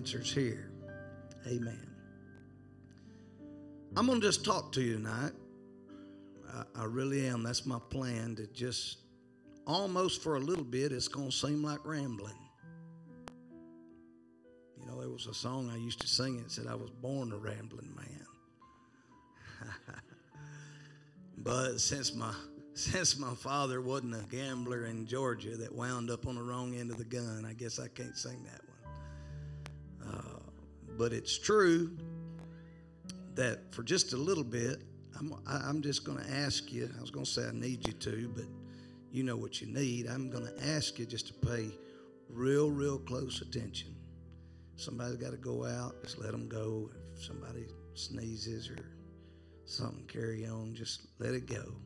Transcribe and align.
answer's 0.00 0.32
here. 0.32 0.70
Amen. 1.46 1.86
I'm 3.94 4.06
going 4.06 4.18
to 4.18 4.26
just 4.26 4.46
talk 4.46 4.72
to 4.72 4.80
you 4.80 4.94
tonight. 4.94 5.32
I, 6.50 6.62
I 6.74 6.84
really 6.84 7.26
am. 7.26 7.42
That's 7.42 7.66
my 7.66 7.78
plan 7.90 8.34
to 8.36 8.46
just 8.46 9.00
almost 9.66 10.22
for 10.22 10.36
a 10.36 10.40
little 10.40 10.64
bit, 10.64 10.90
it's 10.90 11.06
going 11.06 11.28
to 11.28 11.36
seem 11.36 11.62
like 11.62 11.80
rambling. 11.84 12.32
You 14.80 14.86
know, 14.86 14.98
there 14.98 15.10
was 15.10 15.26
a 15.26 15.34
song 15.34 15.70
I 15.70 15.76
used 15.76 16.00
to 16.00 16.06
sing. 16.06 16.38
It 16.38 16.50
said, 16.50 16.66
I 16.66 16.76
was 16.76 16.88
born 16.88 17.30
a 17.32 17.36
rambling 17.36 17.94
man. 17.94 18.26
but 21.36 21.78
since 21.78 22.14
my 22.14 22.32
since 22.72 23.18
my 23.18 23.34
father 23.34 23.82
wasn't 23.82 24.14
a 24.14 24.24
gambler 24.34 24.86
in 24.86 25.04
Georgia 25.06 25.58
that 25.58 25.74
wound 25.74 26.08
up 26.10 26.26
on 26.26 26.36
the 26.36 26.42
wrong 26.42 26.74
end 26.74 26.90
of 26.90 26.96
the 26.96 27.04
gun, 27.04 27.44
I 27.46 27.52
guess 27.52 27.78
I 27.78 27.88
can't 27.88 28.16
sing 28.16 28.42
that 28.44 28.69
but 31.00 31.14
it's 31.14 31.38
true 31.38 31.96
that 33.34 33.74
for 33.74 33.82
just 33.82 34.12
a 34.12 34.18
little 34.18 34.44
bit, 34.44 34.82
I'm, 35.18 35.34
I'm 35.46 35.80
just 35.80 36.04
going 36.04 36.18
to 36.18 36.30
ask 36.30 36.70
you. 36.70 36.90
I 36.94 37.00
was 37.00 37.10
going 37.10 37.24
to 37.24 37.30
say 37.30 37.46
I 37.46 37.52
need 37.52 37.86
you 37.86 37.94
to, 37.94 38.30
but 38.36 38.44
you 39.10 39.22
know 39.22 39.34
what 39.34 39.62
you 39.62 39.66
need. 39.66 40.06
I'm 40.06 40.28
going 40.28 40.44
to 40.44 40.68
ask 40.68 40.98
you 40.98 41.06
just 41.06 41.28
to 41.28 41.32
pay 41.32 41.70
real, 42.28 42.70
real 42.70 42.98
close 42.98 43.40
attention. 43.40 43.96
Somebody's 44.76 45.16
got 45.16 45.30
to 45.30 45.38
go 45.38 45.64
out, 45.64 45.94
just 46.02 46.18
let 46.18 46.32
them 46.32 46.50
go. 46.50 46.90
If 47.16 47.24
somebody 47.24 47.64
sneezes 47.94 48.68
or 48.68 48.84
something, 49.64 50.04
carry 50.06 50.46
on, 50.46 50.74
just 50.74 51.06
let 51.18 51.32
it 51.32 51.46
go. 51.46 51.76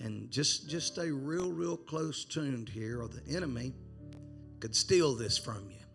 And 0.00 0.30
just, 0.30 0.70
just 0.70 0.94
stay 0.94 1.10
real, 1.10 1.52
real 1.52 1.76
close 1.76 2.24
tuned 2.24 2.70
here, 2.70 3.02
or 3.02 3.08
the 3.08 3.36
enemy 3.36 3.74
could 4.60 4.74
steal 4.74 5.14
this 5.14 5.36
from 5.36 5.68
you. 5.68 5.85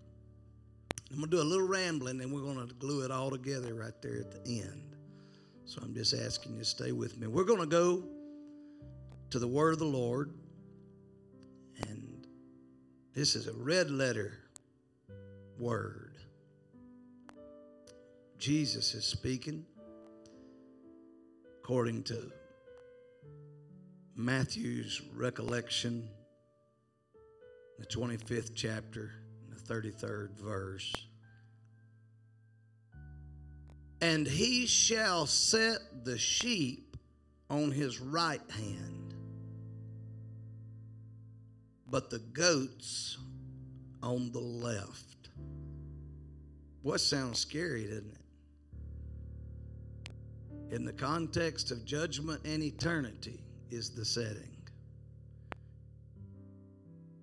I'm 1.12 1.18
going 1.18 1.30
to 1.30 1.38
do 1.38 1.42
a 1.42 1.44
little 1.44 1.68
rambling, 1.68 2.22
and 2.22 2.32
we're 2.32 2.42
going 2.42 2.66
to 2.66 2.74
glue 2.76 3.04
it 3.04 3.12
all 3.12 3.30
together 3.30 3.74
right 3.74 3.94
there 4.02 4.20
at 4.20 4.32
the 4.32 4.62
end. 4.62 4.96
So 5.66 5.82
I'm 5.84 5.94
just 5.94 6.14
asking 6.14 6.54
you 6.54 6.60
to 6.60 6.66
stay 6.66 6.94
with 6.94 7.18
me. 7.18 7.28
We're 7.28 7.44
going 7.44 7.60
to 7.60 7.66
go 7.66 8.04
to 9.30 9.40
the 9.40 9.48
Word 9.48 9.74
of 9.74 9.80
the 9.80 9.86
Lord, 9.86 10.34
and 11.88 12.26
this 13.14 13.36
is 13.36 13.48
a 13.48 13.54
red 13.54 13.92
letter 13.92 14.40
word. 15.60 16.16
Jesus 18.38 18.94
is 18.94 19.06
speaking 19.06 19.66
according 21.60 22.04
to 22.04 22.32
Matthew's 24.16 25.02
recollection, 25.14 26.10
the 27.80 27.86
25th 27.86 28.52
chapter, 28.56 29.12
the 29.66 29.74
33rd 29.74 30.38
verse. 30.38 30.94
And 34.02 34.28
he 34.28 34.66
shall 34.66 35.26
set 35.26 36.06
the 36.06 36.18
sheep 36.18 36.98
on 37.50 37.72
his 37.72 38.00
right 38.00 38.42
hand, 38.50 39.14
but 41.88 42.10
the 42.10 42.20
goats 42.20 43.18
on 44.02 44.32
the 44.32 44.40
left. 44.40 45.30
What 46.82 47.00
sounds 47.00 47.40
scary, 47.40 47.84
doesn't 47.84 48.18
it? 50.70 50.76
In 50.76 50.86
the 50.86 50.94
context 50.94 51.70
of 51.72 51.86
judgment 51.86 52.42
and 52.46 52.64
eternity 52.64 53.44
is 53.70 53.92
the 53.92 54.06
setting. 54.06 54.56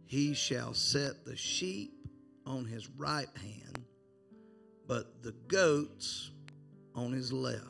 He 0.07 0.33
shall 0.35 0.75
set 0.75 1.25
the 1.25 1.37
sheep 1.37 1.98
on 2.49 2.65
his 2.65 2.89
right 2.97 3.29
hand, 3.37 3.85
but 4.87 5.23
the 5.23 5.33
goats 5.47 6.31
on 6.95 7.13
his 7.13 7.33
left. 7.33 7.65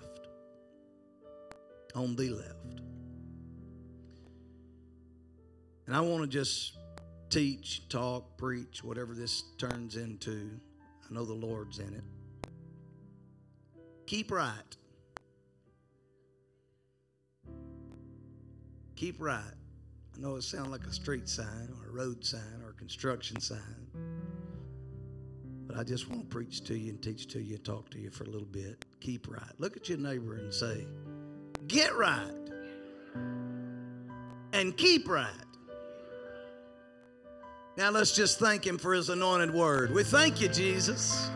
On 1.94 2.14
the 2.14 2.30
left. 2.30 2.80
And 5.86 5.96
I 5.96 6.00
want 6.00 6.22
to 6.22 6.28
just 6.28 6.76
teach, 7.30 7.88
talk, 7.88 8.36
preach, 8.36 8.84
whatever 8.84 9.14
this 9.14 9.42
turns 9.58 9.96
into. 9.96 10.50
I 11.08 11.14
know 11.14 11.24
the 11.24 11.34
Lord's 11.34 11.78
in 11.78 11.94
it. 11.94 12.04
Keep 14.06 14.30
right. 14.30 14.76
Keep 18.96 19.20
right. 19.20 19.42
I 20.14 20.20
know 20.20 20.36
it 20.36 20.42
sounds 20.42 20.68
like 20.68 20.84
a 20.84 20.92
street 20.92 21.28
sign 21.28 21.68
or 21.78 21.88
a 21.88 21.92
road 21.92 22.24
sign 22.24 22.62
or 22.64 22.70
a 22.70 22.74
construction 22.74 23.40
sign. 23.40 23.58
But 25.68 25.76
I 25.76 25.84
just 25.84 26.08
want 26.08 26.22
to 26.22 26.26
preach 26.26 26.64
to 26.64 26.76
you 26.76 26.90
and 26.90 27.00
teach 27.00 27.26
to 27.28 27.40
you, 27.40 27.56
and 27.56 27.64
talk 27.64 27.90
to 27.90 27.98
you 27.98 28.10
for 28.10 28.24
a 28.24 28.28
little 28.28 28.48
bit. 28.48 28.84
Keep 29.00 29.28
right. 29.28 29.52
Look 29.58 29.76
at 29.76 29.88
your 29.88 29.98
neighbor 29.98 30.34
and 30.36 30.52
say, 30.52 30.86
Get 31.66 31.94
right 31.94 32.32
and 34.52 34.76
keep 34.76 35.08
right. 35.08 35.30
Now 37.76 37.90
let's 37.90 38.12
just 38.12 38.38
thank 38.40 38.66
Him 38.66 38.78
for 38.78 38.94
His 38.94 39.08
anointed 39.10 39.52
word. 39.52 39.94
We 39.94 40.02
thank 40.02 40.40
you, 40.40 40.48
Jesus. 40.48 41.30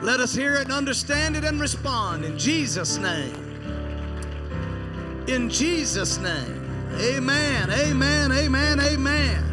Let 0.00 0.20
us 0.20 0.34
hear 0.34 0.54
it 0.54 0.62
and 0.62 0.72
understand 0.72 1.36
it 1.36 1.44
and 1.44 1.60
respond 1.60 2.24
in 2.24 2.38
Jesus' 2.38 2.96
name. 2.96 3.34
In 5.28 5.50
Jesus' 5.50 6.18
name. 6.18 6.60
Amen, 6.94 7.70
amen, 7.70 8.32
amen, 8.32 8.80
amen. 8.80 9.48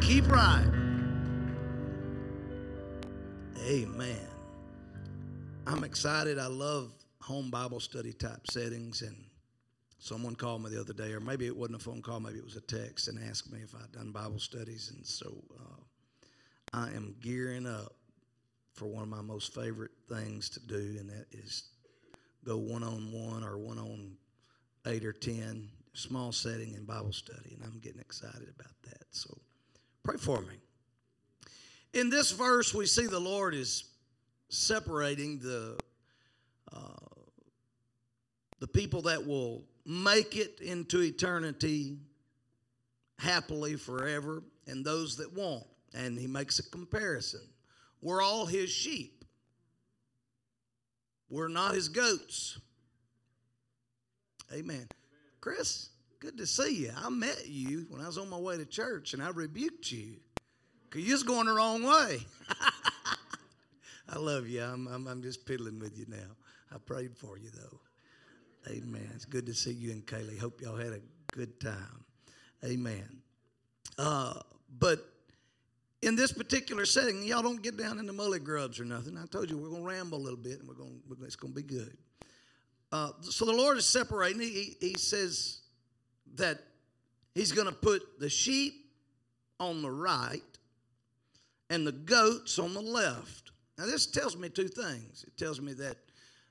Keep 0.00 0.30
right. 0.30 0.77
Amen. 3.68 4.16
I'm 5.66 5.84
excited. 5.84 6.38
I 6.38 6.46
love 6.46 6.90
home 7.20 7.50
Bible 7.50 7.80
study 7.80 8.14
type 8.14 8.50
settings. 8.50 9.02
And 9.02 9.14
someone 9.98 10.34
called 10.34 10.64
me 10.64 10.70
the 10.70 10.80
other 10.80 10.94
day, 10.94 11.12
or 11.12 11.20
maybe 11.20 11.46
it 11.46 11.54
wasn't 11.54 11.82
a 11.82 11.84
phone 11.84 12.00
call, 12.00 12.18
maybe 12.18 12.38
it 12.38 12.44
was 12.44 12.56
a 12.56 12.62
text, 12.62 13.08
and 13.08 13.18
asked 13.28 13.52
me 13.52 13.58
if 13.62 13.74
I'd 13.74 13.92
done 13.92 14.10
Bible 14.10 14.38
studies. 14.38 14.90
And 14.96 15.06
so 15.06 15.44
uh, 15.60 15.82
I 16.72 16.88
am 16.96 17.14
gearing 17.20 17.66
up 17.66 17.92
for 18.72 18.86
one 18.86 19.02
of 19.02 19.10
my 19.10 19.20
most 19.20 19.54
favorite 19.54 19.90
things 20.08 20.48
to 20.50 20.60
do, 20.60 20.96
and 20.98 21.10
that 21.10 21.26
is 21.32 21.64
go 22.46 22.56
one 22.56 22.82
on 22.82 23.12
one 23.12 23.44
or 23.44 23.58
one 23.58 23.78
on 23.78 24.12
eight 24.86 25.04
or 25.04 25.12
ten, 25.12 25.68
small 25.92 26.32
setting 26.32 26.72
in 26.72 26.86
Bible 26.86 27.12
study. 27.12 27.52
And 27.52 27.62
I'm 27.64 27.80
getting 27.80 28.00
excited 28.00 28.48
about 28.58 28.72
that. 28.84 29.04
So 29.10 29.36
pray 30.04 30.16
for 30.16 30.40
me. 30.40 30.54
In 31.94 32.10
this 32.10 32.32
verse, 32.32 32.74
we 32.74 32.86
see 32.86 33.06
the 33.06 33.18
Lord 33.18 33.54
is 33.54 33.84
separating 34.48 35.38
the 35.38 35.78
uh, 36.72 36.80
the 38.60 38.66
people 38.66 39.02
that 39.02 39.26
will 39.26 39.64
make 39.86 40.36
it 40.36 40.60
into 40.60 41.00
eternity 41.00 41.98
happily 43.18 43.76
forever, 43.76 44.42
and 44.66 44.84
those 44.84 45.16
that 45.16 45.32
won't. 45.32 45.66
And 45.94 46.18
He 46.18 46.26
makes 46.26 46.58
a 46.58 46.70
comparison. 46.70 47.40
We're 48.02 48.22
all 48.22 48.46
His 48.46 48.70
sheep. 48.70 49.24
We're 51.30 51.48
not 51.48 51.74
His 51.74 51.88
goats. 51.88 52.58
Amen. 54.52 54.88
Chris, 55.40 55.90
good 56.20 56.36
to 56.38 56.46
see 56.46 56.84
you. 56.84 56.92
I 56.96 57.08
met 57.10 57.46
you 57.46 57.86
when 57.88 58.00
I 58.00 58.06
was 58.06 58.18
on 58.18 58.28
my 58.28 58.38
way 58.38 58.56
to 58.56 58.66
church, 58.66 59.14
and 59.14 59.22
I 59.22 59.30
rebuked 59.30 59.90
you 59.90 60.16
because 60.88 61.06
you're 61.06 61.16
just 61.16 61.26
going 61.26 61.46
the 61.46 61.52
wrong 61.52 61.82
way. 61.82 62.20
I 64.08 64.18
love 64.18 64.48
you. 64.48 64.62
I'm, 64.62 64.86
I'm, 64.88 65.06
I'm 65.06 65.22
just 65.22 65.44
piddling 65.46 65.78
with 65.78 65.98
you 65.98 66.06
now. 66.08 66.36
I 66.74 66.78
prayed 66.78 67.16
for 67.16 67.38
you, 67.38 67.50
though. 67.50 67.80
Amen. 68.70 69.08
It's 69.14 69.24
good 69.24 69.46
to 69.46 69.54
see 69.54 69.72
you 69.72 69.92
and 69.92 70.04
Kaylee. 70.06 70.38
Hope 70.38 70.60
y'all 70.60 70.76
had 70.76 70.92
a 70.92 71.00
good 71.32 71.60
time. 71.60 72.04
Amen. 72.64 73.20
Uh, 73.98 74.34
but 74.78 75.00
in 76.02 76.16
this 76.16 76.32
particular 76.32 76.84
setting, 76.84 77.22
y'all 77.22 77.42
don't 77.42 77.62
get 77.62 77.76
down 77.76 77.98
in 77.98 78.06
the 78.06 78.12
mully 78.12 78.42
grubs 78.42 78.80
or 78.80 78.84
nothing. 78.84 79.16
I 79.16 79.26
told 79.26 79.50
you 79.50 79.58
we're 79.58 79.70
going 79.70 79.82
to 79.82 79.88
ramble 79.88 80.18
a 80.18 80.20
little 80.20 80.38
bit, 80.38 80.60
and 80.60 80.68
we're 80.68 80.74
going. 80.74 81.00
It's 81.22 81.36
going 81.36 81.54
to 81.54 81.56
be 81.56 81.62
good. 81.62 81.96
Uh, 82.90 83.10
so 83.20 83.44
the 83.44 83.52
Lord 83.52 83.76
is 83.78 83.86
separating. 83.86 84.40
He, 84.40 84.76
he 84.80 84.94
says 84.94 85.60
that 86.34 86.58
He's 87.38 87.52
going 87.52 87.68
to 87.68 87.72
put 87.72 88.18
the 88.18 88.28
sheep 88.28 88.90
on 89.60 89.80
the 89.80 89.90
right 89.90 90.42
and 91.70 91.86
the 91.86 91.92
goats 91.92 92.58
on 92.58 92.74
the 92.74 92.80
left. 92.80 93.52
Now, 93.76 93.86
this 93.86 94.06
tells 94.06 94.36
me 94.36 94.48
two 94.48 94.68
things. 94.68 95.24
It 95.26 95.36
tells 95.36 95.60
me 95.60 95.72
that 95.74 95.96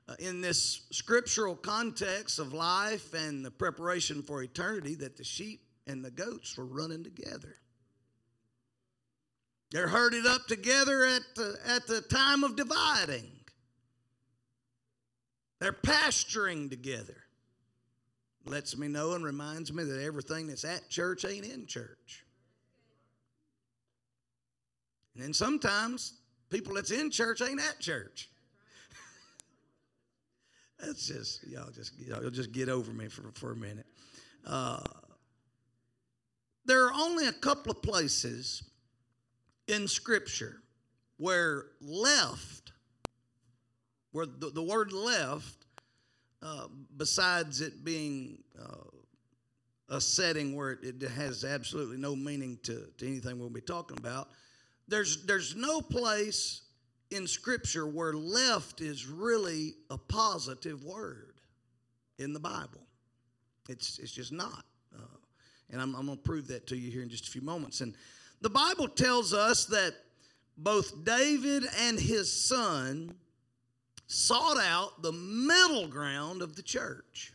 uh, 0.08 0.16
in 0.20 0.42
this 0.42 0.88
scriptural 0.92 1.56
context 1.56 2.40
of 2.40 2.54
life 2.54 3.14
and 3.14 3.44
the 3.44 3.52
preparation 3.52 4.22
for 4.22 4.42
eternity, 4.42 4.96
that 4.96 5.18
the 5.18 5.24
sheep 5.24 5.62
and 5.86 6.04
the 6.04 6.12
goats 6.12 6.58
were 6.58 6.66
running 6.66 7.04
together. 7.04 7.56
They're 9.72 9.88
herded 9.88 10.26
up 10.26 10.48
together 10.48 11.04
at 11.06 11.24
the, 11.36 11.58
at 11.68 11.88
the 11.88 12.02
time 12.02 12.44
of 12.44 12.56
dividing. 12.56 13.30
They're 15.60 15.74
pasturing 15.74 16.70
together. 16.70 17.18
Lets 18.46 18.78
me 18.78 18.88
know 18.88 19.14
and 19.14 19.26
reminds 19.26 19.74
me 19.74 19.84
that 19.84 20.02
everything 20.02 20.48
that's 20.48 20.64
at 20.64 20.90
church 20.90 21.26
ain't 21.26 21.46
in 21.46 21.66
church. 21.66 22.24
And 25.18 25.26
then 25.26 25.34
sometimes 25.34 26.14
People 26.50 26.76
that's 26.76 26.92
in 26.92 27.12
church 27.12 27.42
ain't 27.42 27.60
at 27.60 27.80
church. 27.80 28.30
that's 30.80 31.08
just 31.08 31.46
y'all 31.46 31.70
just 31.72 31.92
y'all 32.00 32.30
just 32.30 32.54
get 32.54 32.70
over 32.70 32.92
me 32.92 33.10
for, 33.10 33.32
for 33.34 33.52
a 33.52 33.56
minute. 33.56 33.86
Uh, 34.46 34.82
there 36.66 36.86
are 36.86 36.94
only 36.94 37.28
a 37.28 37.34
couple 37.34 37.72
of 37.72 37.82
places 37.82 38.64
in 39.68 39.88
Scripture 39.90 40.62
where 41.18 41.66
left, 41.82 42.72
where 44.12 44.26
the, 44.26 44.50
the 44.50 44.62
word 44.62 44.94
left, 44.94 45.66
uh, 46.42 46.68
besides 46.96 47.60
it 47.60 47.84
being 47.84 48.38
uh, 48.58 49.96
a 49.96 50.00
setting 50.00 50.56
where 50.56 50.72
it, 50.72 51.02
it, 51.02 51.10
has 51.10 51.44
absolutely 51.44 51.98
no 51.98 52.16
meaning 52.16 52.58
to, 52.64 52.88
to 52.98 53.08
anything 53.08 53.40
we'll 53.40 53.50
be 53.50 53.62
talking 53.62 53.98
about, 53.98 54.30
there's, 54.88 55.26
there's 55.26 55.56
no 55.56 55.82
place 55.82 56.62
in 57.12 57.28
Scripture 57.28 57.88
where 57.88 58.14
left 58.14 58.82
is 58.82 59.06
really 59.06 59.76
a 59.90 59.98
positive 59.98 60.84
word 60.84 61.36
in 62.18 62.34
the 62.34 62.40
Bible. 62.40 62.82
It's, 63.70 64.00
it's 64.00 64.12
just 64.12 64.32
not. 64.32 64.64
Uh, 64.96 65.04
and 65.70 65.82
I'm, 65.82 65.96
I'm 65.96 66.06
going 66.06 66.18
to 66.18 66.24
prove 66.24 66.48
that 66.48 66.68
to 66.68 66.78
you 66.78 66.92
here 66.92 67.02
in 67.02 67.10
just 67.10 67.28
a 67.28 67.32
few 67.32 67.42
moments. 67.42 67.82
And 67.82 67.94
the 68.42 68.50
Bible 68.50 68.88
tells 68.88 69.34
us 69.34 69.66
that 69.66 69.94
both 70.58 71.04
David 71.04 71.64
and 71.80 72.00
his 72.00 72.32
son 72.32 73.14
sought 74.08 74.58
out 74.60 75.02
the 75.02 75.12
middle 75.12 75.88
ground 75.88 76.42
of 76.42 76.56
the 76.56 76.64
church. 76.64 77.34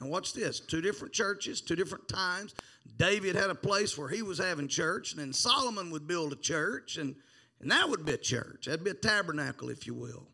And 0.00 0.10
watch 0.10 0.32
this 0.32 0.60
two 0.60 0.80
different 0.80 1.12
churches, 1.12 1.60
two 1.60 1.76
different 1.76 2.08
times. 2.08 2.54
David 2.96 3.34
had 3.34 3.50
a 3.50 3.54
place 3.54 3.98
where 3.98 4.08
he 4.08 4.22
was 4.22 4.38
having 4.38 4.68
church, 4.68 5.12
and 5.12 5.20
then 5.20 5.32
Solomon 5.32 5.90
would 5.90 6.06
build 6.06 6.32
a 6.32 6.36
church, 6.36 6.96
and, 6.96 7.14
and 7.60 7.70
that 7.70 7.88
would 7.88 8.04
be 8.04 8.12
a 8.12 8.18
church. 8.18 8.66
That'd 8.66 8.84
be 8.84 8.90
a 8.90 8.94
tabernacle, 8.94 9.70
if 9.70 9.86
you 9.86 9.94
will. 9.94 10.26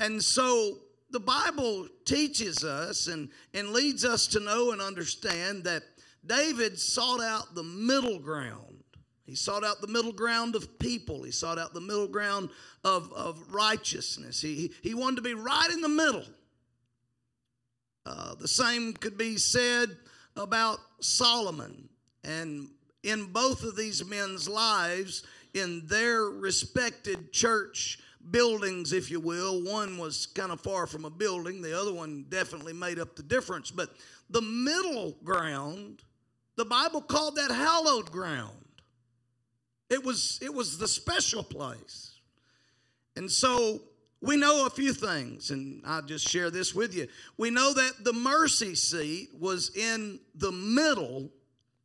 And 0.00 0.22
so 0.22 0.78
the 1.10 1.20
Bible 1.20 1.86
teaches 2.04 2.64
us 2.64 3.06
and, 3.06 3.28
and 3.52 3.70
leads 3.70 4.04
us 4.04 4.26
to 4.28 4.40
know 4.40 4.72
and 4.72 4.80
understand 4.80 5.64
that 5.64 5.82
David 6.26 6.78
sought 6.78 7.20
out 7.20 7.54
the 7.54 7.62
middle 7.62 8.18
ground 8.18 8.74
he 9.26 9.34
sought 9.34 9.64
out 9.64 9.80
the 9.80 9.86
middle 9.86 10.12
ground 10.12 10.54
of 10.54 10.78
people. 10.78 11.22
He 11.22 11.30
sought 11.30 11.58
out 11.58 11.72
the 11.72 11.80
middle 11.80 12.08
ground 12.08 12.50
of, 12.84 13.10
of 13.12 13.40
righteousness. 13.52 14.40
He, 14.40 14.72
he 14.82 14.94
wanted 14.94 15.16
to 15.16 15.22
be 15.22 15.34
right 15.34 15.70
in 15.70 15.80
the 15.80 15.88
middle. 15.88 16.24
Uh, 18.06 18.34
the 18.34 18.48
same 18.48 18.92
could 18.92 19.16
be 19.16 19.36
said 19.36 19.96
about 20.36 20.78
Solomon. 21.00 21.88
And 22.22 22.68
in 23.02 23.26
both 23.26 23.62
of 23.62 23.76
these 23.76 24.04
men's 24.04 24.48
lives, 24.48 25.22
in 25.54 25.86
their 25.86 26.24
respected 26.24 27.32
church 27.32 27.98
buildings, 28.30 28.92
if 28.92 29.10
you 29.10 29.20
will, 29.20 29.62
one 29.62 29.98
was 29.98 30.26
kind 30.26 30.50
of 30.50 30.60
far 30.60 30.86
from 30.86 31.04
a 31.04 31.10
building, 31.10 31.62
the 31.62 31.78
other 31.78 31.92
one 31.92 32.24
definitely 32.28 32.72
made 32.72 32.98
up 32.98 33.16
the 33.16 33.22
difference. 33.22 33.70
But 33.70 33.90
the 34.30 34.42
middle 34.42 35.16
ground, 35.22 36.02
the 36.56 36.64
Bible 36.64 37.00
called 37.00 37.36
that 37.36 37.50
hallowed 37.50 38.10
ground. 38.10 38.50
It 39.90 40.02
was, 40.02 40.38
it 40.42 40.52
was 40.52 40.78
the 40.78 40.88
special 40.88 41.42
place. 41.42 42.12
And 43.16 43.30
so 43.30 43.82
we 44.24 44.36
know 44.36 44.64
a 44.66 44.70
few 44.70 44.94
things, 44.94 45.50
and 45.50 45.82
I'll 45.84 46.02
just 46.02 46.26
share 46.26 46.50
this 46.50 46.74
with 46.74 46.94
you. 46.94 47.08
We 47.36 47.50
know 47.50 47.74
that 47.74 48.04
the 48.04 48.12
mercy 48.12 48.74
seat 48.74 49.28
was 49.38 49.70
in 49.76 50.18
the 50.34 50.50
middle 50.50 51.30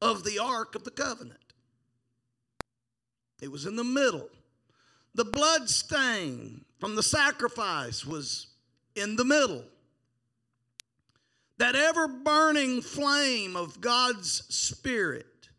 of 0.01 0.23
the 0.23 0.39
Ark 0.39 0.75
of 0.75 0.85
the 0.85 0.91
Covenant, 0.91 1.53
it 3.41 3.51
was 3.51 3.65
in 3.65 3.75
the 3.75 3.83
middle. 3.83 4.29
The 5.15 5.25
blood 5.25 5.69
stain 5.69 6.63
from 6.79 6.95
the 6.95 7.03
sacrifice 7.03 8.05
was 8.05 8.47
in 8.95 9.15
the 9.15 9.25
middle. 9.25 9.63
That 11.57 11.75
ever 11.75 12.07
burning 12.07 12.81
flame 12.81 13.57
of 13.57 13.81
God's 13.81 14.43
Spirit 14.47 15.49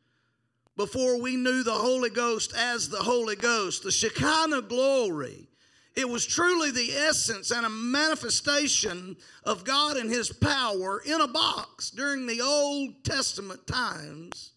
before 0.77 1.21
we 1.21 1.37
knew 1.37 1.63
the 1.63 1.73
Holy 1.73 2.09
Ghost 2.09 2.55
as 2.57 2.89
the 2.89 3.03
Holy 3.03 3.37
Ghost, 3.37 3.83
the 3.83 3.91
Shekinah 3.91 4.63
glory. 4.63 5.50
It 5.97 6.09
was 6.09 6.25
truly 6.25 6.71
the 6.71 6.93
essence 6.93 7.51
and 7.51 7.67
a 7.67 7.71
manifestation 7.71 9.17
of 9.45 9.65
God 9.65 9.97
and 9.97 10.09
His 10.09 10.33
power 10.33 11.03
in 11.05 11.21
a 11.21 11.27
box 11.27 11.91
during 11.91 12.27
the 12.27 12.41
Old 12.41 13.05
Testament 13.05 13.67
times. 13.67 14.53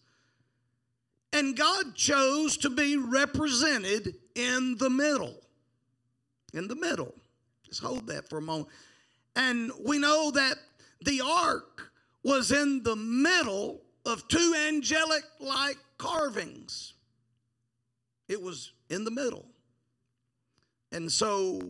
And 1.32 1.56
God 1.56 1.96
chose 1.96 2.56
to 2.58 2.70
be 2.70 2.96
represented 2.96 4.14
in 4.36 4.76
the 4.78 4.88
middle. 4.88 5.34
In 6.52 6.68
the 6.68 6.76
middle. 6.76 7.12
Just 7.64 7.82
hold 7.82 8.06
that 8.06 8.28
for 8.28 8.38
a 8.38 8.42
moment. 8.42 8.68
And 9.34 9.72
we 9.84 9.98
know 9.98 10.30
that 10.30 10.54
the 11.00 11.20
ark 11.20 11.90
was 12.22 12.52
in 12.52 12.84
the 12.84 12.94
middle 12.94 13.80
of 14.06 14.28
two 14.28 14.54
angelic 14.68 15.24
like 15.40 15.78
carvings. 15.98 16.94
It 18.28 18.40
was 18.40 18.70
in 18.88 19.02
the 19.04 19.10
middle. 19.10 19.46
And 20.94 21.10
so 21.10 21.60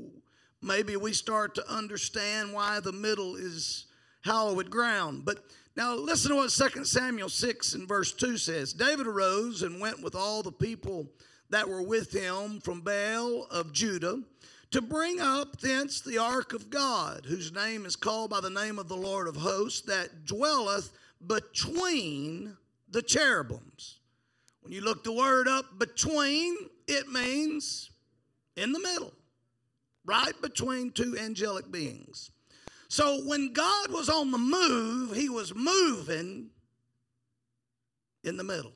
maybe 0.60 0.96
we 0.96 1.14
start 1.14 1.54
to 1.54 1.66
understand 1.72 2.52
why 2.52 2.80
the 2.80 2.92
middle 2.92 3.36
is 3.36 3.86
hallowed 4.22 4.68
ground. 4.68 5.24
But 5.24 5.38
now 5.76 5.94
listen 5.94 6.30
to 6.30 6.36
what 6.36 6.50
2 6.50 6.84
Samuel 6.84 7.30
6 7.30 7.74
and 7.74 7.88
verse 7.88 8.12
2 8.12 8.36
says. 8.36 8.74
David 8.74 9.06
arose 9.06 9.62
and 9.62 9.80
went 9.80 10.02
with 10.02 10.14
all 10.14 10.42
the 10.42 10.52
people 10.52 11.06
that 11.48 11.66
were 11.66 11.82
with 11.82 12.12
him 12.12 12.60
from 12.60 12.82
Baal 12.82 13.46
of 13.50 13.72
Judah 13.72 14.20
to 14.72 14.82
bring 14.82 15.20
up 15.20 15.58
thence 15.58 16.02
the 16.02 16.18
ark 16.18 16.52
of 16.52 16.68
God, 16.68 17.24
whose 17.26 17.50
name 17.50 17.86
is 17.86 17.96
called 17.96 18.28
by 18.28 18.40
the 18.40 18.50
name 18.50 18.78
of 18.78 18.88
the 18.88 18.96
Lord 18.96 19.26
of 19.26 19.36
hosts, 19.36 19.80
that 19.82 20.26
dwelleth 20.26 20.92
between 21.26 22.56
the 22.90 23.02
cherubims. 23.02 24.00
When 24.60 24.72
you 24.72 24.82
look 24.82 25.02
the 25.02 25.12
word 25.12 25.48
up 25.48 25.78
between, 25.78 26.56
it 26.86 27.08
means 27.08 27.90
in 28.56 28.72
the 28.72 28.80
middle, 28.80 29.12
right 30.04 30.40
between 30.42 30.90
two 30.90 31.16
angelic 31.18 31.70
beings. 31.70 32.30
So 32.88 33.22
when 33.24 33.52
God 33.52 33.90
was 33.90 34.08
on 34.08 34.30
the 34.30 34.38
move, 34.38 35.16
he 35.16 35.28
was 35.28 35.54
moving 35.54 36.50
in 38.22 38.36
the 38.36 38.44
middle. 38.44 38.72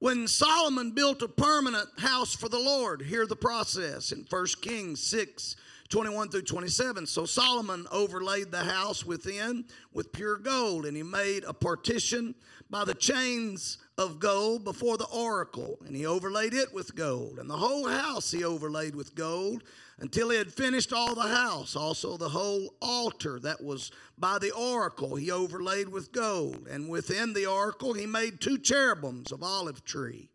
When 0.00 0.26
Solomon 0.26 0.92
built 0.92 1.20
a 1.20 1.28
permanent 1.28 1.88
house 1.98 2.34
for 2.34 2.48
the 2.48 2.58
Lord, 2.58 3.02
hear 3.02 3.26
the 3.26 3.36
process 3.36 4.12
in 4.12 4.26
1 4.28 4.46
Kings 4.62 5.02
6 5.02 5.56
21 5.90 6.28
through 6.28 6.42
27. 6.42 7.04
So 7.04 7.26
Solomon 7.26 7.86
overlaid 7.90 8.52
the 8.52 8.62
house 8.62 9.04
within 9.04 9.64
with 9.92 10.12
pure 10.12 10.36
gold, 10.36 10.86
and 10.86 10.96
he 10.96 11.02
made 11.02 11.42
a 11.44 11.52
partition 11.52 12.34
by 12.70 12.84
the 12.84 12.94
chains 12.94 13.78
of 14.00 14.18
gold 14.18 14.64
before 14.64 14.96
the 14.96 15.08
oracle, 15.12 15.78
and 15.84 15.94
he 15.94 16.06
overlaid 16.06 16.54
it 16.54 16.72
with 16.72 16.94
gold. 16.94 17.38
And 17.38 17.50
the 17.50 17.56
whole 17.56 17.86
house 17.86 18.30
he 18.30 18.42
overlaid 18.42 18.94
with 18.94 19.14
gold 19.14 19.62
until 19.98 20.30
he 20.30 20.38
had 20.38 20.50
finished 20.50 20.94
all 20.94 21.14
the 21.14 21.20
house. 21.20 21.76
Also, 21.76 22.16
the 22.16 22.30
whole 22.30 22.74
altar 22.80 23.38
that 23.40 23.62
was 23.62 23.92
by 24.16 24.38
the 24.38 24.52
oracle 24.52 25.16
he 25.16 25.30
overlaid 25.30 25.90
with 25.90 26.12
gold. 26.12 26.66
And 26.66 26.88
within 26.88 27.34
the 27.34 27.44
oracle 27.44 27.92
he 27.92 28.06
made 28.06 28.40
two 28.40 28.56
cherubims 28.56 29.32
of 29.32 29.42
olive 29.42 29.84
tree, 29.84 30.30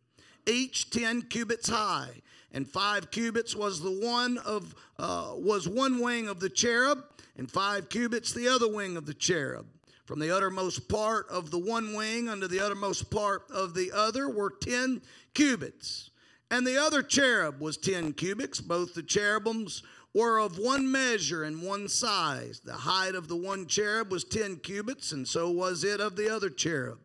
each 0.45 0.91
ten 0.91 1.23
cubits 1.23 1.67
high 1.67 2.21
and 2.51 2.69
five 2.69 3.09
cubits 3.09 3.55
was 3.55 3.81
the 3.81 3.89
one 3.89 4.37
of 4.45 4.75
uh, 4.99 5.33
was 5.35 5.67
one 5.67 5.99
wing 5.99 6.27
of 6.27 6.39
the 6.39 6.49
cherub, 6.49 7.03
and 7.35 7.49
five 7.49 7.89
cubits 7.89 8.31
the 8.31 8.47
other 8.47 8.71
wing 8.71 8.95
of 8.95 9.07
the 9.07 9.13
cherub. 9.15 9.65
From 10.05 10.19
the 10.19 10.35
uttermost 10.35 10.87
part 10.87 11.27
of 11.29 11.51
the 11.51 11.59
one 11.59 11.93
wing 11.93 12.29
unto 12.29 12.47
the 12.47 12.59
uttermost 12.59 13.09
part 13.09 13.43
of 13.51 13.73
the 13.73 13.91
other 13.91 14.29
were 14.29 14.51
ten 14.51 15.01
cubits. 15.33 16.11
And 16.51 16.65
the 16.65 16.77
other 16.77 17.01
cherub 17.01 17.59
was 17.59 17.77
ten 17.77 18.13
cubits. 18.13 18.61
Both 18.61 18.93
the 18.93 19.03
cherubims 19.03 19.83
were 20.13 20.39
of 20.39 20.57
one 20.57 20.89
measure 20.89 21.43
and 21.43 21.61
one 21.61 21.87
size. 21.87 22.61
The 22.63 22.73
height 22.73 23.15
of 23.15 23.27
the 23.27 23.35
one 23.35 23.65
cherub 23.65 24.11
was 24.11 24.23
ten 24.23 24.57
cubits, 24.57 25.11
and 25.11 25.27
so 25.27 25.49
was 25.49 25.83
it 25.83 25.99
of 25.99 26.15
the 26.15 26.29
other 26.29 26.49
cherub. 26.49 26.99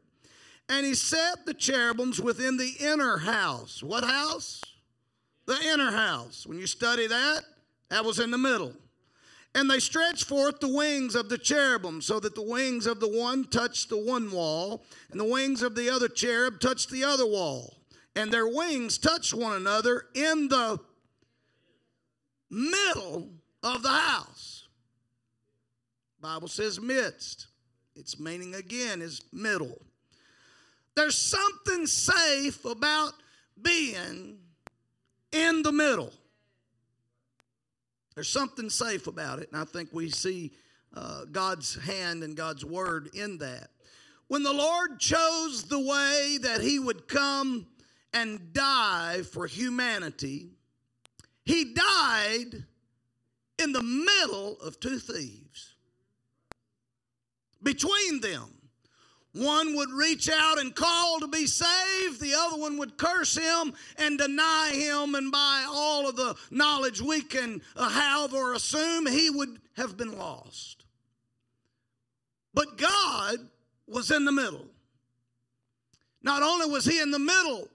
And 0.69 0.87
he 0.87 0.95
set 0.95 1.47
the 1.47 1.55
cherubims 1.55 2.21
within 2.21 2.59
the 2.59 2.75
inner 2.79 3.17
house. 3.19 3.83
What 3.83 4.05
house? 4.05 4.63
the 5.51 5.69
inner 5.69 5.91
house. 5.91 6.47
When 6.47 6.59
you 6.59 6.67
study 6.67 7.07
that, 7.09 7.41
that 7.89 8.05
was 8.05 8.21
in 8.21 8.31
the 8.31 8.39
middle. 8.39 8.73
And 9.55 9.69
they 9.69 9.81
stretched 9.81 10.25
forth 10.25 10.61
the 10.61 10.69
wings 10.69 11.15
of 11.15 11.29
the 11.29 11.39
cherubim, 11.39 12.01
so 12.01 12.21
that 12.21 12.35
the 12.35 12.43
wings 12.43 12.87
of 12.87 13.01
the 13.01 13.09
one 13.09 13.45
touched 13.45 13.89
the 13.89 13.99
one 13.99 14.31
wall, 14.31 14.85
and 15.11 15.19
the 15.19 15.25
wings 15.25 15.63
of 15.63 15.75
the 15.75 15.91
other 15.91 16.09
cherub 16.09 16.61
touched 16.61 16.91
the 16.91 17.05
other 17.05 17.27
wall. 17.27 17.77
And 18.15 18.33
their 18.33 18.47
wings 18.47 18.99
touched 18.99 19.35
one 19.35 19.55
another 19.55 20.07
in 20.15 20.49
the 20.49 20.79
middle 22.49 23.31
of 23.63 23.83
the 23.83 23.89
house. 23.89 24.69
Bible 26.21 26.49
says 26.49 26.81
midst. 26.81 27.49
Its 27.97 28.21
meaning 28.21 28.55
again 28.55 29.03
is 29.03 29.23
middle. 29.33 29.81
There's 30.95 31.17
something 31.17 31.87
safe 31.87 32.65
about 32.65 33.15
being 33.61 34.39
in 35.33 35.63
the 35.63 35.73
middle. 35.73 36.13
There's 38.15 38.29
something 38.29 38.71
safe 38.71 39.07
about 39.07 39.39
it, 39.39 39.51
and 39.53 39.61
I 39.61 39.65
think 39.65 39.91
we 39.93 40.11
see 40.11 40.53
uh, 40.95 41.25
God's 41.31 41.77
hand 41.77 42.23
and 42.23 42.37
God's 42.37 42.65
word 42.65 43.11
in 43.15 43.39
that. 43.39 43.71
When 44.29 44.43
the 44.43 44.53
Lord 44.53 44.99
chose 45.01 45.65
the 45.65 45.81
way 45.81 46.39
that 46.43 46.61
He 46.61 46.79
would 46.79 47.09
come 47.09 47.67
and 48.13 48.53
die 48.53 49.23
for 49.23 49.47
humanity, 49.47 50.51
He 51.45 51.75
died 51.75 52.65
in 53.59 53.73
the 53.73 53.83
middle 53.83 54.61
of 54.61 54.81
two 54.81 54.99
thieves. 54.99 55.75
Between 57.63 58.21
them, 58.21 58.60
one 59.33 59.77
would 59.77 59.91
reach 59.91 60.29
out 60.29 60.59
and 60.59 60.75
call 60.75 61.21
to 61.21 61.29
be 61.29 61.47
saved, 61.47 62.21
the 62.21 62.35
other 62.35 62.57
one 62.57 62.79
would 62.79 62.99
curse 62.99 63.37
him 63.37 63.75
and 63.97 64.19
deny 64.19 64.73
him, 64.73 65.15
and 65.15 65.31
by 65.31 65.67
all 65.69 66.09
of 66.09 66.17
the 66.17 66.35
knowledge 66.51 67.01
we 67.01 67.23
can 67.23 67.63
uh, 67.77 67.89
have 67.89 68.35
or 68.35 68.55
assume, 68.55 69.07
he 69.07 69.31
would 69.31 69.61
have 69.77 69.97
been 69.97 70.19
lost. 70.19 70.85
But 72.53 72.77
God 72.77 73.39
was 73.87 74.11
in 74.11 74.25
the 74.25 74.33
middle. 74.33 74.67
Not 76.23 76.43
only 76.43 76.67
was 76.67 76.85
he 76.85 77.01
in 77.01 77.13
the 77.13 77.19
middle, 77.19 77.69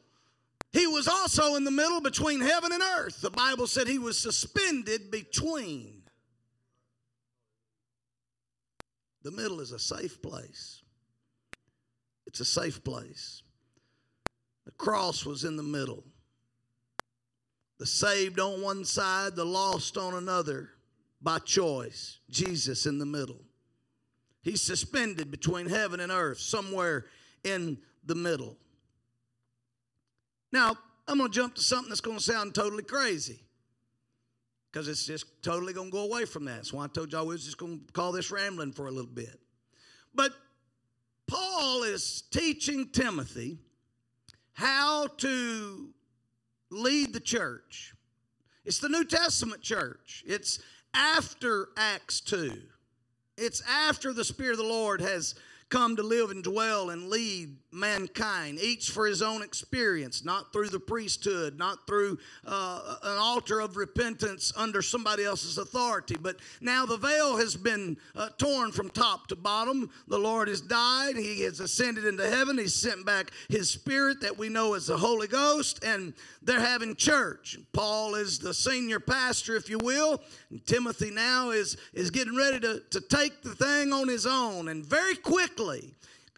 he 0.73 0.87
was 0.87 1.07
also 1.07 1.55
in 1.55 1.63
the 1.63 1.71
middle 1.71 2.01
between 2.01 2.41
heaven 2.41 2.73
and 2.73 2.83
earth. 2.97 3.21
The 3.21 3.31
Bible 3.31 3.65
said 3.65 3.87
he 3.87 3.97
was 3.97 4.17
suspended 4.17 5.09
between. 5.09 6.03
The 9.23 9.31
middle 9.31 9.61
is 9.61 9.71
a 9.71 9.79
safe 9.79 10.21
place. 10.21 10.81
It's 12.35 12.41
a 12.41 12.61
safe 12.61 12.83
place. 12.83 13.43
The 14.65 14.71
cross 14.71 15.25
was 15.25 15.45
in 15.45 15.55
the 15.55 15.63
middle. 15.63 16.03
The 17.77 17.85
saved 17.85 18.41
on 18.41 18.61
one 18.61 18.83
side, 18.83 19.37
the 19.37 19.45
lost 19.45 19.95
on 19.95 20.15
another 20.15 20.71
by 21.21 21.39
choice. 21.39 22.19
Jesus 22.29 22.87
in 22.87 22.99
the 22.99 23.05
middle. 23.05 23.39
He's 24.41 24.61
suspended 24.61 25.31
between 25.31 25.67
heaven 25.67 26.01
and 26.01 26.11
earth, 26.11 26.39
somewhere 26.39 27.05
in 27.45 27.77
the 28.05 28.15
middle. 28.15 28.57
Now, 30.51 30.75
I'm 31.07 31.19
going 31.19 31.31
to 31.31 31.33
jump 31.33 31.55
to 31.55 31.61
something 31.61 31.87
that's 31.87 32.01
going 32.01 32.17
to 32.17 32.23
sound 32.23 32.53
totally 32.53 32.83
crazy 32.83 33.39
because 34.69 34.89
it's 34.89 35.05
just 35.05 35.41
totally 35.41 35.71
going 35.71 35.87
to 35.87 35.97
go 35.97 36.03
away 36.03 36.25
from 36.25 36.43
that. 36.45 36.65
So 36.65 36.79
I 36.79 36.87
told 36.87 37.13
y'all 37.13 37.27
we 37.27 37.35
was 37.35 37.45
just 37.45 37.57
going 37.57 37.79
to 37.79 37.93
call 37.93 38.11
this 38.11 38.29
rambling 38.29 38.73
for 38.73 38.87
a 38.87 38.91
little 38.91 39.09
bit. 39.09 39.39
But 40.13 40.33
Paul 41.27 41.83
is 41.83 42.23
teaching 42.31 42.89
Timothy 42.89 43.57
how 44.53 45.07
to 45.17 45.89
lead 46.69 47.13
the 47.13 47.19
church. 47.19 47.93
It's 48.63 48.79
the 48.79 48.89
New 48.89 49.05
Testament 49.05 49.61
church. 49.61 50.23
It's 50.25 50.59
after 50.93 51.69
Acts 51.77 52.21
2. 52.21 52.61
It's 53.37 53.61
after 53.69 54.13
the 54.13 54.23
Spirit 54.23 54.53
of 54.53 54.59
the 54.59 54.63
Lord 54.63 55.01
has 55.01 55.35
come 55.69 55.95
to 55.95 56.03
live 56.03 56.31
and 56.31 56.43
dwell 56.43 56.91
and 56.91 57.09
lead 57.09 57.55
mankind, 57.71 58.59
each 58.61 58.91
for 58.91 59.05
his 59.05 59.21
own 59.21 59.41
experience, 59.41 60.23
not 60.23 60.53
through 60.53 60.69
the 60.69 60.79
priesthood, 60.79 61.57
not 61.57 61.85
through 61.87 62.17
uh, 62.45 62.95
an 63.03 63.17
altar 63.17 63.59
of 63.59 63.75
repentance 63.75 64.53
under 64.55 64.81
somebody 64.81 65.23
else's 65.23 65.57
authority. 65.57 66.15
But 66.19 66.37
now 66.61 66.85
the 66.85 66.97
veil 66.97 67.37
has 67.37 67.55
been 67.55 67.97
uh, 68.15 68.29
torn 68.37 68.71
from 68.71 68.89
top 68.89 69.27
to 69.27 69.35
bottom. 69.35 69.89
The 70.07 70.17
Lord 70.17 70.47
has 70.47 70.61
died, 70.61 71.17
He 71.17 71.41
has 71.41 71.59
ascended 71.59 72.05
into 72.05 72.29
heaven, 72.29 72.57
He's 72.57 72.75
sent 72.75 73.05
back 73.05 73.31
His 73.49 73.69
Spirit 73.69 74.21
that 74.21 74.37
we 74.37 74.49
know 74.49 74.75
as 74.75 74.87
the 74.87 74.97
Holy 74.97 75.27
Ghost, 75.27 75.83
and 75.83 76.13
they're 76.41 76.59
having 76.59 76.95
church. 76.95 77.57
Paul 77.73 78.15
is 78.15 78.39
the 78.39 78.53
senior 78.53 78.99
pastor, 78.99 79.55
if 79.55 79.69
you 79.69 79.79
will. 79.79 80.21
And 80.51 80.65
Timothy 80.65 81.11
now 81.11 81.49
is, 81.49 81.75
is 81.93 82.11
getting 82.11 82.35
ready 82.35 82.59
to, 82.61 82.81
to 82.91 83.01
take 83.01 83.41
the 83.41 83.55
thing 83.55 83.91
on 83.91 84.07
his 84.07 84.25
own. 84.25 84.69
And 84.69 84.85
very 84.85 85.15
quickly, 85.15 85.54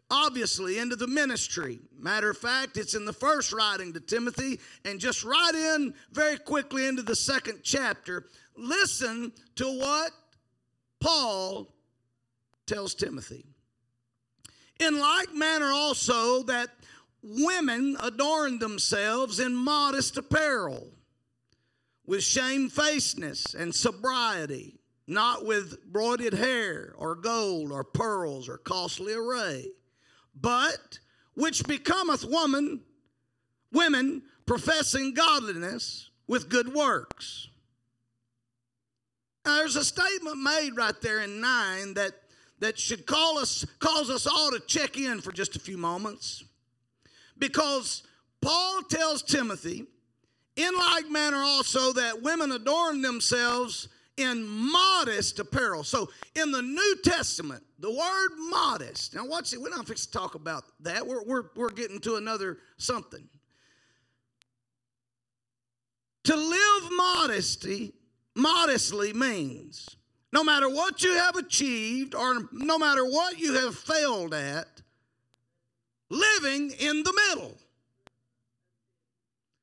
obviously 0.09 0.79
into 0.79 0.95
the 0.95 1.07
ministry. 1.07 1.79
Matter 1.97 2.29
of 2.29 2.37
fact, 2.37 2.77
it's 2.77 2.93
in 2.95 3.05
the 3.05 3.13
first 3.13 3.51
writing 3.51 3.93
to 3.93 3.99
Timothy, 3.99 4.59
and 4.85 4.99
just 4.99 5.23
right 5.23 5.53
in 5.53 5.93
very 6.11 6.37
quickly 6.37 6.87
into 6.87 7.01
the 7.01 7.15
second 7.15 7.59
chapter. 7.63 8.25
Listen 8.55 9.31
to 9.55 9.65
what 9.79 10.11
Paul 10.99 11.73
tells 12.65 12.95
Timothy. 12.95 13.45
In 14.79 14.99
like 14.99 15.33
manner, 15.33 15.71
also, 15.71 16.43
that 16.43 16.69
women 17.23 17.97
adorn 18.01 18.59
themselves 18.59 19.39
in 19.39 19.55
modest 19.55 20.17
apparel, 20.17 20.87
with 22.05 22.23
shamefacedness 22.23 23.53
and 23.53 23.75
sobriety, 23.75 24.76
not 25.07 25.45
with 25.45 25.91
broided 25.91 26.33
hair 26.33 26.93
or 26.97 27.15
gold 27.15 27.71
or 27.71 27.83
pearls 27.83 28.49
or 28.49 28.57
costly 28.57 29.13
array 29.13 29.67
but 30.41 30.99
which 31.33 31.65
becometh 31.65 32.23
woman, 32.25 32.81
women 33.71 34.23
professing 34.45 35.13
godliness 35.13 36.09
with 36.27 36.49
good 36.49 36.73
works. 36.73 37.49
Now, 39.45 39.57
there's 39.57 39.75
a 39.75 39.85
statement 39.85 40.41
made 40.41 40.71
right 40.75 40.99
there 41.01 41.21
in 41.21 41.39
9 41.39 41.93
that, 41.93 42.11
that 42.59 42.77
should 42.77 43.05
call 43.05 43.37
us, 43.37 43.65
cause 43.79 44.09
us 44.09 44.27
all 44.27 44.51
to 44.51 44.59
check 44.59 44.97
in 44.97 45.21
for 45.21 45.31
just 45.31 45.55
a 45.55 45.59
few 45.59 45.77
moments. 45.77 46.43
Because 47.37 48.03
Paul 48.41 48.81
tells 48.83 49.21
Timothy, 49.21 49.85
in 50.55 50.75
like 50.75 51.09
manner 51.09 51.37
also, 51.37 51.93
that 51.93 52.21
women 52.21 52.51
adorn 52.51 53.01
themselves 53.01 53.87
in 54.17 54.47
modest 54.47 55.39
apparel. 55.39 55.83
So 55.83 56.09
in 56.35 56.51
the 56.51 56.61
New 56.61 56.95
Testament, 57.03 57.63
the 57.79 57.91
word 57.91 58.29
modest, 58.49 59.15
now 59.15 59.25
watch 59.25 59.53
it, 59.53 59.61
we're 59.61 59.69
not 59.69 59.87
fixing 59.87 60.11
to 60.11 60.17
talk 60.17 60.35
about 60.35 60.65
that. 60.81 61.05
We're, 61.05 61.23
we're, 61.23 61.43
we're 61.55 61.69
getting 61.69 61.99
to 62.01 62.15
another 62.15 62.57
something. 62.77 63.27
To 66.25 66.35
live 66.35 66.91
modesty, 66.91 67.93
modestly 68.35 69.13
means 69.13 69.95
no 70.33 70.43
matter 70.43 70.69
what 70.69 71.03
you 71.03 71.13
have 71.13 71.35
achieved 71.35 72.13
or 72.13 72.49
no 72.51 72.77
matter 72.77 73.05
what 73.05 73.39
you 73.39 73.53
have 73.53 73.75
failed 73.75 74.33
at, 74.33 74.81
living 76.09 76.71
in 76.79 77.03
the 77.03 77.13
middle. 77.29 77.57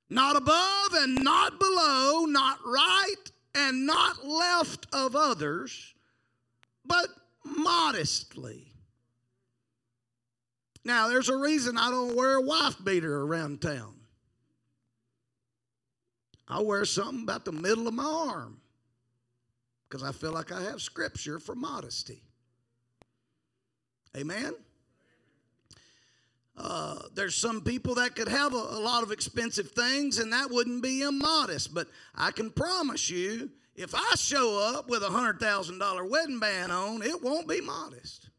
Not 0.08 0.36
above 0.36 0.94
and 0.94 1.22
not 1.22 1.58
below, 1.58 2.24
not 2.26 2.58
right 2.64 3.30
and 3.54 3.86
not 3.86 4.26
left 4.26 4.86
of 4.92 5.14
others, 5.14 5.94
but 6.84 7.06
modestly. 7.44 8.72
Now, 10.84 11.08
there's 11.08 11.28
a 11.28 11.36
reason 11.36 11.78
I 11.78 11.90
don't 11.90 12.14
wear 12.14 12.36
a 12.36 12.42
wife 12.42 12.76
beater 12.84 13.22
around 13.22 13.62
town. 13.62 13.94
I 16.46 16.60
wear 16.60 16.84
something 16.84 17.22
about 17.22 17.44
the 17.44 17.52
middle 17.52 17.88
of 17.88 17.94
my 17.94 18.04
arm 18.04 18.60
because 19.88 20.02
I 20.02 20.12
feel 20.12 20.32
like 20.32 20.52
I 20.52 20.62
have 20.62 20.82
scripture 20.82 21.38
for 21.38 21.54
modesty. 21.54 22.22
Amen? 24.16 24.54
Uh, 26.56 26.98
there's 27.14 27.34
some 27.34 27.60
people 27.62 27.96
that 27.96 28.14
could 28.14 28.28
have 28.28 28.54
a, 28.54 28.56
a 28.56 28.80
lot 28.80 29.02
of 29.02 29.10
expensive 29.10 29.72
things 29.72 30.18
and 30.18 30.32
that 30.32 30.50
wouldn't 30.50 30.82
be 30.82 31.02
immodest. 31.02 31.74
But 31.74 31.88
I 32.14 32.30
can 32.30 32.50
promise 32.50 33.10
you, 33.10 33.50
if 33.74 33.94
I 33.94 34.14
show 34.14 34.58
up 34.58 34.88
with 34.88 35.02
a 35.02 35.08
$100,000 35.08 36.08
wedding 36.08 36.38
band 36.38 36.70
on, 36.70 37.02
it 37.02 37.22
won't 37.22 37.48
be 37.48 37.60
modest. 37.60 38.30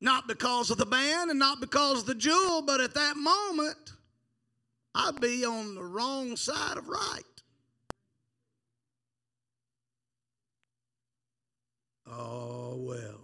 Not 0.00 0.26
because 0.26 0.70
of 0.70 0.78
the 0.78 0.86
band 0.86 1.30
and 1.30 1.38
not 1.38 1.60
because 1.60 2.00
of 2.00 2.06
the 2.06 2.14
jewel, 2.14 2.60
but 2.60 2.80
at 2.80 2.94
that 2.94 3.16
moment, 3.16 3.92
I'd 4.94 5.20
be 5.20 5.44
on 5.44 5.74
the 5.74 5.84
wrong 5.84 6.36
side 6.36 6.76
of 6.76 6.88
right. 6.88 7.22
Oh, 12.06 12.76
well. 12.76 13.21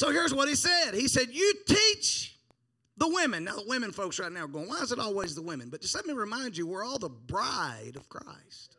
So 0.00 0.10
here's 0.10 0.32
what 0.32 0.48
he 0.48 0.54
said 0.54 0.94
He 0.94 1.08
said, 1.08 1.28
You 1.30 1.52
teach 1.66 2.34
the 2.96 3.06
women. 3.06 3.44
Now, 3.44 3.56
the 3.56 3.66
women 3.66 3.92
folks 3.92 4.18
right 4.18 4.32
now 4.32 4.44
are 4.44 4.48
going, 4.48 4.66
Why 4.66 4.80
is 4.80 4.92
it 4.92 4.98
always 4.98 5.34
the 5.34 5.42
women? 5.42 5.68
But 5.68 5.82
just 5.82 5.94
let 5.94 6.06
me 6.06 6.14
remind 6.14 6.56
you, 6.56 6.66
we're 6.66 6.82
all 6.82 6.98
the 6.98 7.10
bride 7.10 7.96
of 7.96 8.08
Christ. 8.08 8.78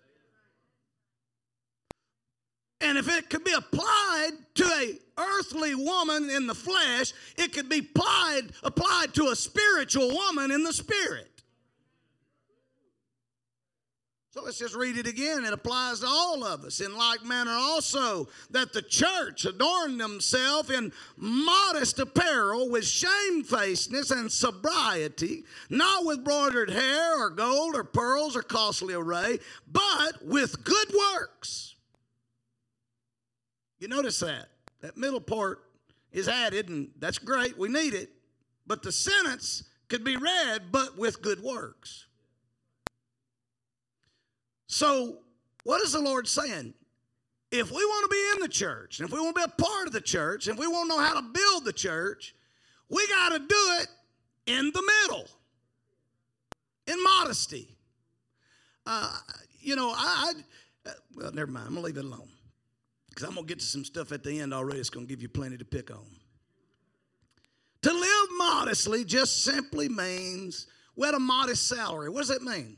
And 2.84 2.98
if 2.98 3.08
it 3.08 3.30
could 3.30 3.44
be 3.44 3.54
applied 3.54 4.32
to 4.56 4.64
a 4.64 4.98
earthly 5.20 5.76
woman 5.76 6.32
in 6.32 6.48
the 6.48 6.56
flesh, 6.56 7.14
it 7.38 7.54
could 7.54 7.70
be 7.70 7.78
applied, 7.78 8.48
applied 8.64 9.14
to 9.14 9.28
a 9.28 9.36
spiritual 9.36 10.10
woman 10.10 10.50
in 10.50 10.64
the 10.64 10.74
spirit. 10.74 11.31
So 14.32 14.42
let's 14.42 14.60
just 14.60 14.76
read 14.76 14.96
it 14.96 15.08
again. 15.08 15.44
It 15.44 15.52
applies 15.52 16.00
to 16.00 16.08
all 16.08 16.46
of 16.46 16.64
us. 16.64 16.80
In 16.80 16.96
like 16.96 17.26
manner, 17.26 17.52
also, 17.52 18.30
that 18.50 18.72
the 18.72 18.82
church 18.82 19.44
adorn 19.44 19.98
themselves 19.98 20.70
in 20.70 20.94
modest 21.18 22.00
apparel 22.00 22.70
with 22.70 22.86
shamefacedness 22.86 24.10
and 24.10 24.32
sobriety, 24.32 25.44
not 25.70 26.06
with 26.06 26.24
broidered 26.24 26.70
hair 26.70 27.20
or 27.20 27.30
gold 27.30 27.76
or 27.76 27.84
pearls 27.84 28.38
or 28.38 28.42
costly 28.42 28.94
array, 28.94 29.38
but 29.70 30.26
with 30.26 30.64
good 30.64 30.94
works. 30.98 31.76
You 33.80 33.90
notice 33.90 34.22
that? 34.22 34.48
That 34.80 34.96
middle 34.96 35.20
part 35.20 35.66
is 36.14 36.30
added, 36.30 36.70
and 36.70 36.90
that's 37.00 37.18
great. 37.20 37.58
We 37.58 37.68
need 37.68 37.94
it. 37.94 38.12
But 38.66 38.82
the 38.82 38.94
sentence 38.94 39.64
could 39.90 40.06
be 40.06 40.16
read, 40.16 40.72
but 40.72 40.98
with 40.98 41.22
good 41.22 41.44
works. 41.44 42.06
So, 44.72 45.18
what 45.66 45.82
is 45.82 45.92
the 45.92 46.00
Lord 46.00 46.30
saying? 46.30 46.74
If 47.52 47.72
we 47.72 47.84
want 47.84 48.10
to 48.10 48.16
be 48.16 48.32
in 48.36 48.40
the 48.40 48.48
church, 48.48 49.00
and 49.00 49.08
if 49.10 49.14
we 49.14 49.20
want 49.20 49.36
to 49.36 49.46
be 49.46 49.54
a 49.54 49.62
part 49.62 49.86
of 49.86 49.92
the 49.92 50.00
church, 50.00 50.48
and 50.48 50.58
if 50.58 50.60
we 50.62 50.66
want 50.66 50.90
to 50.90 50.96
know 50.96 51.04
how 51.04 51.16
to 51.16 51.22
build 51.22 51.66
the 51.66 51.74
church, 51.74 52.34
we 52.88 53.06
got 53.10 53.34
to 53.34 53.40
do 53.40 53.78
it 53.82 53.88
in 54.48 54.72
the 54.74 54.82
middle, 54.82 55.28
in 56.88 57.04
modesty. 57.04 57.76
Uh, 58.86 59.14
you 59.60 59.76
know, 59.76 59.90
I, 59.94 60.36
I, 60.86 60.92
well, 61.18 61.34
never 61.34 61.52
mind. 61.52 61.68
I'm 61.68 61.74
going 61.74 61.84
to 61.84 61.88
leave 61.88 61.98
it 61.98 62.06
alone 62.06 62.30
because 63.10 63.28
I'm 63.28 63.36
going 63.36 63.46
to 63.48 63.54
get 63.54 63.60
to 63.60 63.66
some 63.66 63.84
stuff 63.84 64.14
at 64.14 64.24
the 64.24 64.40
end 64.40 64.54
already. 64.54 64.80
It's 64.80 64.90
going 64.90 65.06
to 65.06 65.10
give 65.10 65.22
you 65.22 65.28
plenty 65.28 65.58
to 65.58 65.66
pick 65.66 65.92
on. 65.92 66.06
To 67.82 67.92
live 67.92 68.28
modestly 68.38 69.04
just 69.04 69.44
simply 69.44 69.90
means 69.90 70.68
we 70.96 71.08
had 71.08 71.16
a 71.16 71.20
modest 71.20 71.68
salary. 71.68 72.10
What 72.10 72.20
does 72.20 72.30
that 72.30 72.42
mean? 72.42 72.78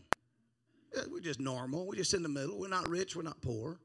We're 1.12 1.20
just 1.20 1.40
normal. 1.40 1.86
We're 1.88 1.96
just 1.96 2.14
in 2.14 2.24
the 2.24 2.30
middle. 2.30 2.60
We're 2.60 2.68
not 2.68 2.88
rich. 2.88 3.16
We're 3.16 3.24
not 3.24 3.42
poor. 3.42 3.80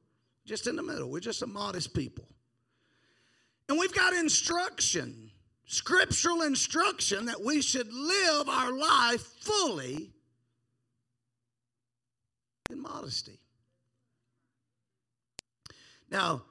Just 0.45 0.67
in 0.67 0.77
the 0.77 0.83
middle. 0.83 1.11
We're 1.11 1.21
just 1.21 1.43
a 1.43 1.47
modest 1.47 1.95
people. 1.95 2.27
And 3.69 3.79
we've 3.79 3.95
got 3.95 4.15
instruction, 4.15 5.31
scriptural 5.67 6.43
instruction, 6.43 7.27
that 7.27 7.43
we 7.43 7.61
should 7.61 7.93
live 7.93 8.49
our 8.49 8.73
life 8.73 9.23
fully 9.41 10.11
in 12.71 12.81
modesty. 12.81 13.39
Now, 16.11 16.43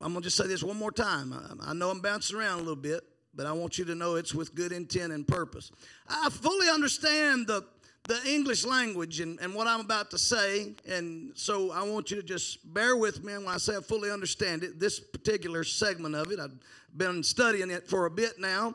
I'm 0.00 0.12
going 0.12 0.22
to 0.22 0.26
just 0.26 0.36
say 0.36 0.46
this 0.46 0.62
one 0.62 0.76
more 0.76 0.92
time. 0.92 1.32
I, 1.60 1.72
know 1.74 1.90
I'm 1.90 2.00
bouncing 2.00 2.36
around 2.36 2.54
a 2.54 2.62
little 2.62 2.76
bit, 2.76 3.02
but 3.34 3.46
I 3.46 3.52
want 3.52 3.78
you 3.78 3.84
to 3.86 3.94
know 3.94 4.16
it's 4.16 4.34
with 4.34 4.54
good 4.54 4.72
intent 4.72 5.12
and 5.12 5.26
purpose. 5.26 5.70
I 6.08 6.28
fully 6.30 6.68
understand 6.68 7.46
the 7.46 7.64
the 8.04 8.20
English 8.26 8.64
language 8.64 9.20
and, 9.20 9.38
and 9.40 9.54
what 9.54 9.66
I'm 9.66 9.80
about 9.80 10.10
to 10.10 10.18
say. 10.18 10.74
And 10.88 11.32
so 11.34 11.70
I 11.70 11.82
want 11.82 12.10
you 12.10 12.16
to 12.16 12.22
just 12.22 12.72
bear 12.74 12.96
with 12.96 13.22
me 13.22 13.34
when 13.34 13.48
I 13.48 13.58
say 13.58 13.76
I 13.76 13.80
fully 13.80 14.10
understand 14.10 14.64
it. 14.64 14.80
This 14.80 14.98
particular 14.98 15.64
segment 15.64 16.14
of 16.14 16.30
it, 16.32 16.40
I've 16.40 16.58
been 16.96 17.22
studying 17.22 17.70
it 17.70 17.88
for 17.88 18.06
a 18.06 18.10
bit 18.10 18.38
now. 18.38 18.74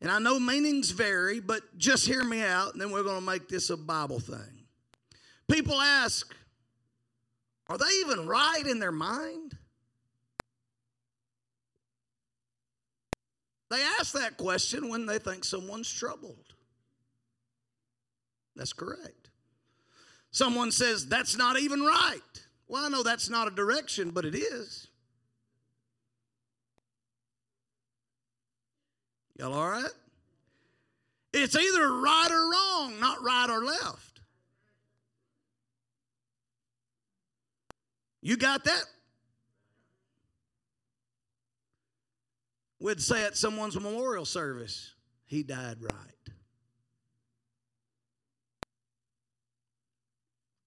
And 0.00 0.10
I 0.10 0.18
know 0.18 0.38
meanings 0.38 0.90
vary, 0.90 1.40
but 1.40 1.62
just 1.78 2.06
hear 2.06 2.24
me 2.24 2.42
out, 2.42 2.72
and 2.72 2.82
then 2.82 2.90
we're 2.90 3.04
going 3.04 3.20
to 3.20 3.24
make 3.24 3.48
this 3.48 3.70
a 3.70 3.76
Bible 3.76 4.18
thing. 4.18 4.66
People 5.48 5.80
ask, 5.80 6.34
are 7.68 7.78
they 7.78 7.84
even 8.00 8.26
right 8.26 8.66
in 8.66 8.80
their 8.80 8.92
mind? 8.92 9.56
They 13.70 13.80
ask 14.00 14.12
that 14.14 14.36
question 14.36 14.88
when 14.88 15.06
they 15.06 15.18
think 15.18 15.44
someone's 15.44 15.90
troubled. 15.90 16.52
That's 18.56 18.72
correct. 18.72 19.30
Someone 20.30 20.70
says, 20.70 21.06
that's 21.06 21.36
not 21.36 21.58
even 21.58 21.82
right. 21.82 22.20
Well, 22.68 22.84
I 22.84 22.88
know 22.88 23.02
that's 23.02 23.28
not 23.28 23.48
a 23.48 23.50
direction, 23.50 24.10
but 24.10 24.24
it 24.24 24.34
is. 24.34 24.88
Y'all 29.38 29.52
all 29.52 29.68
right? 29.68 29.90
It's 31.32 31.56
either 31.56 31.92
right 31.92 32.28
or 32.30 32.50
wrong, 32.50 33.00
not 33.00 33.22
right 33.22 33.48
or 33.48 33.64
left. 33.64 34.20
You 38.20 38.36
got 38.36 38.64
that? 38.64 38.84
We'd 42.78 43.00
say 43.00 43.24
at 43.24 43.36
someone's 43.36 43.74
memorial 43.74 44.24
service, 44.24 44.94
he 45.24 45.42
died 45.42 45.78
right. 45.80 46.21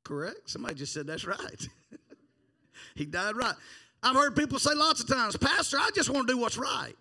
Correct? 0.06 0.50
Somebody 0.50 0.76
just 0.76 0.94
said 0.94 1.08
that's 1.08 1.26
right. 1.26 1.68
he 2.96 3.06
died 3.06 3.36
right. 3.36 3.56
I've 4.02 4.16
heard 4.16 4.36
people 4.36 4.60
say 4.60 4.74
lots 4.76 5.02
of 5.02 5.08
times, 5.08 5.36
Pastor, 5.36 5.78
I 5.78 5.90
just 5.94 6.12
want 6.12 6.28
to 6.28 6.34
do 6.34 6.40
what's 6.40 6.58
right. 6.58 6.96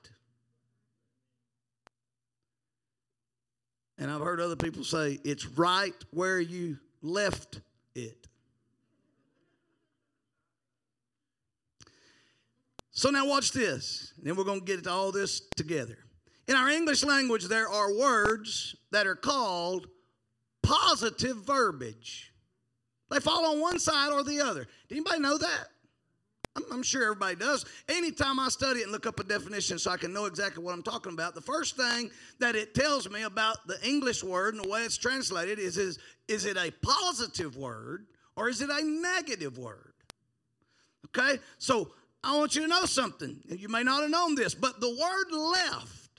And 3.99 4.11
I've 4.11 4.23
heard 4.23 4.41
other 4.41 4.57
people 4.57 4.83
say, 4.83 5.21
it's 5.23 5.47
right 5.47 5.95
where 6.11 6.41
you 6.41 6.79
left 7.03 7.61
it. 7.95 8.27
So 12.91 13.11
now 13.11 13.27
watch 13.27 13.53
this. 13.53 14.15
And 14.17 14.27
then 14.27 14.37
we're 14.37 14.45
going 14.45 14.61
to 14.61 14.67
get 14.67 14.87
all 14.87 15.13
this 15.13 15.43
together. 15.57 15.99
In 16.49 16.57
our 16.57 16.71
English 16.71 17.05
language, 17.05 17.45
there 17.45 17.69
are 17.69 17.95
words 17.95 18.77
that 18.93 19.07
are 19.07 19.15
called 19.15 19.89
positive 20.63 21.37
verbiage. 21.37 22.34
They 23.15 23.21
fall 23.21 23.47
on 23.47 23.61
one 23.61 23.79
side 23.79 24.11
or 24.11 24.25
the 24.25 24.41
other. 24.41 24.67
Did 24.89 24.97
anybody 24.97 25.21
know 25.21 25.39
that? 25.39 25.69
I'm, 26.57 26.65
I'm, 26.73 26.83
sure 26.83 27.05
everybody 27.05 27.37
does. 27.37 27.65
Anytime 27.89 28.41
I 28.41 28.49
study 28.49 28.81
it 28.81 28.85
and 28.85 28.93
look 28.93 29.07
up 29.07 29.21
a 29.21 29.25
definition 29.25 29.79
so 29.79 29.93
I 29.93 29.97
can 29.97 30.13
know 30.13 30.25
exactly 30.25 30.65
what 30.65 30.75
I'm 30.75 30.83
talking 30.83 31.13
about, 31.13 31.37
the 31.37 31.41
first 31.41 31.77
thing 31.77 32.11
that 32.41 32.57
it 32.57 32.75
tells 32.75 33.09
me 33.09 33.23
about 33.23 33.69
the 33.69 33.79
English 33.87 34.25
word 34.25 34.55
and 34.57 34.65
the 34.65 34.69
way 34.69 34.83
it's 34.83 34.97
translated 34.97 35.61
is 35.61 35.79
is, 35.79 36.01
is 36.27 36.45
it 36.45 36.57
a 36.57 36.73
positive 36.83 37.57
word 37.57 38.07
or 38.35 38.49
is 38.49 38.61
it 38.61 38.69
a 38.69 38.85
negative 38.85 39.59
word? 39.59 39.95
Okay? 41.17 41.39
So 41.59 41.93
I 42.25 42.37
want 42.37 42.57
you 42.57 42.63
to 42.63 42.69
know 42.69 42.85
something. 42.85 43.39
You 43.49 43.69
may 43.69 43.85
not 43.85 44.03
have 44.03 44.11
known 44.11 44.35
this, 44.35 44.57
but 44.57 44.81
the 44.81 44.91
word 44.91 45.31
left 45.31 46.11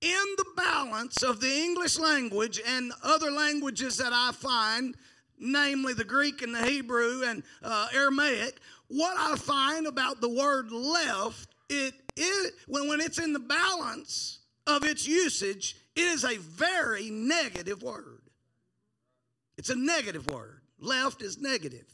in 0.00 0.24
the 0.36 0.46
balance 0.56 1.22
of 1.22 1.40
the 1.40 1.62
English 1.62 1.96
language 1.96 2.60
and 2.66 2.92
other 3.04 3.30
languages 3.30 3.98
that 3.98 4.12
I 4.12 4.32
find 4.32 4.96
namely 5.42 5.92
the 5.92 6.04
Greek 6.04 6.40
and 6.40 6.54
the 6.54 6.64
Hebrew 6.64 7.24
and 7.24 7.42
uh, 7.62 7.88
Aramaic, 7.92 8.58
what 8.88 9.16
I 9.18 9.36
find 9.36 9.86
about 9.86 10.20
the 10.20 10.28
word 10.28 10.70
left, 10.70 11.48
it 11.68 11.94
is 12.16 12.52
when, 12.66 12.88
when 12.88 13.00
it's 13.00 13.18
in 13.18 13.32
the 13.32 13.40
balance 13.40 14.38
of 14.66 14.84
its 14.84 15.06
usage, 15.06 15.76
it 15.96 16.02
is 16.02 16.24
a 16.24 16.36
very 16.38 17.10
negative 17.10 17.82
word. 17.82 18.20
It's 19.58 19.70
a 19.70 19.76
negative 19.76 20.30
word. 20.30 20.60
Left 20.78 21.22
is 21.22 21.38
negative. 21.38 21.86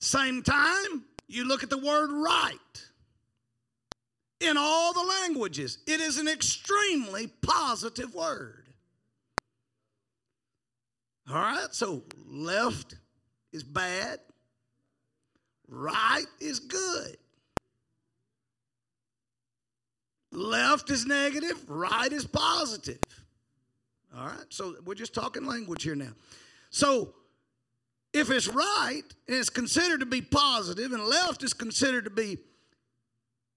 Same 0.00 0.42
time, 0.42 1.04
you 1.26 1.46
look 1.46 1.62
at 1.62 1.70
the 1.70 1.78
word 1.78 2.10
right. 2.12 2.58
In 4.40 4.56
all 4.56 4.92
the 4.92 5.02
languages, 5.22 5.78
it 5.86 6.00
is 6.00 6.18
an 6.18 6.28
extremely 6.28 7.26
positive 7.26 8.14
word. 8.14 8.65
All 11.28 11.34
right, 11.34 11.66
so 11.72 12.04
left 12.28 12.94
is 13.52 13.64
bad, 13.64 14.20
right 15.68 16.26
is 16.40 16.60
good. 16.60 17.16
Left 20.30 20.90
is 20.90 21.04
negative, 21.04 21.68
right 21.68 22.12
is 22.12 22.26
positive. 22.26 23.00
All 24.16 24.26
right, 24.26 24.46
so 24.50 24.76
we're 24.84 24.94
just 24.94 25.14
talking 25.14 25.46
language 25.46 25.82
here 25.82 25.96
now. 25.96 26.12
So 26.70 27.14
if 28.12 28.30
it's 28.30 28.46
right 28.48 29.02
and 29.26 29.36
it's 29.36 29.50
considered 29.50 30.00
to 30.00 30.06
be 30.06 30.20
positive 30.20 30.92
and 30.92 31.04
left 31.04 31.42
is 31.42 31.52
considered 31.52 32.04
to 32.04 32.10
be 32.10 32.38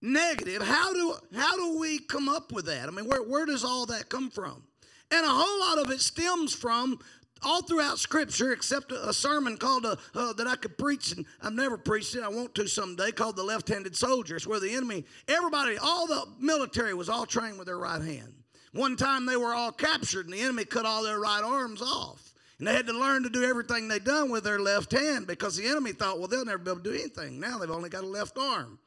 negative, 0.01 0.63
how 0.63 0.91
do 0.93 1.15
how 1.35 1.55
do 1.55 1.77
we 1.79 1.99
come 1.99 2.27
up 2.27 2.51
with 2.51 2.65
that? 2.65 2.87
I 2.87 2.91
mean, 2.91 3.05
where, 3.07 3.21
where 3.21 3.45
does 3.45 3.63
all 3.63 3.85
that 3.87 4.09
come 4.09 4.31
from? 4.31 4.63
And 5.11 5.25
a 5.25 5.29
whole 5.29 5.59
lot 5.59 5.79
of 5.79 5.91
it 5.91 6.01
stems 6.01 6.53
from 6.53 6.99
all 7.41 7.61
throughout 7.61 7.99
Scripture, 7.99 8.51
except 8.51 8.91
a, 8.91 9.13
sermon 9.13 9.57
called 9.57 9.85
uh, 9.85 9.95
uh, 10.15 10.33
that 10.33 10.47
I 10.47 10.55
could 10.55 10.77
preach, 10.77 11.11
and 11.11 11.25
I've 11.41 11.53
never 11.53 11.77
preached 11.77 12.15
it. 12.15 12.23
I 12.23 12.29
want 12.29 12.55
to 12.55 12.67
someday. 12.67 13.11
Called 13.11 13.35
the 13.35 13.43
left-handed 13.43 13.95
soldiers, 13.95 14.47
where 14.47 14.59
the 14.59 14.73
enemy, 14.73 15.05
everybody, 15.27 15.77
all 15.77 16.07
the 16.07 16.25
military 16.39 16.93
was 16.93 17.09
all 17.09 17.25
trained 17.25 17.57
with 17.57 17.67
their 17.67 17.77
right 17.77 18.01
hand. 18.01 18.33
One 18.73 18.95
time 18.95 19.25
they 19.25 19.35
were 19.35 19.53
all 19.53 19.71
captured, 19.71 20.25
and 20.25 20.33
the 20.33 20.41
enemy 20.41 20.65
cut 20.65 20.85
all 20.85 21.03
their 21.03 21.19
right 21.19 21.43
arms 21.43 21.81
off. 21.81 22.33
And 22.59 22.67
they 22.67 22.73
had 22.73 22.87
to 22.87 22.93
learn 22.93 23.23
to 23.23 23.29
do 23.29 23.43
everything 23.43 23.87
they'd 23.87 24.03
done 24.03 24.29
with 24.29 24.43
their 24.43 24.59
left 24.59 24.91
hand 24.91 25.27
because 25.27 25.55
the 25.55 25.65
enemy 25.65 25.93
thought, 25.93 26.19
well, 26.19 26.27
they'll 26.27 26.45
never 26.45 26.57
be 26.57 26.71
able 26.71 26.81
to 26.81 26.91
do 26.91 26.95
anything. 26.95 27.39
Now 27.39 27.57
they've 27.57 27.71
only 27.71 27.89
got 27.89 28.03
a 28.03 28.07
left 28.07 28.37
arm. 28.37 28.79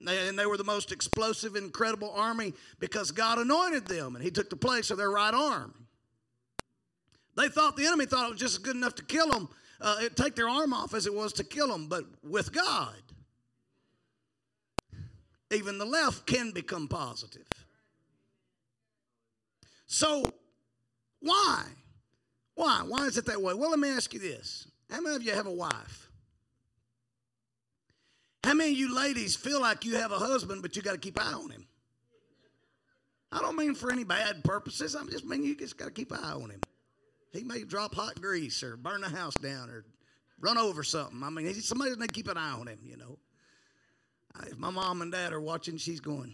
And 0.00 0.08
they, 0.08 0.28
and 0.28 0.36
they 0.36 0.46
were 0.46 0.56
the 0.56 0.64
most 0.64 0.90
explosive, 0.90 1.54
incredible 1.54 2.10
army 2.10 2.54
because 2.80 3.12
God 3.12 3.38
anointed 3.38 3.86
them 3.86 4.16
and 4.16 4.24
He 4.24 4.32
took 4.32 4.50
the 4.50 4.56
place 4.56 4.90
of 4.90 4.98
their 4.98 5.10
right 5.10 5.32
arm. 5.32 5.74
They 7.36 7.48
thought 7.48 7.76
the 7.76 7.86
enemy 7.86 8.06
thought 8.06 8.26
it 8.26 8.32
was 8.32 8.40
just 8.40 8.62
good 8.62 8.76
enough 8.76 8.94
to 8.96 9.04
kill 9.04 9.28
them, 9.28 9.48
uh, 9.80 10.08
take 10.14 10.34
their 10.34 10.48
arm 10.48 10.72
off 10.72 10.94
as 10.94 11.06
it 11.06 11.14
was 11.14 11.32
to 11.34 11.44
kill 11.44 11.68
them. 11.68 11.88
But 11.88 12.04
with 12.22 12.52
God, 12.52 12.94
even 15.50 15.78
the 15.78 15.84
left 15.84 16.26
can 16.26 16.50
become 16.52 16.88
positive. 16.88 17.46
So, 19.86 20.32
why? 21.20 21.64
Why? 22.54 22.82
Why 22.86 23.06
is 23.06 23.16
it 23.16 23.26
that 23.26 23.40
way? 23.40 23.54
Well, 23.54 23.70
let 23.70 23.78
me 23.78 23.88
ask 23.88 24.12
you 24.14 24.20
this. 24.20 24.68
How 24.90 25.00
many 25.00 25.16
of 25.16 25.22
you 25.22 25.32
have 25.32 25.46
a 25.46 25.52
wife? 25.52 26.08
How 28.44 28.54
many 28.54 28.72
of 28.72 28.78
you 28.78 28.94
ladies 28.94 29.36
feel 29.36 29.60
like 29.60 29.84
you 29.84 29.96
have 29.96 30.12
a 30.12 30.18
husband, 30.18 30.62
but 30.62 30.76
you 30.76 30.82
got 30.82 30.92
to 30.92 30.98
keep 30.98 31.20
eye 31.20 31.32
on 31.32 31.50
him? 31.50 31.66
I 33.32 33.40
don't 33.40 33.56
mean 33.56 33.74
for 33.74 33.92
any 33.92 34.04
bad 34.04 34.42
purposes. 34.44 34.96
I 34.96 35.04
just 35.04 35.24
mean 35.24 35.44
you 35.44 35.54
just 35.54 35.76
got 35.76 35.86
to 35.86 35.90
keep 35.90 36.12
eye 36.12 36.32
on 36.32 36.50
him. 36.50 36.60
He 37.32 37.44
may 37.44 37.64
drop 37.64 37.94
hot 37.94 38.20
grease 38.20 38.62
or 38.62 38.76
burn 38.76 39.02
the 39.02 39.08
house 39.08 39.34
down 39.34 39.70
or 39.70 39.84
run 40.40 40.58
over 40.58 40.82
something. 40.82 41.22
I 41.22 41.30
mean, 41.30 41.54
somebody's 41.54 41.96
going 41.96 42.08
to 42.08 42.14
keep 42.14 42.28
an 42.28 42.36
eye 42.36 42.52
on 42.52 42.66
him, 42.66 42.80
you 42.84 42.96
know. 42.96 43.18
If 44.46 44.58
my 44.58 44.70
mom 44.70 45.02
and 45.02 45.12
dad 45.12 45.32
are 45.32 45.40
watching, 45.40 45.76
she's 45.76 46.00
going. 46.00 46.32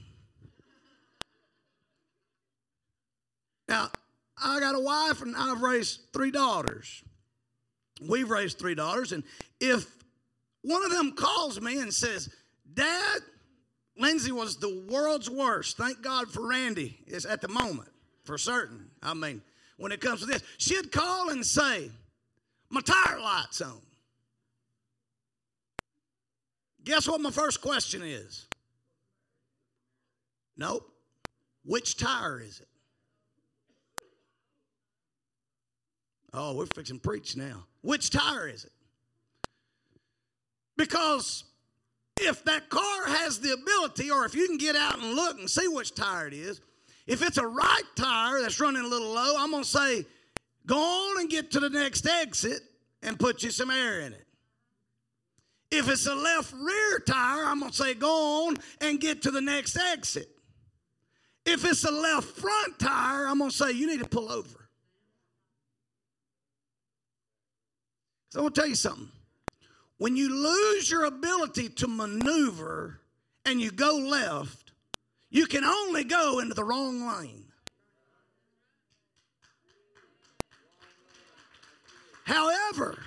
Now, 3.69 3.91
I 4.43 4.61
got 4.61 4.75
a 4.75 4.81
wife 4.81 5.23
and 5.23 5.35
I've 5.37 5.63
raised 5.63 6.01
three 6.13 6.31
daughters. 6.31 7.03
We've 8.07 8.29
raised 8.29 8.59
three 8.59 8.75
daughters, 8.75 9.13
and 9.13 9.25
if 9.59 9.91
one 10.61 10.85
of 10.85 10.91
them 10.91 11.13
calls 11.13 11.61
me 11.61 11.79
and 11.81 11.93
says, 11.93 12.29
Dad, 12.75 13.21
Lindsay 13.97 14.33
was 14.33 14.59
the 14.59 14.85
world's 14.91 15.31
worst. 15.31 15.79
Thank 15.79 16.03
God 16.03 16.31
for 16.31 16.47
Randy 16.47 16.99
is 17.07 17.25
at 17.25 17.41
the 17.41 17.49
moment, 17.49 17.89
for 18.25 18.37
certain. 18.37 18.91
I 19.03 19.15
mean, 19.15 19.41
when 19.77 19.93
it 19.93 20.01
comes 20.01 20.21
to 20.21 20.27
this, 20.27 20.43
she'd 20.59 20.91
call 20.91 21.31
and 21.31 21.45
say, 21.45 21.91
My 22.71 22.81
tire 22.81 23.21
light's 23.21 23.61
on. 23.61 23.81
Guess 26.85 27.09
what 27.09 27.21
my 27.21 27.31
first 27.31 27.61
question 27.61 28.03
is? 28.03 28.47
Nope. 30.57 30.89
Which 31.65 31.97
tire 31.97 32.41
is 32.41 32.61
it? 32.61 32.69
Oh, 36.33 36.55
we're 36.55 36.67
fixing 36.67 37.01
preach 37.01 37.37
now. 37.37 37.65
Which 37.83 38.11
tire 38.11 38.49
is 38.49 38.65
it? 38.65 38.73
Because 40.77 41.45
if 42.19 42.45
that 42.45 42.69
car 42.69 43.07
has 43.07 43.41
the 43.41 43.53
ability, 43.53 44.11
or 44.11 44.25
if 44.25 44.35
you 44.35 44.47
can 44.47 44.59
get 44.59 44.77
out 44.77 44.99
and 45.01 45.15
look 45.15 45.39
and 45.39 45.51
see 45.51 45.67
which 45.69 45.95
tire 45.95 46.29
it 46.29 46.35
is, 46.35 46.61
if 47.07 47.23
it's 47.23 47.39
a 47.39 47.47
right 47.47 47.83
tire 47.95 48.41
that's 48.41 48.61
running 48.61 48.83
a 48.83 48.89
little 48.89 49.13
low, 49.13 49.37
I'm 49.39 49.51
going 49.51 49.63
to 49.63 49.69
say, 49.69 50.05
go 50.67 50.77
on 50.77 51.21
and 51.21 51.31
get 51.31 51.53
to 51.53 51.61
the 51.61 51.71
next 51.71 52.07
exit 52.07 52.61
and 53.03 53.19
put 53.19 53.43
you 53.43 53.51
some 53.51 53.71
air 53.71 54.01
in 54.01 54.13
it. 54.13 54.27
If 55.71 55.89
it's 55.89 56.07
a 56.07 56.15
left 56.15 56.53
rear 56.53 56.99
tire, 57.01 57.45
I'm 57.45 57.61
going 57.61 57.71
to 57.71 57.77
say, 57.77 57.95
go 57.95 58.47
on 58.47 58.57
and 58.81 59.01
get 59.01 59.23
to 59.23 59.31
the 59.31 59.41
next 59.41 59.77
exit. 59.77 60.29
If 61.45 61.65
it's 61.65 61.85
a 61.85 61.91
left 61.91 62.27
front 62.27 62.79
tire, 62.79 63.29
I'm 63.29 63.39
going 63.39 63.51
to 63.51 63.57
say, 63.57 63.73
you 63.73 63.87
need 63.87 64.01
to 64.01 64.09
pull 64.09 64.31
over. 64.31 64.69
So 68.31 68.41
I'm 68.41 68.43
going 68.45 68.53
to 68.53 68.61
tell 68.61 68.69
you 68.69 68.75
something. 68.75 69.09
When 69.99 70.17
you 70.17 70.29
lose 70.29 70.91
your 70.91 71.05
ability 71.05 71.71
to 71.71 71.89
maneuver 71.89 73.01
and 73.45 73.61
you 73.61 73.71
go 73.71 73.97
left, 73.97 74.66
you 75.31 75.47
can 75.47 75.65
only 75.65 76.05
go 76.05 76.39
into 76.39 76.55
the 76.55 76.65
wrong 76.65 77.07
lane. 77.07 77.45
However, 82.25 82.99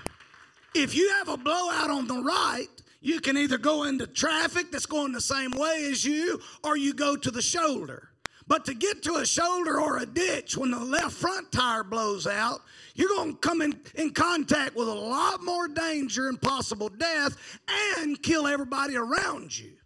if 0.73 0.95
you 0.95 1.09
have 1.17 1.27
a 1.27 1.37
blowout 1.37 1.89
on 1.89 2.07
the 2.07 2.21
right, 2.21 2.67
you 3.01 3.19
can 3.19 3.37
either 3.37 3.57
go 3.57 3.83
into 3.83 4.07
traffic 4.07 4.71
that's 4.71 4.85
going 4.85 5.11
the 5.11 5.21
same 5.21 5.51
way 5.51 5.87
as 5.89 6.05
you 6.05 6.39
or 6.63 6.77
you 6.77 6.93
go 6.93 7.15
to 7.15 7.31
the 7.31 7.41
shoulder. 7.41 8.09
But 8.47 8.65
to 8.65 8.73
get 8.73 9.03
to 9.03 9.17
a 9.17 9.25
shoulder 9.25 9.79
or 9.79 9.97
a 9.99 10.05
ditch 10.05 10.57
when 10.57 10.71
the 10.71 10.79
left 10.79 11.13
front 11.13 11.51
tire 11.51 11.83
blows 11.83 12.25
out, 12.25 12.61
you're 12.95 13.09
going 13.09 13.33
to 13.33 13.37
come 13.37 13.61
in, 13.61 13.79
in 13.95 14.11
contact 14.11 14.75
with 14.75 14.87
a 14.87 14.93
lot 14.93 15.43
more 15.43 15.67
danger 15.67 16.29
and 16.29 16.41
possible 16.41 16.89
death 16.89 17.59
and 17.99 18.21
kill 18.23 18.47
everybody 18.47 18.95
around 18.95 19.57
you. 19.57 19.78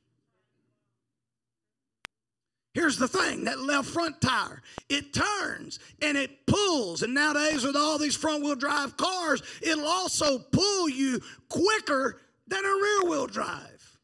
Here's 2.73 2.97
the 2.97 3.07
thing 3.07 3.43
that 3.43 3.59
left 3.59 3.89
front 3.89 4.19
tire, 4.19 4.61
it 4.89 5.13
turns 5.13 5.79
and 6.01 6.17
it 6.17 6.45
pulls. 6.47 7.03
And 7.03 7.13
nowadays, 7.13 7.63
with 7.63 7.75
all 7.75 7.99
these 7.99 8.15
front 8.15 8.43
wheel 8.43 8.55
drive 8.55 8.97
cars, 8.97 9.43
it'll 9.61 9.87
also 9.87 10.39
pull 10.39 10.89
you 10.89 11.21
quicker 11.49 12.19
than 12.47 12.65
a 12.65 12.67
rear 12.67 13.09
wheel 13.09 13.27
drive. 13.27 13.99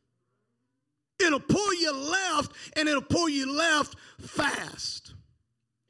It'll 1.19 1.39
pull 1.39 1.73
you 1.73 1.91
left 1.93 2.51
and 2.77 2.87
it'll 2.87 3.01
pull 3.01 3.27
you 3.27 3.51
left 3.51 3.95
fast. 4.21 5.13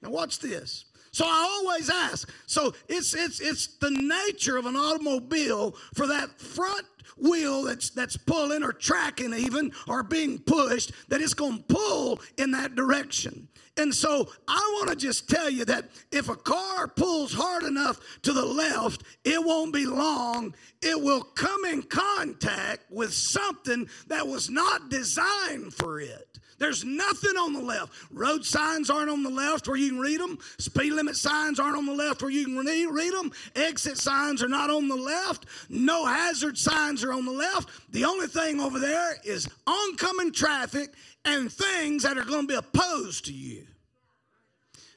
Now, 0.02 0.10
watch 0.10 0.39
this. 0.39 0.86
So 1.12 1.26
I 1.26 1.60
always 1.60 1.89
ask. 1.89 2.30
So 2.46 2.74
it's 2.88 3.13
it's 3.13 3.42
it's 3.42 3.78
the 3.78 3.92
nature 3.92 4.58
of 4.58 4.65
an 4.65 4.76
automobile 4.76 5.76
for 5.94 6.08
that 6.08 6.39
front 6.39 6.86
wheel 7.22 7.64
that's 7.64 7.90
that's 7.90 8.18
pulling 8.18 8.64
or 8.64 8.74
tracking 8.74 9.34
even 9.34 9.72
or 9.88 10.04
being 10.04 10.40
pushed 10.40 10.92
that 11.10 11.22
it's 11.22 11.34
going 11.34 11.58
to 11.58 11.64
pull 11.64 12.20
in 12.38 12.52
that 12.52 12.76
direction. 12.76 13.48
And 13.78 13.96
so 13.96 14.28
I 14.48 14.76
want 14.78 14.90
to 14.90 14.96
just 14.96 15.30
tell 15.30 15.50
you 15.50 15.64
that 15.66 15.90
if 16.12 16.28
a 16.28 16.36
car 16.36 16.88
pulls 16.88 17.34
hard 17.34 17.64
enough 17.64 18.00
to 18.24 18.34
the 18.34 18.46
left, 18.46 19.04
it 19.24 19.44
won't 19.44 19.74
be 19.74 19.86
long. 19.86 20.54
It 20.82 21.02
will 21.02 21.22
come 21.22 21.64
in 21.66 21.84
contact 21.84 22.92
with 22.92 23.14
something 23.14 23.88
that 24.08 24.28
was 24.28 24.50
not 24.50 24.90
designed 24.90 25.74
for 25.74 26.02
it. 26.02 26.40
There's 26.60 26.84
nothing 26.84 27.38
on 27.38 27.54
the 27.54 27.62
left. 27.62 27.91
Road 28.12 28.45
signs 28.45 28.89
aren't 28.89 29.10
on 29.10 29.24
the 29.24 29.30
left 29.30 29.67
where 29.67 29.78
you 29.78 29.89
can 29.89 30.00
read 30.00 30.19
them. 30.19 30.38
Speed 30.58 30.93
limit 30.93 31.15
signs 31.15 31.60
aren't 31.60 31.78
on 31.78 31.86
the 31.86 31.93
left 31.93 32.22
where 32.22 32.32
you 32.32 32.45
can 32.45 32.58
read 32.58 33.13
them. 33.13 33.32
Exit 33.56 33.98
signs 33.98 34.43
are 34.43 34.50
not 34.50 34.69
on 34.69 34.88
the 34.88 34.95
left. 34.95 35.45
No 35.69 36.06
hazard 36.06 36.58
signs 36.58 37.04
are 37.04 37.13
on 37.13 37.26
the 37.26 37.32
left. 37.32 37.69
The 37.91 38.06
only 38.06 38.28
thing 38.28 38.60
over 38.60 38.78
there 38.78 39.15
is 39.24 39.48
oncoming 39.65 40.34
traffic 40.34 40.93
and 41.26 41.52
things 41.52 42.04
that 42.04 42.17
are 42.17 42.26
going 42.26 42.48
to 42.48 42.48
be 42.48 42.56
opposed 42.56 43.26
to 43.26 43.34
you. 43.34 43.65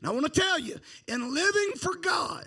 And 0.00 0.10
I 0.10 0.12
want 0.12 0.32
to 0.32 0.40
tell 0.40 0.58
you, 0.58 0.78
in 1.06 1.32
living 1.32 1.72
for 1.78 1.94
God, 1.94 2.46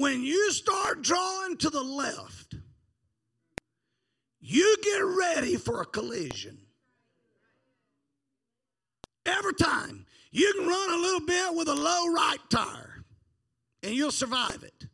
when 0.00 0.22
you 0.22 0.50
start 0.50 1.02
drawing 1.02 1.58
to 1.58 1.68
the 1.68 1.82
left, 1.82 2.54
you 4.40 4.76
get 4.82 5.00
ready 5.00 5.56
for 5.56 5.82
a 5.82 5.84
collision. 5.84 6.56
Every 9.26 9.52
time. 9.52 10.06
You 10.32 10.50
can 10.56 10.66
run 10.66 10.90
a 10.90 11.02
little 11.02 11.26
bit 11.26 11.54
with 11.54 11.68
a 11.68 11.74
low 11.74 12.12
right 12.12 12.38
tire 12.48 13.04
and 13.82 13.92
you'll 13.92 14.10
survive 14.10 14.62
it. 14.62 14.86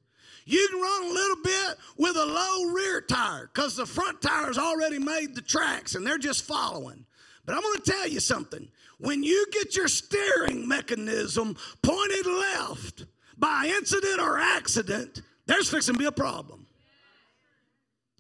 You 0.45 0.67
can 0.71 0.81
run 0.81 1.03
a 1.05 1.13
little 1.13 1.43
bit 1.45 1.77
with 1.99 2.17
a 2.17 2.25
low 2.25 2.73
rear 2.73 3.01
tire 3.03 3.51
because 3.53 3.77
the 3.77 3.87
front 3.87 4.21
tire's 4.23 4.59
already 4.59 4.99
made 4.99 5.35
the 5.35 5.43
tracks 5.43 5.95
and 5.95 6.05
they're 6.07 6.19
just 6.19 6.45
following. 6.45 7.05
But 7.45 7.55
I'm 7.55 7.63
going 7.63 7.81
to 7.81 7.91
tell 7.93 8.09
you 8.09 8.19
something. 8.19 8.69
When 8.99 9.23
you 9.23 9.47
get 9.53 9.77
your 9.77 9.89
steering 9.89 10.67
mechanism 10.67 11.57
pointed 11.83 12.27
left, 12.27 13.05
by 13.37 13.73
incident 13.77 14.21
or 14.21 14.39
accident, 14.39 15.23
there's 15.47 15.69
fixing 15.69 15.95
to 15.95 15.99
be 15.99 16.07
a 16.07 16.13
problem. 16.13 16.67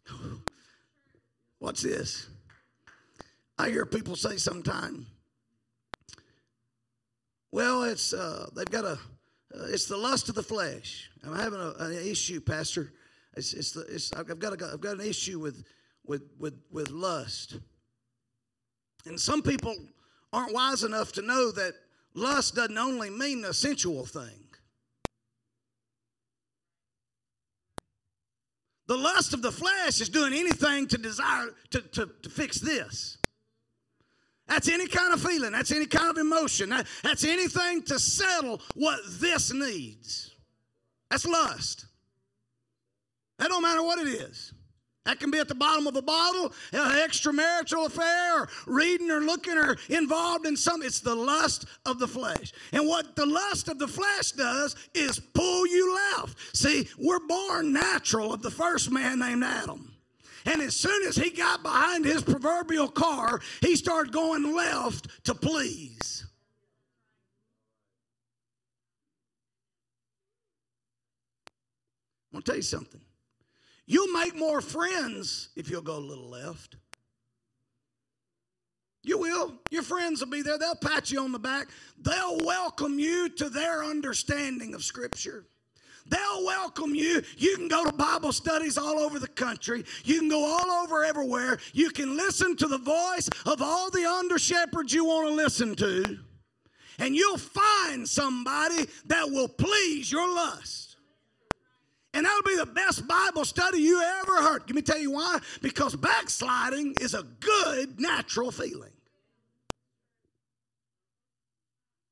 What's 1.59 1.83
this? 1.83 2.29
I 3.59 3.71
hear 3.71 3.87
people 3.87 4.17
say 4.17 4.37
sometimes, 4.37 5.07
well, 7.51 7.85
it's 7.85 8.13
uh, 8.13 8.51
they've 8.55 8.67
got 8.67 8.85
a, 8.85 8.99
uh, 9.55 9.69
it's 9.69 9.87
the 9.87 9.97
lust 9.97 10.29
of 10.29 10.35
the 10.35 10.43
flesh. 10.43 11.11
I'm 11.25 11.35
having 11.35 11.61
a, 11.61 11.73
an 11.79 11.93
issue, 11.95 12.41
Pastor. 12.41 12.93
It's, 13.35 13.55
it's, 13.55 13.73
the, 13.73 13.81
it's 13.83 14.13
I've 14.13 14.39
got 14.39 14.61
a, 14.61 14.73
I've 14.73 14.81
got 14.81 15.01
an 15.01 15.07
issue 15.07 15.39
with 15.39 15.65
with 16.05 16.23
with 16.39 16.61
with 16.71 16.91
lust, 16.91 17.59
and 19.07 19.19
some 19.19 19.43
people 19.43 19.75
aren't 20.33 20.53
wise 20.53 20.83
enough 20.83 21.13
to 21.13 21.23
know 21.23 21.51
that 21.53 21.73
lust 22.15 22.55
doesn't 22.57 22.77
only 22.77 23.09
mean 23.09 23.45
a 23.45 23.55
sensual 23.55 24.05
thing. 24.05 24.46
The 28.87 28.97
lust 28.97 29.35
of 29.35 29.43
the 29.43 29.53
flesh 29.53 30.01
is 30.01 30.09
doing 30.09 30.33
anything 30.33 30.87
to 30.89 30.99
desire 30.99 31.49
to, 31.71 31.81
to, 31.81 32.11
to 32.23 32.31
fix 32.31 32.61
this. 32.61 33.19
That's 34.47 34.69
any 34.69 34.87
kind 34.87 35.13
of 35.13 35.21
feeling. 35.21 35.53
That's 35.53 35.73
any 35.73 35.87
kind 35.87 36.11
of 36.11 36.19
emotion. 36.19 36.71
That, 36.71 36.87
that's 37.03 37.25
anything 37.25 37.83
to 37.85 37.99
settle 37.99 38.61
what 38.75 39.01
this 39.09 39.53
needs. 39.53 40.37
That's 41.11 41.27
lust. 41.27 41.87
That 43.39 43.49
don't 43.49 43.63
matter 43.63 43.83
what 43.83 43.99
it 43.99 44.09
is. 44.09 44.53
That 45.07 45.21
can 45.21 45.31
be 45.31 45.39
at 45.39 45.47
the 45.47 45.55
bottom 45.55 45.87
of 45.87 45.95
a 45.95 46.03
bottle, 46.03 46.53
an 46.73 47.09
extramarital 47.09 47.87
affair, 47.87 48.41
or 48.41 48.49
reading 48.67 49.09
or 49.09 49.21
looking 49.21 49.57
or 49.57 49.77
involved 49.89 50.47
in 50.47 50.57
something. 50.57 50.85
It's 50.85 50.99
the 50.99 51.15
lust 51.15 51.65
of 51.87 52.01
the 52.01 52.09
flesh. 52.09 52.53
And 52.73 52.89
what 52.89 53.15
the 53.15 53.25
lust 53.25 53.69
of 53.69 53.79
the 53.79 53.87
flesh 53.87 54.33
does 54.33 54.75
is 54.95 55.21
pull 55.21 55.65
you 55.69 55.95
left. 55.95 56.57
See, 56.57 56.89
we're 56.99 57.21
born 57.21 57.73
natural 57.73 58.35
of 58.35 58.43
the 58.43 58.51
first 58.51 58.91
man 58.91 59.21
named 59.21 59.45
Adam. 59.45 59.95
And 60.45 60.61
as 60.61 60.75
soon 60.75 61.07
as 61.07 61.15
he 61.15 61.31
got 61.31 61.63
behind 61.63 62.05
his 62.05 62.23
proverbial 62.23 62.89
car, 62.89 63.41
he 63.61 63.77
started 63.77 64.13
going 64.13 64.57
left 64.57 65.25
to 65.25 65.37
please. 65.37 66.27
I 72.33 72.37
want 72.37 72.45
to 72.45 72.51
tell 72.51 72.57
you 72.57 72.63
something. 72.63 73.01
You'll 73.87 74.13
make 74.13 74.37
more 74.37 74.61
friends 74.61 75.51
if 75.57 75.71
you'll 75.71 75.83
go 75.83 75.97
a 75.97 75.99
little 75.99 76.29
left. 76.29 76.77
You 79.03 79.19
will. 79.19 79.55
Your 79.71 79.85
friends 79.85 80.21
will 80.21 80.31
be 80.31 80.43
there. 80.43 80.59
They'll 80.59 80.75
pat 80.75 81.13
you 81.13 81.21
on 81.21 81.31
the 81.31 81.39
back. 81.39 81.69
They'll 82.03 82.39
welcome 82.45 82.99
you 82.99 83.29
to 83.31 83.49
their 83.49 83.85
understanding 83.85 84.75
of 84.75 84.83
Scripture. 84.83 85.45
They'll 86.09 86.45
welcome 86.45 86.95
you. 86.95 87.23
You 87.37 87.57
can 87.57 87.69
go 87.69 87.85
to 87.85 87.93
Bible 87.93 88.33
studies 88.33 88.79
all 88.79 88.99
over 88.99 89.19
the 89.19 89.29
country. 89.29 89.85
You 90.05 90.19
can 90.21 90.29
go 90.29 90.45
all 90.45 90.71
over 90.83 91.05
everywhere. 91.05 91.59
You 91.73 91.91
can 91.91 92.17
listen 92.17 92.57
to 92.57 92.67
the 92.67 92.79
voice 92.79 93.29
of 93.45 93.61
all 93.61 93.91
the 93.91 94.05
under 94.07 94.39
shepherds 94.39 94.93
you 94.93 95.05
want 95.05 95.29
to 95.29 95.35
listen 95.35 95.75
to. 95.77 96.19
And 96.99 97.15
you'll 97.15 97.39
find 97.39 98.09
somebody 98.09 98.87
that 99.07 99.31
will 99.31 99.49
please 99.49 100.11
your 100.11 100.33
lust. 100.33 100.86
And 102.17 102.25
that'll 102.25 102.43
be 102.45 102.57
the 102.57 102.65
best 102.65 103.07
Bible 103.07 103.45
study 103.45 103.79
you 103.79 104.01
ever 104.01 104.41
heard. 104.41 104.63
Let 104.67 104.75
me 104.75 104.81
tell 104.81 104.99
you 104.99 105.11
why. 105.11 105.39
Because 105.61 105.95
backsliding 105.95 106.95
is 106.99 107.13
a 107.13 107.23
good 107.41 108.01
natural 108.01 108.51
feeling. 108.51 108.95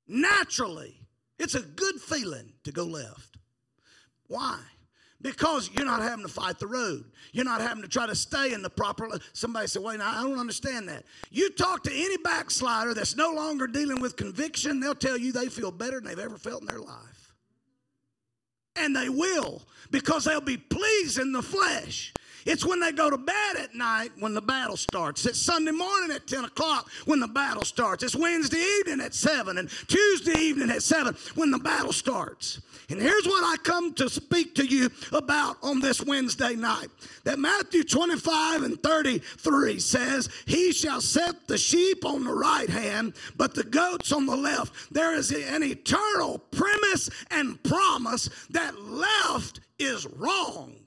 Naturally, 0.06 0.94
it's 1.38 1.54
a 1.54 1.62
good 1.62 2.02
feeling 2.02 2.52
to 2.64 2.70
go 2.70 2.84
left. 2.84 3.38
Why? 4.26 4.60
Because 5.22 5.70
you're 5.72 5.86
not 5.86 6.02
having 6.02 6.26
to 6.26 6.30
fight 6.30 6.58
the 6.58 6.66
road. 6.66 7.06
You're 7.32 7.46
not 7.46 7.62
having 7.62 7.82
to 7.82 7.88
try 7.88 8.06
to 8.06 8.14
stay 8.14 8.52
in 8.52 8.60
the 8.60 8.68
proper. 8.68 9.08
Somebody 9.32 9.68
said, 9.68 9.82
"Wait, 9.82 10.02
I 10.02 10.22
don't 10.22 10.38
understand 10.38 10.86
that." 10.90 11.06
You 11.30 11.48
talk 11.48 11.82
to 11.84 11.90
any 11.90 12.18
backslider 12.18 12.92
that's 12.92 13.16
no 13.16 13.32
longer 13.32 13.66
dealing 13.66 14.00
with 14.00 14.16
conviction, 14.16 14.80
they'll 14.80 14.94
tell 14.94 15.16
you 15.16 15.32
they 15.32 15.48
feel 15.48 15.70
better 15.70 15.98
than 15.98 16.04
they've 16.10 16.18
ever 16.18 16.36
felt 16.36 16.60
in 16.60 16.66
their 16.66 16.78
life. 16.78 17.13
And 18.76 18.94
they 18.94 19.08
will 19.08 19.62
because 19.90 20.24
they'll 20.24 20.40
be 20.40 20.56
pleased 20.56 21.18
in 21.18 21.32
the 21.32 21.42
flesh. 21.42 22.12
It's 22.46 22.64
when 22.64 22.80
they 22.80 22.92
go 22.92 23.10
to 23.10 23.16
bed 23.16 23.56
at 23.58 23.74
night 23.74 24.12
when 24.18 24.34
the 24.34 24.42
battle 24.42 24.76
starts. 24.76 25.24
It's 25.24 25.40
Sunday 25.40 25.70
morning 25.72 26.10
at 26.14 26.26
10 26.26 26.44
o'clock 26.44 26.90
when 27.06 27.20
the 27.20 27.28
battle 27.28 27.64
starts. 27.64 28.02
It's 28.02 28.14
Wednesday 28.14 28.62
evening 28.80 29.00
at 29.00 29.14
7 29.14 29.58
and 29.58 29.70
Tuesday 29.88 30.38
evening 30.38 30.70
at 30.70 30.82
7 30.82 31.16
when 31.34 31.50
the 31.50 31.58
battle 31.58 31.92
starts. 31.92 32.60
And 32.90 33.00
here's 33.00 33.26
what 33.26 33.42
I 33.44 33.56
come 33.62 33.94
to 33.94 34.10
speak 34.10 34.54
to 34.56 34.66
you 34.66 34.90
about 35.12 35.56
on 35.62 35.80
this 35.80 36.02
Wednesday 36.02 36.54
night 36.54 36.88
that 37.24 37.38
Matthew 37.38 37.82
25 37.82 38.62
and 38.62 38.82
33 38.82 39.78
says, 39.78 40.28
He 40.44 40.72
shall 40.72 41.00
set 41.00 41.48
the 41.48 41.56
sheep 41.56 42.04
on 42.04 42.24
the 42.24 42.34
right 42.34 42.68
hand, 42.68 43.14
but 43.36 43.54
the 43.54 43.64
goats 43.64 44.12
on 44.12 44.26
the 44.26 44.36
left. 44.36 44.92
There 44.92 45.14
is 45.14 45.30
an 45.30 45.62
eternal 45.62 46.38
premise 46.50 47.08
and 47.30 47.62
promise 47.62 48.28
that 48.50 48.78
left 48.78 49.60
is 49.78 50.06
wrong. 50.06 50.83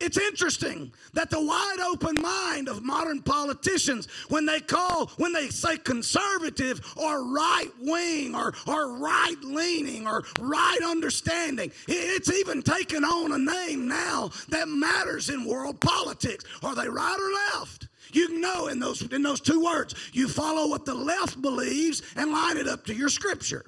It's 0.00 0.16
interesting 0.16 0.92
that 1.14 1.28
the 1.28 1.44
wide 1.44 1.80
open 1.80 2.22
mind 2.22 2.68
of 2.68 2.84
modern 2.84 3.20
politicians, 3.20 4.06
when 4.28 4.46
they 4.46 4.60
call, 4.60 5.08
when 5.16 5.32
they 5.32 5.48
say 5.48 5.76
conservative 5.76 6.80
or 6.96 7.24
right 7.34 7.70
wing 7.80 8.32
or, 8.32 8.54
or 8.68 8.96
right 8.98 9.36
leaning 9.42 10.06
or 10.06 10.24
right 10.38 10.78
understanding, 10.86 11.72
it's 11.88 12.30
even 12.30 12.62
taken 12.62 13.04
on 13.04 13.32
a 13.32 13.38
name 13.38 13.88
now 13.88 14.30
that 14.50 14.68
matters 14.68 15.30
in 15.30 15.44
world 15.44 15.80
politics. 15.80 16.44
Are 16.62 16.76
they 16.76 16.88
right 16.88 17.18
or 17.18 17.58
left? 17.58 17.88
You 18.12 18.38
know 18.38 18.68
in 18.68 18.78
those, 18.78 19.02
in 19.02 19.22
those 19.22 19.40
two 19.40 19.64
words. 19.64 19.96
You 20.12 20.28
follow 20.28 20.68
what 20.68 20.84
the 20.84 20.94
left 20.94 21.42
believes 21.42 22.02
and 22.14 22.30
line 22.30 22.56
it 22.56 22.68
up 22.68 22.86
to 22.86 22.94
your 22.94 23.08
scripture. 23.08 23.64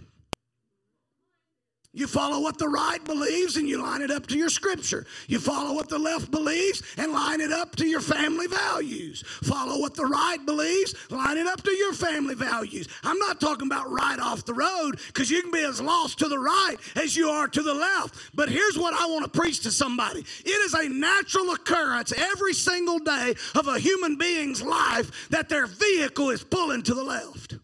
You 1.93 2.07
follow 2.07 2.39
what 2.39 2.57
the 2.57 2.69
right 2.69 3.05
believes 3.05 3.57
and 3.57 3.69
you 3.69 3.83
line 3.83 4.01
it 4.01 4.13
up 4.13 4.29
to 4.29 4.39
your 4.39 4.49
scripture. 4.49 5.07
You 5.27 5.41
follow 5.41 5.75
what 5.75 5.89
the 5.89 5.99
left 5.99 6.31
believes 6.31 6.85
and 6.97 7.13
line 7.13 7.41
it 7.41 7.51
up 7.51 7.75
to 7.77 7.87
your 7.87 8.01
family 8.01 8.47
values. 8.47 9.25
Follow 9.43 9.81
what 9.81 9.97
the 9.97 10.07
right 10.07 10.39
believes, 10.47 10.95
line 11.11 11.37
it 11.37 11.49
up 11.49 11.63
to 11.65 11.73
your 11.73 11.93
family 11.93 12.37
values. 12.37 12.87
I'm 13.03 13.19
not 13.19 13.41
talking 13.41 13.67
about 13.67 13.91
right 13.91 14.21
off 14.21 14.45
the 14.45 14.55
road 14.55 15.01
because 15.09 15.31
you 15.33 15.43
can 15.43 15.51
be 15.51 15.65
as 15.65 15.81
lost 15.81 16.21
to 16.21 16.29
the 16.29 16.39
right 16.39 16.77
as 16.95 17.17
you 17.17 17.29
are 17.29 17.49
to 17.49 17.63
the 17.63 17.75
left. 17.75 18.15
But 18.35 18.51
here's 18.51 18.79
what 18.79 18.95
I 18.95 19.07
want 19.07 19.25
to 19.25 19.39
preach 19.39 19.61
to 19.65 19.73
somebody 19.73 20.21
it 20.21 20.49
is 20.49 20.75
a 20.75 20.89
natural 20.89 21.51
occurrence 21.51 22.13
every 22.13 22.55
single 22.55 23.01
day 23.01 23.35
of 23.57 23.67
a 23.67 23.81
human 23.81 24.17
being's 24.17 24.63
life 24.63 25.29
that 25.31 25.49
their 25.49 25.67
vehicle 25.67 26.31
is 26.31 26.45
pulling 26.45 26.83
to 26.83 26.95
the 26.95 27.03
left. 27.05 27.60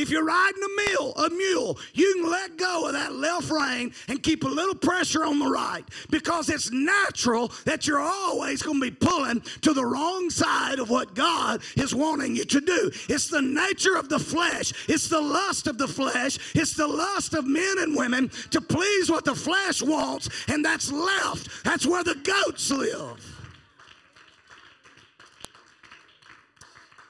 If 0.00 0.08
you're 0.08 0.24
riding 0.24 0.62
a 0.62 0.90
mule, 0.90 1.12
a 1.16 1.28
mule, 1.28 1.78
you 1.92 2.14
can 2.14 2.30
let 2.30 2.56
go 2.56 2.86
of 2.86 2.94
that 2.94 3.12
left 3.12 3.50
rein 3.50 3.92
and 4.08 4.22
keep 4.22 4.44
a 4.44 4.48
little 4.48 4.74
pressure 4.74 5.26
on 5.26 5.38
the 5.38 5.46
right 5.46 5.84
because 6.08 6.48
it's 6.48 6.70
natural 6.70 7.52
that 7.66 7.86
you're 7.86 8.00
always 8.00 8.62
going 8.62 8.80
to 8.80 8.90
be 8.90 8.96
pulling 8.96 9.42
to 9.60 9.74
the 9.74 9.84
wrong 9.84 10.30
side 10.30 10.78
of 10.78 10.88
what 10.88 11.14
God 11.14 11.60
is 11.76 11.94
wanting 11.94 12.34
you 12.34 12.46
to 12.46 12.62
do. 12.62 12.90
It's 13.10 13.28
the 13.28 13.42
nature 13.42 13.94
of 13.96 14.08
the 14.08 14.18
flesh. 14.18 14.72
It's 14.88 15.08
the 15.08 15.20
lust 15.20 15.66
of 15.66 15.76
the 15.76 15.88
flesh. 15.88 16.38
It's 16.54 16.72
the 16.72 16.88
lust 16.88 17.34
of 17.34 17.46
men 17.46 17.74
and 17.80 17.94
women 17.94 18.30
to 18.52 18.60
please 18.62 19.10
what 19.10 19.26
the 19.26 19.34
flesh 19.34 19.82
wants, 19.82 20.30
and 20.48 20.64
that's 20.64 20.90
left. 20.90 21.62
That's 21.62 21.84
where 21.84 22.04
the 22.04 22.14
goats 22.14 22.70
live. 22.70 23.36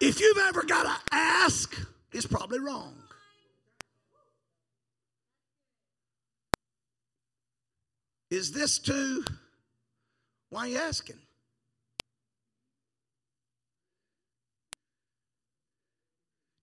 If 0.00 0.18
you've 0.18 0.38
ever 0.38 0.64
got 0.64 0.84
to 0.84 1.14
ask, 1.14 1.76
is 2.20 2.26
probably 2.26 2.60
wrong. 2.60 2.94
Is 8.30 8.52
this 8.52 8.78
too? 8.78 9.24
Why 10.50 10.60
are 10.60 10.68
you 10.68 10.78
asking? 10.78 11.16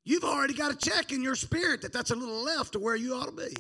You've 0.06 0.24
already 0.24 0.54
got 0.54 0.72
a 0.72 0.78
check 0.78 1.12
in 1.12 1.22
your 1.22 1.36
spirit 1.36 1.82
that 1.82 1.92
that's 1.92 2.12
a 2.12 2.16
little 2.16 2.42
left 2.42 2.74
to 2.74 2.80
where 2.80 2.96
you 2.96 3.14
ought 3.14 3.26
to 3.26 3.32
be. 3.32 3.54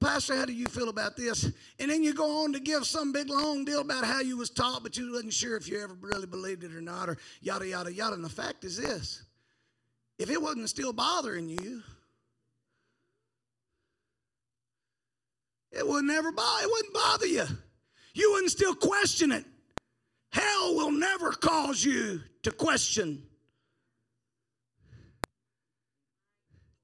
Pastor, 0.00 0.36
how 0.36 0.44
do 0.44 0.52
you 0.52 0.66
feel 0.66 0.90
about 0.90 1.16
this? 1.16 1.50
And 1.78 1.90
then 1.90 2.02
you 2.02 2.12
go 2.12 2.44
on 2.44 2.52
to 2.52 2.60
give 2.60 2.84
some 2.84 3.10
big 3.10 3.30
long 3.30 3.64
deal 3.64 3.80
about 3.80 4.04
how 4.04 4.20
you 4.20 4.36
was 4.36 4.50
taught, 4.50 4.82
but 4.82 4.98
you 4.98 5.12
wasn't 5.12 5.32
sure 5.32 5.56
if 5.56 5.66
you 5.66 5.82
ever 5.82 5.94
really 5.98 6.26
believed 6.26 6.62
it 6.62 6.74
or 6.74 6.82
not, 6.82 7.08
or 7.08 7.16
yada 7.40 7.66
yada 7.66 7.90
yada. 7.90 8.14
And 8.14 8.24
the 8.24 8.28
fact 8.28 8.64
is 8.64 8.76
this: 8.76 9.22
if 10.18 10.30
it 10.30 10.40
wasn't 10.40 10.68
still 10.68 10.92
bothering 10.92 11.48
you, 11.48 11.82
it 15.72 15.86
would 15.86 16.04
never 16.04 16.32
bother, 16.32 16.64
it 16.64 16.70
wouldn't 16.70 16.94
bother 16.94 17.26
you. 17.26 17.44
You 18.14 18.30
wouldn't 18.32 18.52
still 18.52 18.74
question 18.74 19.32
it. 19.32 19.44
Hell 20.30 20.76
will 20.76 20.92
never 20.92 21.32
cause 21.32 21.84
you 21.84 22.20
to 22.42 22.50
question. 22.52 23.22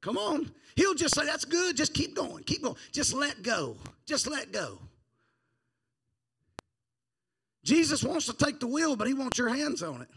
Come 0.00 0.16
on. 0.16 0.50
He'll 0.76 0.94
just 0.94 1.14
say, 1.14 1.24
That's 1.24 1.44
good. 1.44 1.76
Just 1.76 1.94
keep 1.94 2.16
going. 2.16 2.42
Keep 2.44 2.62
going. 2.62 2.76
Just 2.92 3.14
let 3.14 3.42
go. 3.42 3.76
Just 4.06 4.26
let 4.26 4.52
go. 4.52 4.78
Jesus 7.64 8.02
wants 8.02 8.26
to 8.26 8.32
take 8.32 8.58
the 8.58 8.66
wheel, 8.66 8.96
but 8.96 9.06
he 9.06 9.14
wants 9.14 9.38
your 9.38 9.48
hands 9.50 9.82
on 9.82 10.02
it. 10.02 10.08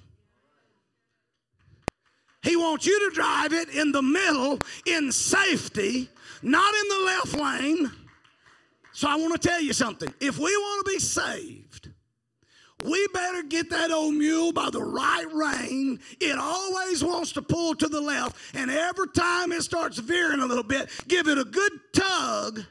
He 2.44 2.56
wants 2.56 2.86
you 2.86 3.10
to 3.10 3.16
drive 3.16 3.54
it 3.54 3.70
in 3.70 3.92
the 3.92 4.02
middle 4.02 4.60
in 4.86 5.12
safety, 5.12 6.10
not 6.42 6.74
in 6.76 6.88
the 6.90 7.06
left 7.06 7.36
lane. 7.36 7.92
So 8.92 9.08
I 9.08 9.16
want 9.16 9.42
to 9.42 9.48
tell 9.48 9.62
you 9.62 9.74
something. 9.74 10.14
If 10.20 10.38
we 10.38 10.56
want 10.56 10.86
to 10.86 10.92
be 10.92 11.00
saved, 11.00 11.90
we 12.84 13.08
better 13.14 13.44
get 13.44 13.70
that 13.70 13.92
old 13.92 14.14
mule 14.14 14.52
by 14.52 14.70
the 14.70 14.84
right 14.84 15.26
rein. 15.34 16.00
It 16.20 16.38
always 16.38 17.04
wants 17.04 17.32
to 17.34 17.42
pull 17.42 17.76
to 17.76 17.88
the 17.88 18.02
left, 18.02 18.36
and 18.54 18.70
every 18.70 19.08
time 19.16 19.54
it 19.54 19.64
starts 19.64 19.98
veering 19.98 20.42
a 20.42 20.46
little 20.46 20.64
bit, 20.64 20.90
give 21.08 21.28
it 21.28 21.38
a 21.38 21.46
good 21.46 21.72
tug 21.94 22.66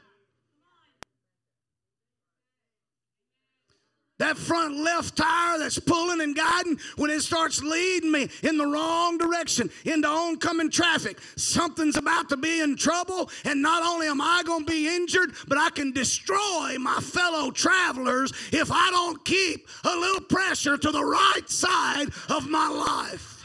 that 4.23 4.37
front 4.37 4.77
left 4.77 5.17
tire 5.17 5.59
that's 5.59 5.77
pulling 5.79 6.21
and 6.21 6.33
guiding, 6.33 6.79
when 6.95 7.11
it 7.11 7.21
starts 7.21 7.61
leading 7.61 8.09
me 8.09 8.29
in 8.41 8.57
the 8.57 8.65
wrong 8.65 9.17
direction 9.17 9.69
into 9.83 10.07
oncoming 10.07 10.69
traffic, 10.69 11.19
something's 11.35 11.97
about 11.97 12.29
to 12.29 12.37
be 12.37 12.61
in 12.61 12.77
trouble. 12.77 13.29
And 13.43 13.61
not 13.61 13.83
only 13.83 14.07
am 14.07 14.21
I 14.21 14.41
going 14.45 14.65
to 14.65 14.71
be 14.71 14.87
injured, 14.87 15.33
but 15.49 15.57
I 15.57 15.69
can 15.71 15.91
destroy 15.91 16.77
my 16.79 17.01
fellow 17.01 17.51
travelers 17.51 18.31
if 18.53 18.71
I 18.71 18.89
don't 18.91 19.25
keep 19.25 19.67
a 19.83 19.93
little 19.93 20.21
pressure 20.21 20.77
to 20.77 20.91
the 20.91 21.03
right 21.03 21.49
side 21.49 22.07
of 22.29 22.49
my 22.49 22.69
life. 22.69 23.43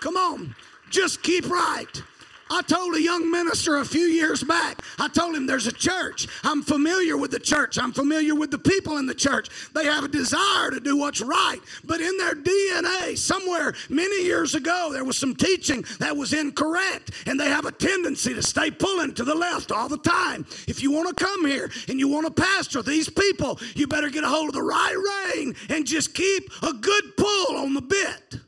Come 0.00 0.18
on, 0.18 0.54
just 0.90 1.22
keep 1.22 1.48
right. 1.48 2.02
I 2.48 2.62
told 2.62 2.94
a 2.94 3.02
young 3.02 3.30
minister 3.30 3.78
a 3.78 3.84
few 3.84 4.06
years 4.06 4.44
back, 4.44 4.80
I 4.98 5.08
told 5.08 5.34
him 5.34 5.46
there's 5.46 5.66
a 5.66 5.72
church. 5.72 6.28
I'm 6.44 6.62
familiar 6.62 7.16
with 7.16 7.32
the 7.32 7.40
church. 7.40 7.78
I'm 7.78 7.92
familiar 7.92 8.34
with 8.34 8.50
the 8.50 8.58
people 8.58 8.98
in 8.98 9.06
the 9.06 9.14
church. 9.14 9.48
They 9.74 9.84
have 9.84 10.04
a 10.04 10.08
desire 10.08 10.70
to 10.70 10.78
do 10.78 10.96
what's 10.96 11.20
right. 11.20 11.58
But 11.84 12.00
in 12.00 12.16
their 12.18 12.34
DNA, 12.34 13.18
somewhere 13.18 13.74
many 13.88 14.24
years 14.24 14.54
ago, 14.54 14.90
there 14.92 15.04
was 15.04 15.18
some 15.18 15.34
teaching 15.34 15.84
that 15.98 16.16
was 16.16 16.32
incorrect. 16.32 17.10
And 17.26 17.38
they 17.38 17.48
have 17.48 17.64
a 17.64 17.72
tendency 17.72 18.32
to 18.34 18.42
stay 18.42 18.70
pulling 18.70 19.14
to 19.14 19.24
the 19.24 19.34
left 19.34 19.72
all 19.72 19.88
the 19.88 19.98
time. 19.98 20.46
If 20.68 20.82
you 20.82 20.92
want 20.92 21.16
to 21.16 21.24
come 21.24 21.46
here 21.46 21.70
and 21.88 21.98
you 21.98 22.08
want 22.08 22.26
to 22.26 22.42
pastor 22.42 22.82
these 22.82 23.08
people, 23.08 23.58
you 23.74 23.88
better 23.88 24.08
get 24.08 24.24
a 24.24 24.28
hold 24.28 24.48
of 24.48 24.54
the 24.54 24.62
right 24.62 25.34
rein 25.34 25.54
and 25.68 25.84
just 25.84 26.14
keep 26.14 26.48
a 26.62 26.72
good 26.72 27.16
pull 27.16 27.56
on 27.56 27.74
the 27.74 27.82
bit. 27.82 28.40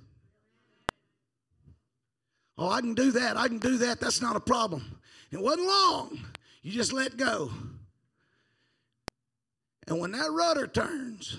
Oh, 2.59 2.69
I 2.69 2.81
can 2.81 2.95
do 2.95 3.13
that. 3.13 3.37
I 3.37 3.47
can 3.47 3.59
do 3.59 3.79
that. 3.79 4.01
That's 4.01 4.21
not 4.21 4.35
a 4.35 4.41
problem. 4.41 4.99
It 5.31 5.41
wasn't 5.41 5.69
long. 5.69 6.19
You 6.63 6.73
just 6.73 6.93
let 6.93 7.17
go. 7.17 7.51
And 9.87 10.01
when 10.01 10.13
that 10.13 10.31
rudder 10.33 10.67
turns, 10.67 11.39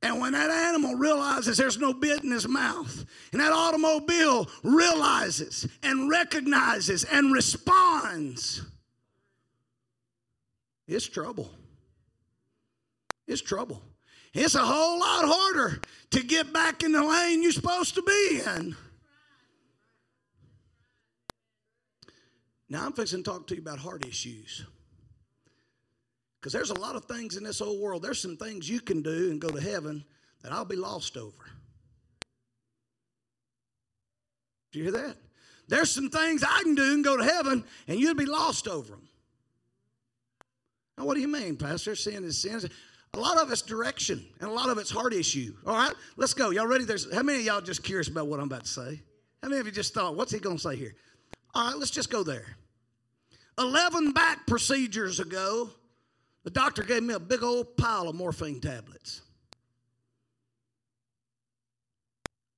and 0.00 0.20
when 0.20 0.32
that 0.32 0.50
animal 0.50 0.94
realizes 0.94 1.56
there's 1.56 1.78
no 1.78 1.92
bit 1.92 2.22
in 2.22 2.30
his 2.30 2.48
mouth, 2.48 3.04
and 3.32 3.40
that 3.40 3.52
automobile 3.52 4.48
realizes 4.62 5.68
and 5.82 6.08
recognizes 6.08 7.04
and 7.04 7.32
responds, 7.32 8.62
it's 10.86 11.08
trouble. 11.08 11.50
It's 13.26 13.42
trouble. 13.42 13.82
It's 14.34 14.54
a 14.54 14.64
whole 14.64 15.00
lot 15.00 15.24
harder 15.26 15.80
to 16.10 16.22
get 16.22 16.52
back 16.52 16.82
in 16.82 16.92
the 16.92 17.04
lane 17.04 17.42
you're 17.42 17.52
supposed 17.52 17.94
to 17.96 18.02
be 18.02 18.40
in. 18.46 18.76
Now, 22.72 22.86
I'm 22.86 22.94
fixing 22.94 23.22
to 23.22 23.30
talk 23.30 23.46
to 23.48 23.54
you 23.54 23.60
about 23.60 23.78
heart 23.78 24.06
issues. 24.06 24.64
Because 26.40 26.54
there's 26.54 26.70
a 26.70 26.80
lot 26.80 26.96
of 26.96 27.04
things 27.04 27.36
in 27.36 27.44
this 27.44 27.60
old 27.60 27.78
world. 27.78 28.02
There's 28.02 28.18
some 28.18 28.38
things 28.38 28.66
you 28.66 28.80
can 28.80 29.02
do 29.02 29.30
and 29.30 29.38
go 29.38 29.50
to 29.50 29.60
heaven 29.60 30.02
that 30.42 30.52
I'll 30.52 30.64
be 30.64 30.74
lost 30.74 31.18
over. 31.18 31.50
Do 34.72 34.78
you 34.78 34.84
hear 34.84 34.92
that? 34.92 35.16
There's 35.68 35.90
some 35.90 36.08
things 36.08 36.42
I 36.42 36.62
can 36.62 36.74
do 36.74 36.94
and 36.94 37.04
go 37.04 37.18
to 37.18 37.24
heaven 37.24 37.62
and 37.88 38.00
you'll 38.00 38.14
be 38.14 38.24
lost 38.24 38.66
over 38.66 38.92
them. 38.92 39.06
Now, 40.96 41.04
what 41.04 41.16
do 41.16 41.20
you 41.20 41.28
mean, 41.28 41.56
Pastor? 41.56 41.94
Sin 41.94 42.24
is 42.24 42.40
sin. 42.40 42.70
A 43.12 43.18
lot 43.18 43.36
of 43.36 43.52
it's 43.52 43.60
direction 43.60 44.24
and 44.40 44.48
a 44.48 44.52
lot 44.52 44.70
of 44.70 44.78
it's 44.78 44.90
heart 44.90 45.12
issue. 45.12 45.54
All 45.66 45.74
right, 45.74 45.94
let's 46.16 46.32
go. 46.32 46.48
Y'all 46.48 46.66
ready? 46.66 46.84
There's 46.84 47.12
how 47.14 47.22
many 47.22 47.40
of 47.40 47.44
y'all 47.44 47.60
just 47.60 47.84
curious 47.84 48.08
about 48.08 48.28
what 48.28 48.40
I'm 48.40 48.46
about 48.46 48.64
to 48.64 48.70
say? 48.70 49.02
How 49.42 49.50
many 49.50 49.60
of 49.60 49.66
you 49.66 49.72
just 49.72 49.92
thought, 49.92 50.16
what's 50.16 50.32
he 50.32 50.38
to 50.40 50.58
say 50.58 50.76
here? 50.76 50.94
All 51.54 51.68
right, 51.68 51.78
let's 51.78 51.90
just 51.90 52.10
go 52.10 52.22
there. 52.22 52.56
11 53.58 54.12
back 54.12 54.46
procedures 54.46 55.20
ago, 55.20 55.70
the 56.44 56.50
doctor 56.50 56.82
gave 56.82 57.02
me 57.02 57.14
a 57.14 57.20
big 57.20 57.42
old 57.42 57.76
pile 57.76 58.08
of 58.08 58.14
morphine 58.14 58.60
tablets. 58.60 59.22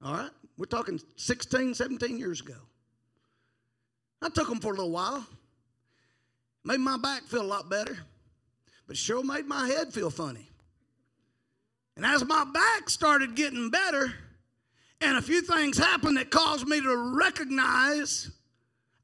All 0.03 0.15
right? 0.15 0.31
We're 0.57 0.67
talking 0.67 1.01
16, 1.17 1.75
17 1.75 2.19
years 2.19 2.41
ago. 2.41 2.55
I 4.23 4.29
took 4.29 4.49
them 4.49 4.61
for 4.61 4.69
a 4.69 4.77
little 4.77 4.93
while. 4.93 5.27
Made 6.65 6.81
my 6.81 6.97
back 6.97 7.25
feel 7.25 7.43
a 7.43 7.45
lot 7.45 7.69
better, 7.69 7.99
but 8.87 8.97
sure 8.97 9.23
made 9.23 9.47
my 9.47 9.67
head 9.67 9.93
feel 9.93 10.11
funny. 10.11 10.49
And 11.97 12.07
as 12.07 12.25
my 12.25 12.45
back 12.45 12.89
started 12.89 13.35
getting 13.35 13.71
better, 13.71 14.15
and 15.01 15.19
a 15.19 15.23
few 15.23 15.43
things 15.43 15.77
happened 15.77 16.17
that 16.17 16.31
caused 16.31 16.67
me 16.67 16.81
to 16.81 16.97
recognize 17.19 18.31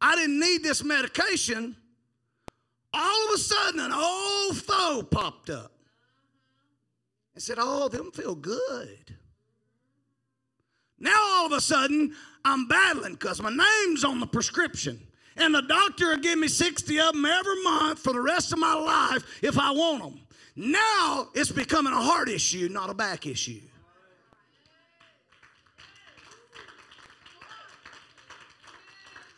I 0.00 0.16
didn't 0.16 0.40
need 0.40 0.62
this 0.62 0.82
medication, 0.82 1.76
all 2.92 3.28
of 3.28 3.34
a 3.34 3.38
sudden 3.38 3.80
an 3.80 3.92
old 3.92 4.56
foe 4.56 5.02
popped 5.02 5.50
up 5.50 5.72
and 7.34 7.42
said, 7.42 7.58
Oh, 7.60 7.88
them 7.88 8.10
feel 8.12 8.34
good. 8.34 9.16
Now 10.98 11.16
all 11.16 11.46
of 11.46 11.52
a 11.52 11.60
sudden 11.60 12.14
I'm 12.44 12.66
battling 12.66 13.12
because 13.12 13.40
my 13.40 13.50
name's 13.50 14.04
on 14.04 14.20
the 14.20 14.26
prescription. 14.26 15.00
And 15.36 15.54
the 15.54 15.62
doctor 15.62 16.08
will 16.08 16.18
give 16.18 16.38
me 16.38 16.48
60 16.48 17.00
of 17.00 17.12
them 17.14 17.24
every 17.24 17.62
month 17.62 18.00
for 18.00 18.12
the 18.12 18.20
rest 18.20 18.52
of 18.52 18.58
my 18.58 18.74
life 18.74 19.24
if 19.42 19.58
I 19.58 19.70
want 19.70 20.02
them. 20.02 20.20
Now 20.56 21.28
it's 21.34 21.52
becoming 21.52 21.92
a 21.92 22.02
heart 22.02 22.28
issue, 22.28 22.68
not 22.70 22.90
a 22.90 22.94
back 22.94 23.26
issue. 23.26 23.60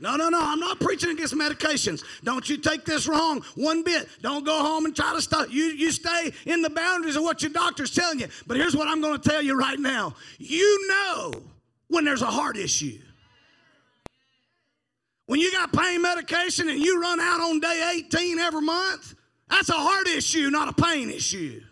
No, 0.03 0.17
no, 0.17 0.29
no. 0.29 0.41
I'm 0.43 0.59
not 0.59 0.81
preaching 0.81 1.11
against 1.11 1.33
medications. 1.33 2.03
Don't 2.25 2.51
you 2.51 2.57
take 2.57 2.85
this 2.85 3.07
wrong 3.07 3.41
one 3.55 3.85
bit. 3.85 4.09
Don't 4.21 4.45
go 4.45 4.59
home 4.59 4.85
and 4.85 4.97
try 4.97 5.15
to 5.15 5.23
stop. 5.23 5.49
You, 5.49 5.63
you 5.67 5.93
stay 5.93 6.33
in 6.45 6.61
the 6.61 6.71
boundaries 6.71 7.15
of 7.15 7.23
what 7.23 7.41
your 7.41 7.53
doctor's 7.53 7.95
telling 7.95 8.19
you. 8.19 8.27
But 8.49 8.57
here's 8.57 8.75
what 8.75 8.89
I'm 8.89 9.01
going 9.01 9.19
to 9.21 9.29
tell 9.31 9.41
you 9.41 9.57
right 9.57 9.79
now 9.79 10.17
you 10.39 10.89
know 10.89 11.33
when 11.87 12.05
there's 12.05 12.21
a 12.21 12.27
heart 12.27 12.57
issue. 12.57 12.99
When 15.27 15.39
you 15.39 15.53
got 15.53 15.73
pain 15.73 16.03
medication 16.03 16.69
and 16.69 16.81
you 16.81 17.01
run 17.01 17.21
out 17.21 17.41
on 17.41 17.61
day 17.61 18.03
18 18.07 18.41
every 18.41 18.61
month, 18.61 19.15
that's 19.49 19.69
a 19.69 19.75
heart 19.75 20.09
issue, 20.09 20.51
not 20.51 20.69
a 20.69 20.83
pain 20.83 21.11
issue. 21.11 21.63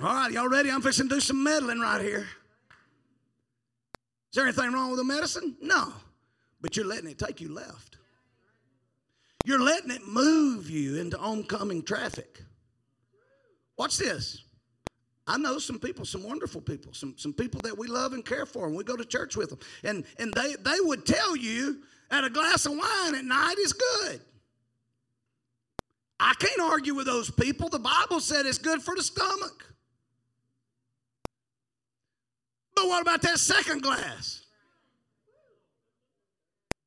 All 0.00 0.06
right, 0.06 0.32
y'all 0.32 0.48
ready? 0.48 0.70
I'm 0.70 0.80
fixing 0.80 1.10
to 1.10 1.16
do 1.16 1.20
some 1.20 1.44
meddling 1.44 1.80
right 1.80 2.00
here. 2.00 2.26
Is 4.32 4.36
there 4.36 4.44
anything 4.44 4.72
wrong 4.72 4.88
with 4.88 4.98
the 4.98 5.04
medicine? 5.04 5.56
No. 5.60 5.92
But 6.62 6.74
you're 6.74 6.86
letting 6.86 7.10
it 7.10 7.18
take 7.18 7.42
you 7.42 7.52
left. 7.52 7.98
You're 9.44 9.60
letting 9.60 9.90
it 9.90 10.06
move 10.06 10.70
you 10.70 10.96
into 10.96 11.18
oncoming 11.18 11.82
traffic. 11.82 12.40
Watch 13.76 13.98
this. 13.98 14.42
I 15.26 15.36
know 15.36 15.58
some 15.58 15.78
people, 15.78 16.06
some 16.06 16.22
wonderful 16.22 16.62
people, 16.62 16.94
some, 16.94 17.14
some 17.18 17.34
people 17.34 17.60
that 17.64 17.76
we 17.76 17.88
love 17.88 18.14
and 18.14 18.24
care 18.24 18.46
for, 18.46 18.66
and 18.66 18.74
we 18.74 18.84
go 18.84 18.96
to 18.96 19.04
church 19.04 19.36
with 19.36 19.50
them. 19.50 19.58
And, 19.84 20.04
and 20.18 20.32
they, 20.32 20.54
they 20.60 20.80
would 20.80 21.04
tell 21.04 21.36
you 21.36 21.82
that 22.10 22.24
a 22.24 22.30
glass 22.30 22.64
of 22.64 22.72
wine 22.72 23.14
at 23.14 23.26
night 23.26 23.58
is 23.58 23.74
good. 23.74 24.20
I 26.18 26.32
can't 26.38 26.60
argue 26.60 26.94
with 26.94 27.04
those 27.06 27.30
people. 27.30 27.68
The 27.68 27.78
Bible 27.78 28.20
said 28.20 28.46
it's 28.46 28.56
good 28.56 28.80
for 28.80 28.96
the 28.96 29.02
stomach. 29.02 29.71
But 32.74 32.88
what 32.88 33.02
about 33.02 33.22
that 33.22 33.38
second 33.38 33.82
glass? 33.82 34.42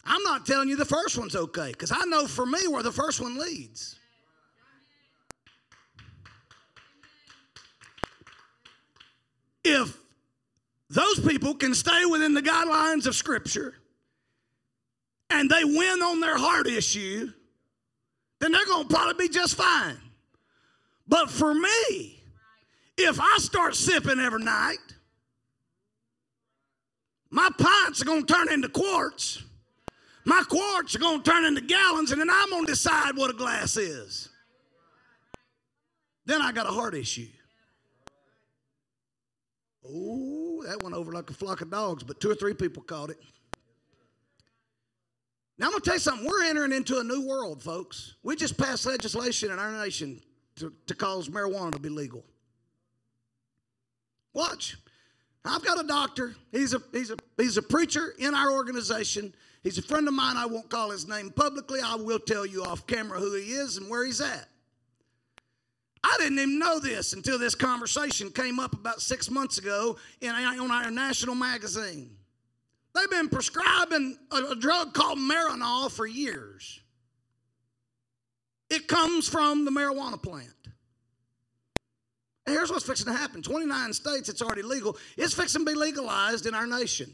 I'm 0.06 0.22
not 0.24 0.46
telling 0.46 0.70
you 0.70 0.76
the 0.76 0.86
first 0.86 1.18
one's 1.18 1.36
okay 1.36 1.72
because 1.72 1.92
I 1.92 2.06
know 2.06 2.28
for 2.28 2.46
me 2.46 2.68
where 2.68 2.84
the 2.84 2.92
first 2.92 3.20
one 3.20 3.40
leads. 3.40 3.98
If 9.64 9.98
those 10.90 11.20
people 11.20 11.56
can 11.56 11.74
stay 11.74 12.06
within 12.06 12.36
the 12.36 12.42
guidelines 12.42 13.08
of 13.08 13.16
Scripture 13.16 13.74
and 15.32 15.50
they 15.50 15.64
win 15.64 16.04
on 16.04 16.20
their 16.20 16.38
heart 16.38 16.68
issue, 16.68 17.32
then 18.40 18.52
they're 18.52 18.66
going 18.66 18.88
to 18.88 18.94
probably 18.94 19.28
be 19.28 19.34
just 19.34 19.56
fine. 19.56 19.98
But 21.08 21.32
for 21.32 21.54
me, 21.54 22.22
if 22.98 23.20
I 23.20 23.38
start 23.40 23.76
sipping 23.76 24.20
every 24.20 24.44
night, 24.44 24.78
my 27.36 27.50
pints 27.58 28.02
are 28.02 28.06
going 28.06 28.26
to 28.26 28.34
turn 28.34 28.50
into 28.50 28.70
quarts. 28.70 29.44
My 30.24 30.42
quarts 30.48 30.96
are 30.96 31.00
going 31.00 31.22
to 31.22 31.30
turn 31.30 31.44
into 31.44 31.60
gallons, 31.60 32.14
and 32.14 32.22
then 32.22 32.30
I'm 32.32 32.50
going 32.50 32.66
to 32.66 32.72
decide 32.72 33.18
what 33.18 33.30
a 33.30 33.34
glass 33.34 33.76
is. 33.76 34.30
Then 36.26 36.42
I 36.42 36.54
got 36.54 36.66
a 36.66 36.72
heart 36.72 36.96
issue. 36.96 37.28
Oh, 39.86 40.64
that 40.66 40.82
went 40.82 40.96
over 40.96 41.12
like 41.12 41.30
a 41.30 41.34
flock 41.34 41.60
of 41.60 41.70
dogs, 41.70 42.04
but 42.04 42.22
two 42.22 42.32
or 42.32 42.36
three 42.36 42.54
people 42.54 42.82
caught 42.84 43.10
it. 43.10 43.18
Now, 45.58 45.66
I'm 45.66 45.72
going 45.74 45.82
to 45.82 45.86
tell 45.86 45.96
you 45.96 46.00
something. 46.00 46.26
We're 46.26 46.46
entering 46.46 46.72
into 46.72 47.00
a 47.00 47.04
new 47.04 47.28
world, 47.28 47.62
folks. 47.62 48.16
We 48.24 48.38
just 48.38 48.58
passed 48.58 48.86
legislation 48.86 49.52
in 49.52 49.60
our 49.60 49.74
nation 49.74 50.22
to, 50.56 50.72
to 50.88 50.96
cause 50.96 51.28
marijuana 51.28 51.74
to 51.74 51.82
be 51.82 51.90
legal. 51.90 52.24
Watch. 54.34 54.78
I've 55.46 55.64
got 55.64 55.84
a 55.84 55.88
doctor. 55.88 56.36
He's 56.52 56.74
a, 56.74 56.82
he's, 56.92 57.12
a, 57.12 57.18
he's 57.38 57.58
a 57.58 57.62
preacher 57.62 58.14
in 58.18 58.34
our 58.34 58.52
organization. 58.52 59.34
He's 59.64 59.78
a 59.78 59.82
friend 59.82 60.08
of 60.08 60.14
mine. 60.14 60.38
I 60.38 60.46
won't 60.46 60.70
call 60.70 60.90
his 60.90 61.08
name 61.08 61.32
publicly. 61.32 61.80
I 61.84 61.96
will 61.96 62.20
tell 62.20 62.46
you 62.46 62.64
off 62.64 62.88
camera 62.88 63.20
who 63.20 63.34
he 63.36 63.52
is 63.52 63.78
and 63.78 63.90
where 63.90 64.06
he's 64.06 64.22
at. 64.22 64.48
I 66.04 66.16
didn't 66.20 66.38
even 66.38 66.60
know 66.60 66.80
this 66.80 67.14
until 67.14 67.40
this 67.40 67.56
conversation 67.56 68.30
came 68.30 68.60
up 68.60 68.74
about 68.74 69.02
six 69.02 69.30
months 69.30 69.58
ago 69.58 69.98
in, 70.22 70.30
on 70.30 70.70
our 70.72 70.92
national 70.92 71.34
magazine. 71.34 72.16
They've 72.94 73.10
been 73.10 73.28
prescribing 73.28 74.18
a, 74.32 74.36
a 74.52 74.56
drug 74.56 74.94
called 74.94 75.18
Marinol 75.18 75.92
for 75.92 76.06
years. 76.06 76.80
It 78.70 78.88
comes 78.88 79.28
from 79.28 79.66
the 79.66 79.72
marijuana 79.72 80.22
plant. 80.22 80.50
Here's 82.46 82.70
what's 82.70 82.86
fixing 82.86 83.08
to 83.08 83.14
happen 83.14 83.42
29 83.42 83.94
states, 83.94 84.30
it's 84.30 84.42
already 84.42 84.62
legal. 84.62 84.98
It's 85.18 85.34
fixing 85.34 85.66
to 85.66 85.72
be 85.72 85.78
legalized 85.78 86.46
in 86.46 86.54
our 86.54 86.68
nation. 86.68 87.12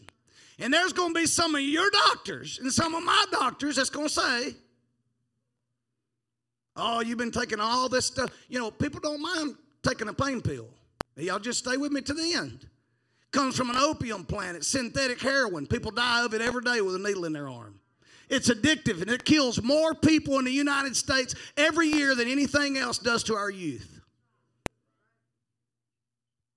And 0.60 0.74
there's 0.74 0.94
going 0.94 1.14
to 1.14 1.20
be 1.20 1.26
some 1.26 1.56
of 1.56 1.62
your 1.62 1.90
doctors 1.90 2.60
and 2.60 2.72
some 2.72 2.94
of 2.94 3.04
my 3.04 3.26
doctors 3.32 3.78
that's 3.78 3.90
going 3.90 4.08
to 4.08 4.14
say, 4.14 4.56
Oh, 6.76 7.02
you've 7.02 7.18
been 7.18 7.32
taking 7.32 7.60
all 7.60 7.90
this 7.90 8.06
stuff. 8.06 8.32
You 8.48 8.60
know, 8.60 8.72
people 8.72 9.00
don't 9.02 9.22
mind 9.22 9.56
taking 9.84 10.08
a 10.08 10.14
pain 10.14 10.42
pill. 10.42 10.68
Y'all 11.18 11.40
just 11.40 11.60
stay 11.60 11.76
with 11.78 11.92
me 11.92 12.02
to 12.02 12.14
the 12.14 12.34
end. 12.34 12.66
Comes 13.32 13.58
from 13.58 13.70
an 13.70 13.76
opium 13.76 14.24
plant. 14.24 14.58
It's 14.58 14.68
synthetic 14.68 15.22
heroin. 15.22 15.68
People 15.68 15.92
die 15.92 16.24
of 16.24 16.34
it 16.34 16.42
every 16.42 16.62
day 16.62 16.82
with 16.82 16.96
a 16.96 17.00
needle 17.00 17.26
in 17.26 17.34
their 17.34 17.50
arm. 17.50 17.80
It's 18.30 18.50
addictive 18.50 19.02
and 19.02 19.12
it 19.12 19.26
kills 19.26 19.62
more 19.62 19.94
people 19.94 20.40
in 20.40 20.46
the 20.46 20.52
United 20.52 20.96
States 20.96 21.36
every 21.58 21.88
year 21.88 22.16
than 22.16 22.30
anything 22.30 22.78
else 22.78 22.98
does 22.98 23.24
to 23.24 23.36
our 23.36 23.50
youth. 23.50 23.91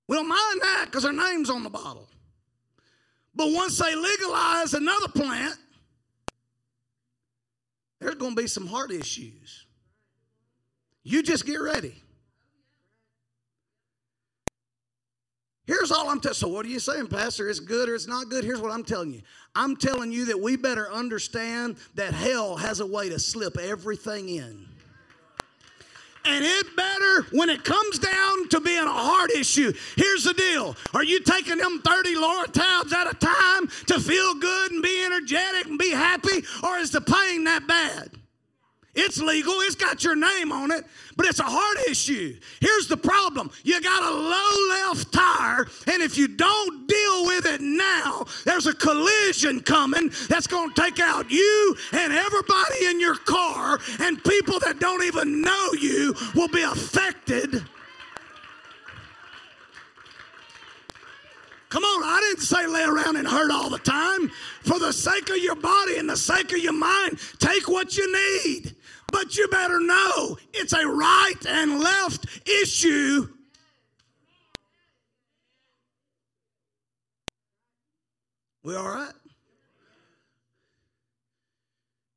We 0.07 0.17
don't 0.17 0.29
mind 0.29 0.61
that 0.61 0.87
because 0.87 1.05
our 1.05 1.13
name's 1.13 1.51
on 1.51 1.63
the 1.63 1.71
bottle. 1.71 2.09
But 3.35 3.53
once 3.53 3.79
they 3.79 3.95
legalize 3.95 4.75
another 4.75 5.09
plant, 5.09 5.57
there's 8.01 8.15
going 8.17 8.37
to 8.37 8.43
be 8.43 8.47
some 8.47 8.67
heart 8.67 8.93
issues. 8.93 9.67
You 11.03 11.23
just 11.23 11.47
get 11.47 11.57
ready. 11.57 11.95
Here's 15.67 15.91
all 15.91 16.11
I'm 16.11 16.21
telling. 16.21 16.35
So, 16.35 16.49
what 16.49 16.67
are 16.67 16.69
you 16.69 16.79
saying, 16.79 17.07
Pastor? 17.07 17.49
It's 17.49 17.61
good 17.61 17.89
or 17.89 17.95
it's 17.95 18.07
not 18.07 18.29
good? 18.29 18.45
Here's 18.45 18.61
what 18.61 18.71
I'm 18.71 18.85
telling 18.85 19.15
you. 19.15 19.23
I'm 19.55 19.77
telling 19.77 20.13
you 20.13 20.27
that 20.27 20.39
we 20.39 20.57
better 20.57 20.93
understand 20.93 21.77
that 21.95 22.13
hell 22.13 22.57
has 22.57 22.81
a 22.81 22.87
way 22.87 23.09
to 23.09 23.19
slip 23.19 23.57
everything 23.59 24.29
in. 24.29 24.69
And 26.27 26.45
it 26.45 26.75
better, 26.75 27.27
when 27.33 27.51
it 27.51 27.65
comes 27.65 27.99
down 27.99 28.49
to 28.49 28.61
being 28.61 28.83
a 28.83 28.93
heart 28.93 29.31
issue, 29.33 29.73
here's 29.97 30.25
the 30.25 30.33
deal. 30.33 30.75
Are 30.95 31.05
you 31.05 31.21
taking 31.21 31.59
them 31.59 31.81
30 31.81 32.15
Lortabs 32.15 32.93
at 32.93 33.13
a 33.13 33.15
time 33.15 33.69
to 33.87 34.01
feel 34.01 34.35
good 34.35 34.73
and 34.73 34.83
be 34.83 35.05
energetic 35.05 35.67
and 35.67 35.79
be 35.79 35.91
happy? 35.91 36.43
Or 36.63 36.79
is 36.79 36.91
the 36.91 37.03
pain 37.03 37.45
that 37.45 37.67
bad? 37.67 38.24
It's 38.95 39.21
legal, 39.21 39.55
it's 39.61 39.75
got 39.75 40.05
your 40.05 40.15
name 40.15 40.53
on 40.53 40.71
it, 40.71 40.85
but 41.17 41.27
it's 41.27 41.41
a 41.41 41.45
heart 41.45 41.89
issue. 41.89 42.37
Here's 42.61 42.87
the 42.87 42.97
problem 42.97 43.51
you 43.65 43.81
got 43.81 44.03
a 44.03 44.15
low 44.15 44.69
left 44.69 45.13
tire, 45.13 45.67
and 45.93 46.03
if 46.03 46.17
you 46.17 46.29
don't 46.29 46.87
deal 46.87 47.27
with 47.27 47.47
it 47.47 47.61
now, 47.61 48.25
there's 48.45 48.67
a 48.67 48.75
collision 48.75 49.61
coming 49.61 50.11
that's 50.29 50.47
going 50.47 50.73
to 50.73 50.81
take 50.81 51.01
out 51.01 51.31
you 51.31 51.77
and 51.93 52.13
everybody 52.13 52.87
in 52.87 53.01
your 53.01 53.17
car, 53.17 53.81
and 54.01 54.23
people 54.23 54.61
that 54.61 54.79
don't 54.79 55.03
even 55.03 55.41
know 55.41 55.71
you 55.81 56.15
will 56.35 56.49
be 56.49 56.63
affected. 56.63 57.65
Come 61.75 61.83
on, 61.83 62.05
I 62.05 62.21
didn't 62.21 62.45
say 62.45 62.69
lay 62.69 62.85
around 62.85 63.17
and 63.17 63.27
hurt 63.27 63.51
all 63.51 63.69
the 63.69 63.81
time. 63.81 64.29
For 64.63 64.79
the 64.79 64.93
sake 64.93 65.29
of 65.31 65.39
your 65.39 65.57
body 65.57 65.97
and 65.99 66.09
the 66.09 66.17
sake 66.17 66.53
of 66.53 66.59
your 66.59 66.73
mind, 66.73 67.19
take 67.41 67.69
what 67.69 67.97
you 67.97 68.13
need. 68.13 68.77
But 69.15 69.37
you 69.37 69.47
better 69.47 69.79
know 69.79 70.37
it's 70.53 70.73
a 70.73 70.85
right 70.85 71.47
and 71.47 71.79
left 71.79 72.27
issue. 72.49 73.29
We 78.65 78.75
all 78.75 78.89
right? 78.89 79.13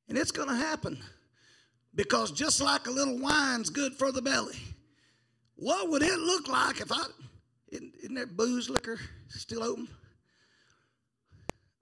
And 0.10 0.18
it's 0.18 0.32
going 0.32 0.50
to 0.50 0.56
happen 0.56 0.98
because 1.94 2.32
just 2.32 2.62
like 2.62 2.88
a 2.88 2.92
little 2.92 3.20
wine's 3.20 3.70
good 3.70 3.94
for 3.94 4.12
the 4.12 4.24
belly, 4.24 4.58
what 5.56 5.92
would 5.92 6.02
it 6.02 6.18
look 6.18 6.48
like 6.48 6.82
if 6.82 6.92
I, 6.92 7.04
isn't, 7.70 8.16
there 8.16 8.26
booze 8.26 8.72
liquor 8.72 8.98
still 9.28 9.62
open? 9.64 9.88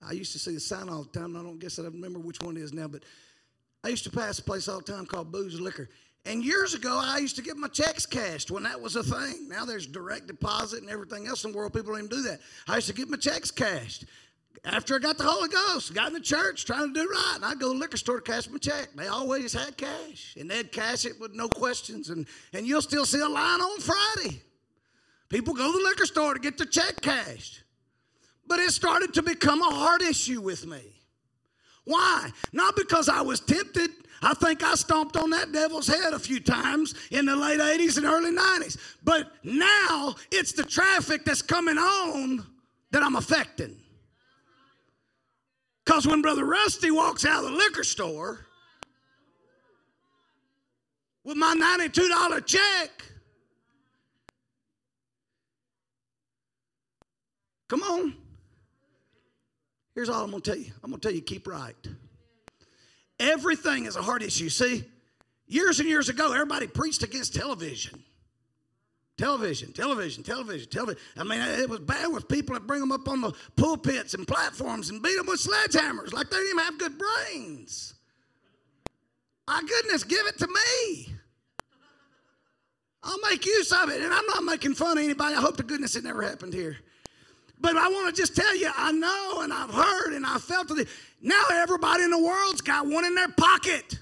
I 0.06 0.12
used 0.12 0.34
to 0.34 0.40
see 0.40 0.56
the 0.56 0.60
sign 0.60 0.90
all 0.90 1.04
the 1.04 1.18
time. 1.18 1.38
I 1.38 1.42
don't 1.42 1.58
guess 1.58 1.80
I 1.80 1.84
remember 1.84 2.20
which 2.20 2.42
one 2.42 2.58
it 2.58 2.64
is 2.64 2.74
now, 2.74 2.90
but 2.90 3.04
I 3.86 3.90
used 3.90 4.04
to 4.06 4.10
pass 4.10 4.40
a 4.40 4.44
place 4.44 4.68
all 4.68 4.80
the 4.80 4.92
time 4.92 5.06
called 5.06 5.32
Booze 5.32 5.62
Liquor. 5.62 5.88
And 6.26 6.44
years 6.44 6.74
ago, 6.74 7.00
I 7.00 7.20
used 7.20 7.36
to 7.36 7.44
get 7.44 7.56
my 7.56 7.68
checks 7.68 8.08
cashed 8.08 8.50
when 8.50 8.64
that 8.64 8.82
was 8.82 8.96
a 8.96 9.04
thing. 9.04 9.48
Now 9.48 9.64
there's 9.64 9.86
direct 9.86 10.26
deposit 10.26 10.82
and 10.82 10.90
everything 10.90 11.28
else 11.28 11.46
in 11.46 11.52
the 11.52 11.58
world. 11.58 11.72
People 11.72 11.94
don't 11.94 12.06
even 12.06 12.10
do 12.10 12.24
that. 12.24 12.40
I 12.68 12.78
used 12.78 12.88
to 12.88 12.96
get 12.96 13.10
my 13.10 13.18
checks 13.18 13.52
cashed. 13.52 14.06
After 14.64 14.96
I 14.96 14.98
got 14.98 15.20
the 15.20 15.24
Holy 15.24 15.50
Ghost, 15.50 15.94
got 15.94 16.08
in 16.08 16.14
the 16.16 16.20
church 16.20 16.66
trying 16.66 16.96
to 16.96 17.00
do 17.00 17.08
right, 17.08 17.34
and 17.36 17.46
I'd 17.46 17.60
go 17.60 17.68
to 17.68 17.78
the 17.78 17.80
liquor 17.80 17.98
store 17.98 18.22
to 18.22 18.32
cash 18.32 18.50
my 18.50 18.58
check. 18.58 18.90
They 18.96 19.06
always 19.06 19.54
had 19.54 19.78
cash, 19.78 20.36
and 20.36 20.50
they'd 20.50 20.72
cash 20.72 21.06
it 21.06 21.20
with 21.20 21.36
no 21.36 21.48
questions. 21.48 22.10
And, 22.10 22.26
and 22.54 22.66
you'll 22.66 22.82
still 22.82 23.06
see 23.06 23.20
a 23.20 23.30
line 23.30 23.62
on 23.62 23.80
Friday. 23.82 24.42
People 25.30 25.54
go 25.54 25.72
to 25.72 25.78
the 25.78 25.84
liquor 25.84 26.08
store 26.08 26.34
to 26.34 26.40
get 26.40 26.58
their 26.58 26.66
check 26.66 27.02
cashed. 27.02 27.62
But 28.48 28.58
it 28.58 28.72
started 28.72 29.14
to 29.14 29.22
become 29.22 29.62
a 29.62 29.70
hard 29.70 30.02
issue 30.02 30.42
with 30.42 30.66
me. 30.66 30.82
Why? 31.86 32.32
Not 32.52 32.76
because 32.76 33.08
I 33.08 33.22
was 33.22 33.40
tempted. 33.40 33.92
I 34.22 34.34
think 34.34 34.64
I 34.64 34.76
stomped 34.76 35.18
on 35.18 35.30
that 35.32 35.52
devil's 35.52 35.88
head 35.88 36.14
a 36.14 36.20
few 36.20 36.40
times 36.40 36.96
in 37.12 37.26
the 37.26 37.36
late 37.36 37.60
80s 37.60 37.98
and 37.98 38.06
early 38.06 38.36
90s. 38.36 38.78
But 39.04 39.32
now 39.44 40.16
it's 40.32 40.52
the 40.54 40.64
traffic 40.64 41.26
that's 41.26 41.44
coming 41.44 41.78
on 41.78 42.46
that 42.92 43.04
I'm 43.04 43.16
affecting. 43.16 43.76
Because 45.86 46.08
when 46.08 46.22
Brother 46.22 46.44
Rusty 46.44 46.90
walks 46.90 47.26
out 47.26 47.44
of 47.44 47.52
the 47.52 47.58
liquor 47.58 47.84
store 47.84 48.48
with 51.24 51.38
my 51.38 51.54
$92 51.56 52.46
check, 52.48 52.90
come 57.68 57.84
on. 57.84 58.25
Here's 59.96 60.10
all 60.10 60.24
I'm 60.24 60.32
going 60.32 60.42
to 60.42 60.52
tell 60.52 60.60
you 60.60 60.72
I'm 60.84 60.92
going 60.92 61.00
to 61.00 61.08
tell 61.08 61.16
you 61.16 61.22
keep 61.22 61.48
right. 61.48 61.76
Everything 63.18 63.86
is 63.86 63.96
a 63.96 64.02
heart 64.02 64.22
issue. 64.22 64.50
See, 64.50 64.84
years 65.48 65.80
and 65.80 65.88
years 65.88 66.10
ago, 66.10 66.34
everybody 66.34 66.68
preached 66.68 67.02
against 67.02 67.34
television. 67.34 68.04
Television, 69.18 69.72
television, 69.72 70.24
television, 70.24 70.70
television. 70.70 71.02
I 71.16 71.24
mean, 71.24 71.40
it 71.40 71.70
was 71.70 71.80
bad 71.80 72.08
with 72.08 72.28
people 72.28 72.54
that 72.56 72.68
bring 72.68 72.82
them 72.82 72.92
up 72.92 73.08
on 73.08 73.22
the 73.22 73.32
pulpits 73.56 74.14
and 74.14 74.28
platforms 74.28 74.90
and 74.90 75.02
beat 75.02 75.16
them 75.16 75.28
with 75.28 75.40
sledgehammers 75.40 76.12
like 76.12 76.30
they 76.30 76.36
didn't 76.36 76.50
even 76.50 76.66
have 76.66 76.78
good 76.78 76.98
brains. 76.98 77.94
My 79.48 79.62
goodness, 79.66 80.04
give 80.04 80.26
it 80.28 80.38
to 80.40 80.48
me. 80.48 81.16
I'll 83.04 83.20
make 83.30 83.46
use 83.46 83.72
of 83.72 83.90
it. 83.90 84.02
And 84.02 84.14
I'm 84.14 84.26
not 84.26 84.44
making 84.44 84.74
fun 84.74 84.98
of 84.98 85.04
anybody. 85.04 85.36
I 85.36 85.40
hope 85.40 85.56
to 85.58 85.64
goodness 85.64 85.96
it 85.96 86.04
never 86.04 86.22
happened 86.22 86.54
here. 86.54 86.76
But 87.60 87.78
I 87.78 87.88
want 87.90 88.14
to 88.14 88.22
just 88.22 88.36
tell 88.36 88.56
you, 88.56 88.70
I 88.76 88.92
know 88.92 89.42
and 89.42 89.52
I've 89.52 89.72
heard 89.72 90.14
and 90.14 90.26
I 90.26 90.38
felt 90.38 90.72
it. 90.78 90.88
Now 91.22 91.44
everybody 91.52 92.04
in 92.04 92.12
the 92.12 92.22
world's 92.22 92.62
got 92.62 92.86
one 92.86 93.06
in 93.06 93.16
their 93.16 93.30
pocket. 93.30 94.00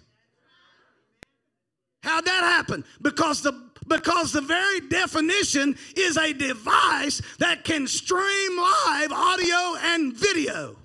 How'd 2.02 2.26
that 2.26 2.44
happen? 2.44 2.84
Because 3.02 3.42
the 3.42 3.54
because 3.88 4.32
the 4.32 4.42
very 4.42 4.80
definition 4.82 5.78
is 5.96 6.18
a 6.18 6.34
device 6.34 7.22
that 7.40 7.64
can 7.64 7.86
stream 7.86 8.58
live 8.58 9.12
audio 9.12 9.78
and 9.82 10.14
video. 10.16 10.78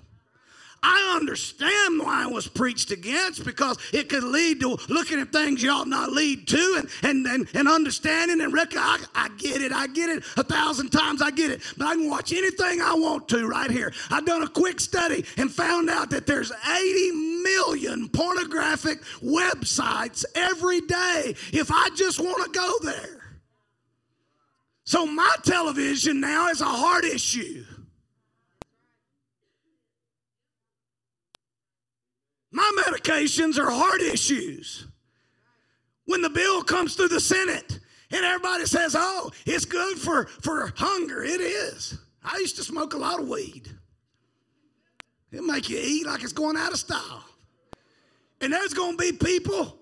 I 0.81 1.15
understand 1.15 1.99
why 1.99 2.25
it 2.25 2.31
was 2.31 2.47
preached 2.47 2.91
against 2.91 3.43
because 3.43 3.77
it 3.91 4.09
could 4.09 4.23
lead 4.23 4.61
to 4.61 4.77
looking 4.87 5.19
at 5.19 5.31
things 5.31 5.61
you 5.61 5.71
ought 5.71 5.87
not 5.87 6.11
lead 6.11 6.47
to 6.47 6.75
and, 6.77 6.89
and, 7.03 7.25
and, 7.25 7.49
and 7.53 7.67
understanding 7.67 8.41
and 8.41 8.53
reckon 8.53 8.79
I, 8.79 8.99
I 9.13 9.29
get 9.37 9.61
it, 9.61 9.71
I 9.71 9.87
get 9.87 10.09
it 10.09 10.23
a 10.37 10.43
thousand 10.43 10.91
times, 10.91 11.21
I 11.21 11.31
get 11.31 11.51
it. 11.51 11.61
But 11.77 11.87
I 11.87 11.95
can 11.95 12.09
watch 12.09 12.31
anything 12.31 12.81
I 12.81 12.93
want 12.93 13.27
to 13.29 13.47
right 13.47 13.69
here. 13.69 13.93
I've 14.09 14.25
done 14.25 14.43
a 14.43 14.47
quick 14.47 14.79
study 14.79 15.25
and 15.37 15.51
found 15.51 15.89
out 15.89 16.09
that 16.11 16.25
there's 16.25 16.51
80 16.51 17.11
million 17.11 18.09
pornographic 18.09 19.01
websites 19.23 20.23
every 20.35 20.81
day 20.81 21.35
if 21.51 21.71
I 21.71 21.89
just 21.95 22.19
want 22.19 22.45
to 22.45 22.59
go 22.59 22.73
there. 22.83 23.19
So 24.85 25.05
my 25.05 25.35
television 25.43 26.19
now 26.19 26.47
is 26.49 26.61
a 26.61 26.65
heart 26.65 27.05
issue. 27.05 27.63
My 32.51 32.71
medications 32.85 33.57
are 33.59 33.69
heart 33.69 34.01
issues. 34.01 34.87
When 36.05 36.21
the 36.21 36.29
bill 36.29 36.63
comes 36.63 36.95
through 36.95 37.09
the 37.09 37.19
Senate 37.19 37.79
and 38.11 38.25
everybody 38.25 38.65
says, 38.65 38.95
oh, 38.97 39.31
it's 39.45 39.65
good 39.65 39.97
for, 39.97 40.25
for 40.41 40.73
hunger, 40.75 41.23
it 41.23 41.41
is. 41.41 41.99
I 42.23 42.37
used 42.39 42.55
to 42.57 42.63
smoke 42.63 42.93
a 42.93 42.97
lot 42.97 43.19
of 43.19 43.27
weed. 43.27 43.69
It'll 45.31 45.45
make 45.45 45.69
you 45.69 45.79
eat 45.79 46.07
like 46.07 46.23
it's 46.23 46.33
going 46.33 46.57
out 46.57 46.71
of 46.71 46.79
style. 46.79 47.23
And 48.41 48.51
there's 48.51 48.73
going 48.73 48.97
to 48.97 48.97
be 48.97 49.11
people 49.11 49.77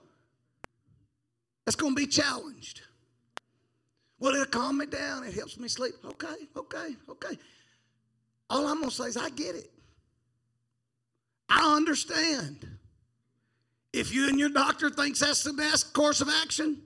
that's 1.65 1.75
going 1.75 1.95
to 1.95 2.01
be 2.01 2.07
challenged. 2.07 2.81
Well, 4.19 4.33
it'll 4.33 4.45
calm 4.47 4.79
me 4.79 4.87
down. 4.87 5.23
It 5.23 5.33
helps 5.33 5.57
me 5.57 5.67
sleep. 5.67 5.93
Okay, 6.03 6.47
okay, 6.55 6.95
okay. 7.07 7.37
All 8.49 8.67
I'm 8.67 8.79
going 8.79 8.89
to 8.89 8.95
say 8.95 9.05
is, 9.05 9.17
I 9.17 9.29
get 9.29 9.55
it. 9.55 9.71
I 11.49 11.75
understand. 11.75 12.67
If 13.93 14.13
you 14.13 14.27
and 14.27 14.39
your 14.39 14.49
doctor 14.49 14.89
thinks 14.89 15.19
that's 15.19 15.43
the 15.43 15.53
best 15.53 15.93
course 15.93 16.21
of 16.21 16.29
action, 16.29 16.81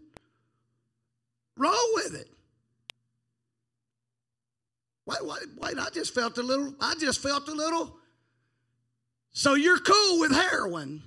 roll 1.57 1.73
with 1.95 2.15
it. 2.15 2.27
Wait, 5.05 5.25
wait, 5.25 5.39
wait, 5.57 5.79
I 5.79 5.89
just 5.89 6.13
felt 6.13 6.37
a 6.37 6.43
little, 6.43 6.73
I 6.79 6.93
just 6.95 7.21
felt 7.21 7.47
a 7.49 7.53
little. 7.53 7.97
So 9.31 9.55
you're 9.55 9.79
cool 9.79 10.19
with 10.19 10.31
heroin. 10.31 11.01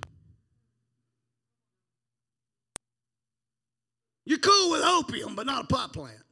You're 4.25 4.39
cool 4.39 4.71
with 4.71 4.81
opium, 4.81 5.35
but 5.35 5.45
not 5.45 5.63
a 5.63 5.67
pot 5.67 5.93
plant. 5.93 6.24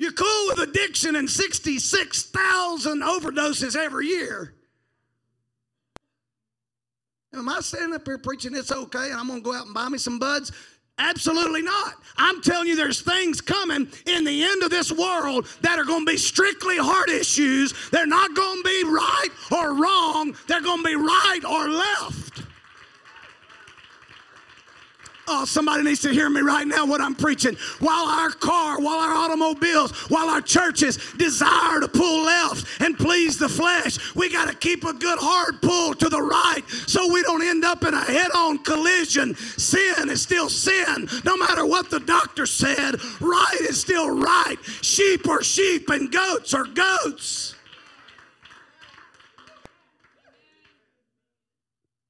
You're 0.00 0.12
cool 0.12 0.46
with 0.46 0.60
addiction 0.60 1.14
and 1.14 1.28
66,000 1.28 3.02
overdoses 3.02 3.76
every 3.76 4.06
year. 4.06 4.54
Am 7.34 7.46
I 7.46 7.60
standing 7.60 7.92
up 7.94 8.06
here 8.06 8.16
preaching 8.16 8.56
it's 8.56 8.72
okay 8.72 9.10
and 9.10 9.20
I'm 9.20 9.26
going 9.26 9.40
to 9.40 9.44
go 9.44 9.54
out 9.54 9.66
and 9.66 9.74
buy 9.74 9.90
me 9.90 9.98
some 9.98 10.18
buds? 10.18 10.52
Absolutely 10.96 11.60
not. 11.60 11.96
I'm 12.16 12.40
telling 12.40 12.68
you, 12.68 12.76
there's 12.76 13.02
things 13.02 13.42
coming 13.42 13.88
in 14.06 14.24
the 14.24 14.42
end 14.42 14.62
of 14.62 14.70
this 14.70 14.90
world 14.90 15.46
that 15.60 15.78
are 15.78 15.84
going 15.84 16.06
to 16.06 16.12
be 16.12 16.16
strictly 16.16 16.78
heart 16.78 17.10
issues. 17.10 17.74
They're 17.90 18.06
not 18.06 18.34
going 18.34 18.62
to 18.62 18.64
be 18.64 18.84
right 18.84 19.28
or 19.52 19.74
wrong, 19.74 20.34
they're 20.48 20.62
going 20.62 20.82
to 20.82 20.88
be 20.88 20.96
right 20.96 21.40
or 21.44 21.68
left. 21.68 22.49
Oh, 25.28 25.44
somebody 25.44 25.84
needs 25.84 26.00
to 26.00 26.10
hear 26.10 26.28
me 26.28 26.40
right 26.40 26.66
now 26.66 26.86
what 26.86 27.00
I'm 27.00 27.14
preaching. 27.14 27.56
While 27.78 28.06
our 28.06 28.30
car, 28.30 28.80
while 28.80 28.98
our 28.98 29.14
automobiles, 29.14 29.92
while 30.10 30.28
our 30.28 30.40
churches 30.40 30.98
desire 31.16 31.80
to 31.80 31.88
pull 31.88 32.24
left 32.24 32.80
and 32.80 32.96
please 32.98 33.38
the 33.38 33.48
flesh, 33.48 34.14
we 34.16 34.30
got 34.30 34.48
to 34.48 34.56
keep 34.56 34.84
a 34.84 34.92
good 34.92 35.18
hard 35.20 35.62
pull 35.62 35.94
to 35.94 36.08
the 36.08 36.20
right 36.20 36.62
so 36.86 37.12
we 37.12 37.22
don't 37.22 37.42
end 37.42 37.64
up 37.64 37.84
in 37.84 37.94
a 37.94 38.00
head 38.00 38.30
on 38.34 38.58
collision. 38.58 39.34
Sin 39.36 40.08
is 40.08 40.20
still 40.22 40.48
sin. 40.48 41.08
No 41.24 41.36
matter 41.36 41.64
what 41.64 41.90
the 41.90 42.00
doctor 42.00 42.46
said, 42.46 42.96
right 43.20 43.60
is 43.60 43.80
still 43.80 44.10
right. 44.10 44.56
Sheep 44.82 45.28
are 45.28 45.42
sheep 45.42 45.90
and 45.90 46.10
goats 46.10 46.54
are 46.54 46.64
goats. 46.64 47.54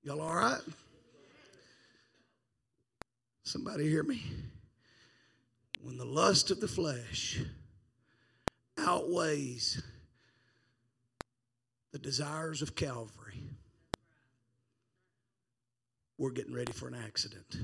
Y'all 0.02 0.22
all 0.22 0.34
right? 0.34 0.60
Somebody 3.50 3.88
hear 3.88 4.04
me? 4.04 4.22
When 5.82 5.98
the 5.98 6.04
lust 6.04 6.52
of 6.52 6.60
the 6.60 6.68
flesh 6.68 7.40
outweighs 8.78 9.82
the 11.90 11.98
desires 11.98 12.62
of 12.62 12.76
Calvary, 12.76 13.42
we're 16.16 16.30
getting 16.30 16.54
ready 16.54 16.70
for 16.70 16.86
an 16.86 16.94
accident. 16.94 17.56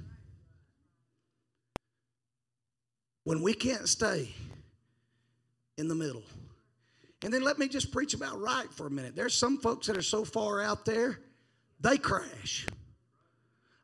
When 3.22 3.40
we 3.40 3.54
can't 3.54 3.88
stay 3.88 4.34
in 5.78 5.86
the 5.86 5.94
middle. 5.94 6.24
And 7.22 7.32
then 7.32 7.42
let 7.42 7.60
me 7.60 7.68
just 7.68 7.92
preach 7.92 8.12
about 8.12 8.40
right 8.40 8.72
for 8.72 8.88
a 8.88 8.90
minute. 8.90 9.14
There's 9.14 9.34
some 9.34 9.58
folks 9.58 9.86
that 9.86 9.96
are 9.96 10.02
so 10.02 10.24
far 10.24 10.60
out 10.60 10.84
there, 10.84 11.20
they 11.78 11.96
crash. 11.96 12.66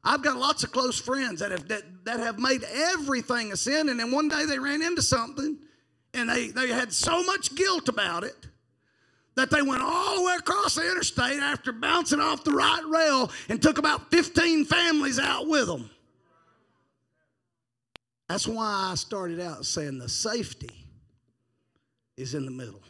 I've 0.05 0.23
got 0.23 0.37
lots 0.37 0.65
of 0.65 0.73
close 0.73 1.01
friends 1.01 1.41
that 1.41 1.53
have 1.53 1.69
that, 1.69 1.83
that 2.05 2.21
have 2.21 2.39
made 2.39 2.65
everything 2.65 3.53
a 3.53 3.57
sin, 3.57 3.89
and 3.89 4.01
then 4.01 4.11
one 4.11 4.29
day 4.29 4.45
they 4.47 4.59
ran 4.59 4.83
into 4.83 5.03
something 5.03 5.59
and 6.15 6.29
they, 6.29 6.49
they 6.49 6.69
had 6.69 6.93
so 6.93 7.23
much 7.25 7.55
guilt 7.55 7.89
about 7.89 8.25
it 8.25 8.47
that 9.35 9.51
they 9.51 9.63
went 9.63 9.83
all 9.83 10.17
the 10.17 10.23
way 10.25 10.35
across 10.35 10.75
the 10.75 10.83
interstate 10.83 11.39
after 11.39 11.73
bouncing 11.73 12.21
off 12.21 12.45
the 12.45 12.53
right 12.53 12.85
rail 12.87 13.31
and 13.49 13.63
took 13.63 13.79
about 13.79 14.11
15 14.11 14.67
families 14.67 15.19
out 15.19 15.49
with 15.49 15.67
them. 15.67 15.89
That's 18.29 18.47
why 18.47 18.91
I 18.91 18.95
started 18.95 19.41
out 19.41 19.65
saying 19.65 19.99
the 19.99 20.09
safety 20.09 20.71
is 22.17 22.35
in 22.35 22.45
the 22.45 22.51
middle. 22.51 22.83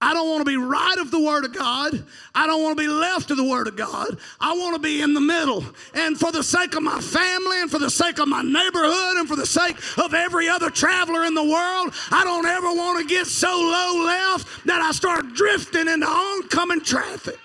I 0.00 0.14
don't 0.14 0.28
want 0.28 0.40
to 0.40 0.44
be 0.44 0.56
right 0.56 0.96
of 0.98 1.10
the 1.10 1.18
Word 1.18 1.44
of 1.44 1.52
God. 1.52 2.04
I 2.32 2.46
don't 2.46 2.62
want 2.62 2.78
to 2.78 2.84
be 2.84 2.88
left 2.88 3.32
of 3.32 3.36
the 3.36 3.44
Word 3.44 3.66
of 3.66 3.74
God. 3.74 4.16
I 4.40 4.56
want 4.56 4.76
to 4.76 4.80
be 4.80 5.02
in 5.02 5.12
the 5.12 5.20
middle. 5.20 5.64
And 5.92 6.18
for 6.18 6.30
the 6.30 6.44
sake 6.44 6.76
of 6.76 6.84
my 6.84 7.00
family 7.00 7.60
and 7.60 7.68
for 7.68 7.80
the 7.80 7.90
sake 7.90 8.20
of 8.20 8.28
my 8.28 8.42
neighborhood 8.42 9.16
and 9.16 9.28
for 9.28 9.34
the 9.34 9.46
sake 9.46 9.76
of 9.98 10.14
every 10.14 10.48
other 10.48 10.70
traveler 10.70 11.24
in 11.24 11.34
the 11.34 11.42
world, 11.42 11.94
I 12.12 12.22
don't 12.22 12.46
ever 12.46 12.68
want 12.68 13.00
to 13.00 13.12
get 13.12 13.26
so 13.26 13.48
low 13.48 14.04
left 14.04 14.66
that 14.66 14.80
I 14.80 14.92
start 14.92 15.34
drifting 15.34 15.88
into 15.88 16.06
oncoming 16.06 16.82
traffic. 16.82 17.40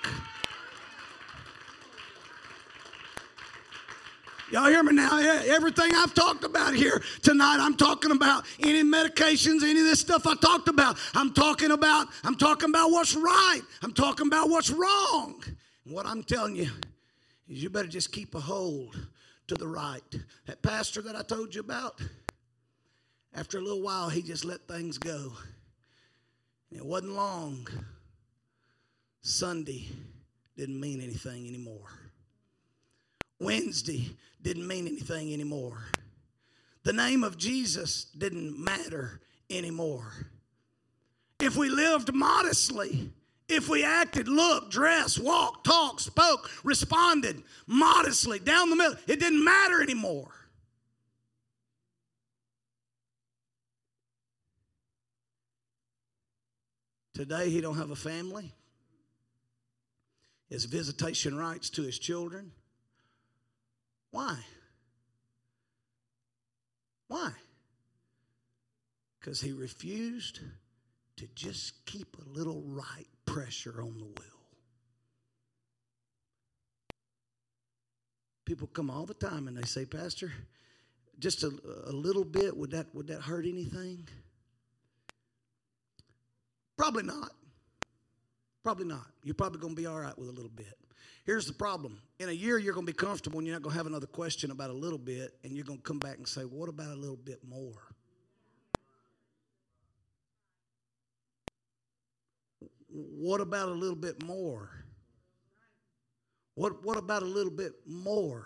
Y'all 4.54 4.70
hear 4.70 4.84
me 4.84 4.94
now? 4.94 5.18
Everything 5.48 5.96
I've 5.96 6.14
talked 6.14 6.44
about 6.44 6.76
here 6.76 7.02
tonight, 7.24 7.58
I'm 7.60 7.76
talking 7.76 8.12
about 8.12 8.46
any 8.60 8.84
medications, 8.84 9.64
any 9.64 9.80
of 9.80 9.88
this 9.88 10.00
stuff 10.00 10.28
I 10.28 10.36
talked 10.36 10.68
about. 10.68 10.96
I'm 11.16 11.34
talking 11.34 11.72
about, 11.72 12.06
I'm 12.24 12.36
talking 12.36 12.70
about 12.70 12.92
what's 12.92 13.16
right. 13.16 13.62
I'm 13.82 13.94
talking 13.94 14.28
about 14.28 14.52
what's 14.52 14.70
wrong. 14.70 15.44
What 15.86 16.06
I'm 16.06 16.22
telling 16.22 16.56
you 16.56 16.70
is 17.50 17.64
you 17.64 17.72
better 17.72 17.88
just 17.88 18.12
keep 18.12 18.36
a 18.36 18.40
hold 18.40 18.96
to 19.48 19.56
the 19.56 19.68
right. 19.68 20.04
That 20.46 20.62
pastor 20.62 21.02
that 21.02 21.16
I 21.16 21.24
told 21.24 21.56
you 21.56 21.62
about, 21.62 22.00
after 23.34 23.58
a 23.58 23.62
little 23.62 23.82
while, 23.82 24.10
he 24.10 24.22
just 24.22 24.46
let 24.46 24.68
things 24.68 25.00
go. 25.00 25.34
It 26.72 26.86
wasn't 26.86 27.14
long. 27.14 27.68
Sunday 29.24 29.88
didn't 30.56 30.80
mean 30.80 31.02
anything 31.02 31.48
anymore. 31.48 31.90
Wednesday 33.40 34.12
didn't 34.44 34.68
mean 34.68 34.88
anything 34.88 35.34
anymore. 35.34 35.86
The 36.84 36.94
name 36.94 37.24
of 37.24 37.38
Jesus 37.38 38.06
didn't 38.18 38.62
matter 38.62 39.22
anymore. 39.50 40.28
If 41.40 41.56
we 41.56 41.70
lived 41.70 42.14
modestly, 42.14 43.10
if 43.48 43.70
we 43.70 43.84
acted, 43.84 44.28
looked, 44.28 44.72
dressed, 44.72 45.20
walked, 45.20 45.66
talked, 45.66 46.02
spoke, 46.02 46.50
responded 46.64 47.42
modestly 47.68 48.40
down 48.40 48.70
the 48.70 48.76
middle, 48.76 48.98
it 49.08 49.20
didn't 49.20 49.44
matter 49.44 49.82
anymore. 49.82 50.32
Today 57.14 57.50
he 57.50 57.62
don't 57.62 57.78
have 57.78 57.92
a 57.92 57.96
family. 57.96 58.52
His 60.50 60.66
visitation 60.66 61.38
rights 61.38 61.70
to 61.72 61.84
his 61.84 61.98
children 61.98 62.52
why? 64.14 64.38
Why? 67.08 67.32
Because 69.20 69.42
he 69.42 69.52
refused 69.54 70.40
to 71.18 71.28
just 71.34 71.84
keep 71.88 72.16
a 72.24 72.30
little 72.30 72.62
right 72.64 73.08
pressure 73.26 73.82
on 73.82 73.98
the 73.98 74.06
wheel. 74.06 74.40
People 78.46 78.68
come 78.68 78.92
all 78.92 79.08
the 79.08 79.16
time 79.16 79.48
and 79.48 79.58
they 79.58 79.64
say, 79.64 79.84
Pastor, 79.84 80.32
just 81.18 81.44
a, 81.44 81.52
a 81.88 81.92
little 81.92 82.24
bit, 82.24 82.56
would 82.56 82.70
that, 82.70 82.94
would 82.94 83.08
that 83.08 83.22
hurt 83.22 83.48
anything? 83.48 84.08
Probably 86.78 87.04
not. 87.04 87.32
Probably 88.64 88.86
not. 88.86 89.08
You're 89.24 89.34
probably 89.34 89.60
going 89.60 89.76
to 89.76 89.82
be 89.82 89.88
all 89.88 90.00
right 90.00 90.18
with 90.20 90.30
a 90.30 90.34
little 90.34 90.52
bit. 90.52 90.78
Here's 91.26 91.46
the 91.46 91.54
problem. 91.54 92.02
In 92.20 92.30
a 92.30 92.34
year, 92.34 92.58
you're 92.58 92.74
going 92.74 92.86
to 92.86 92.92
be 92.92 92.98
comfortable 92.98 93.40
and 93.40 93.48
you're 93.48 93.56
not 93.56 93.64
going 93.64 93.74
to 93.74 93.78
have 93.78 93.88
another 93.88 94.08
question 94.08 94.52
about 94.52 94.70
a 94.70 94.74
little 94.74 94.98
bit, 94.98 95.34
and 95.44 95.56
you're 95.56 95.66
going 95.66 95.80
to 95.80 95.84
come 95.84 96.00
back 96.00 96.18
and 96.18 96.28
say, 96.28 96.42
What 96.42 96.70
about 96.70 96.92
a 96.92 96.96
little 96.96 97.16
bit 97.16 97.40
more? 97.48 97.82
What 102.90 103.42
about 103.42 103.70
a 103.70 103.74
little 103.74 103.96
bit 103.96 104.24
more? 104.24 104.70
What, 106.56 106.84
what 106.86 106.98
about 106.98 107.24
a 107.24 107.26
little 107.26 107.52
bit 107.52 107.74
more? 107.88 108.46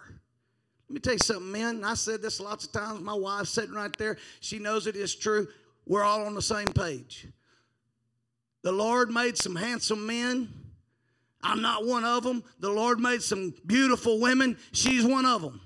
Let 0.87 0.93
me 0.93 0.99
tell 1.01 1.13
you 1.13 1.19
something, 1.19 1.51
men. 1.51 1.83
I 1.83 1.95
said 1.95 2.21
this 2.21 2.39
lots 2.39 2.63
of 2.63 2.71
times. 2.71 3.01
My 3.01 3.13
wife's 3.13 3.49
sitting 3.49 3.73
right 3.73 3.95
there. 3.97 4.17
She 4.39 4.59
knows 4.59 4.87
it 4.87 4.95
is 4.95 5.13
true. 5.13 5.47
We're 5.85 6.03
all 6.03 6.25
on 6.25 6.33
the 6.33 6.41
same 6.41 6.67
page. 6.67 7.27
The 8.61 8.71
Lord 8.71 9.09
made 9.09 9.37
some 9.37 9.55
handsome 9.55 10.05
men 10.05 10.66
I'm 11.41 11.61
not 11.61 11.85
one 11.85 12.03
of 12.03 12.23
them. 12.23 12.43
The 12.59 12.69
Lord 12.69 12.99
made 12.99 13.21
some 13.21 13.53
beautiful 13.65 14.19
women. 14.19 14.57
She's 14.71 15.05
one 15.05 15.25
of 15.25 15.41
them. 15.41 15.61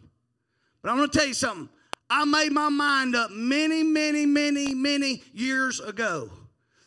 But 0.82 0.92
I'm 0.92 0.98
going 0.98 1.10
to 1.10 1.18
tell 1.18 1.28
you 1.28 1.34
something. 1.34 1.70
I 2.10 2.26
made 2.26 2.52
my 2.52 2.70
mind 2.70 3.16
up 3.16 3.32
many, 3.32 3.84
many, 3.84 4.26
many, 4.26 4.74
many 4.74 5.24
years 5.34 5.80
ago. 5.80 6.30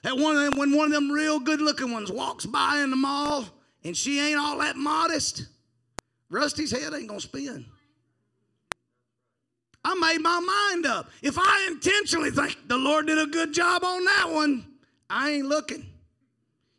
That 0.02 0.18
one 0.18 0.36
of 0.36 0.44
them, 0.44 0.58
when 0.58 0.76
one 0.76 0.86
of 0.86 0.92
them 0.92 1.10
real 1.10 1.40
good 1.40 1.62
looking 1.62 1.90
ones 1.90 2.12
walks 2.12 2.44
by 2.44 2.80
in 2.80 2.90
the 2.90 2.96
mall 2.96 3.46
and 3.84 3.96
she 3.96 4.20
ain't 4.20 4.38
all 4.38 4.58
that 4.58 4.76
modest, 4.76 5.46
Rusty's 6.28 6.70
head 6.70 6.92
ain't 6.92 7.08
gonna 7.08 7.20
spin. 7.20 7.64
I 9.82 9.94
made 9.94 10.20
my 10.20 10.40
mind 10.40 10.86
up. 10.86 11.10
If 11.22 11.38
I 11.38 11.68
intentionally 11.70 12.30
think 12.30 12.68
the 12.68 12.76
Lord 12.76 13.06
did 13.06 13.18
a 13.18 13.26
good 13.26 13.54
job 13.54 13.82
on 13.82 14.04
that 14.04 14.30
one, 14.30 14.66
I 15.08 15.30
ain't 15.30 15.46
looking. 15.46 15.86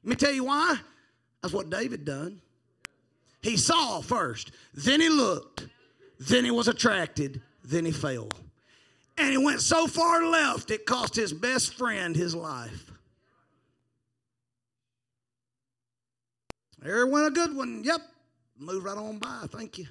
Let 0.04 0.10
me 0.10 0.16
tell 0.16 0.34
you 0.34 0.44
why. 0.46 0.78
That's 1.46 1.54
what 1.54 1.70
David 1.70 2.06
done. 2.06 2.42
He 3.44 3.56
saw 3.56 4.02
first, 4.02 4.50
then 4.74 5.00
he 5.00 5.10
looked, 5.10 5.68
then 6.20 6.44
he 6.44 6.50
was 6.50 6.68
attracted, 6.68 7.40
then 7.64 7.86
he 7.86 7.92
fell. 7.92 8.30
And 9.16 9.30
he 9.30 9.38
went 9.38 9.62
so 9.62 9.86
far 9.86 10.26
left, 10.26 10.72
it 10.72 10.88
cost 10.88 11.16
his 11.16 11.32
best 11.32 11.76
friend 11.76 12.16
his 12.16 12.34
life. 12.34 12.90
There 16.80 17.06
went 17.06 17.28
a 17.28 17.30
good 17.30 17.56
one. 17.56 17.84
Yep. 17.84 18.02
Move 18.58 18.84
right 18.84 18.98
on 18.98 19.20
by. 19.20 19.46
Thank 19.52 19.78
you. 19.78 19.86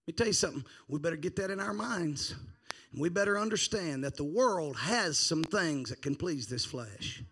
Let 0.00 0.08
me 0.08 0.12
tell 0.14 0.26
you 0.26 0.32
something. 0.32 0.64
We 0.88 0.98
better 0.98 1.14
get 1.14 1.36
that 1.36 1.52
in 1.52 1.60
our 1.60 1.72
minds. 1.72 2.34
And 2.90 3.00
we 3.00 3.10
better 3.10 3.38
understand 3.38 4.02
that 4.02 4.16
the 4.16 4.24
world 4.24 4.76
has 4.76 5.16
some 5.16 5.44
things 5.44 5.90
that 5.90 6.02
can 6.02 6.16
please 6.16 6.48
this 6.48 6.64
flesh. 6.64 7.22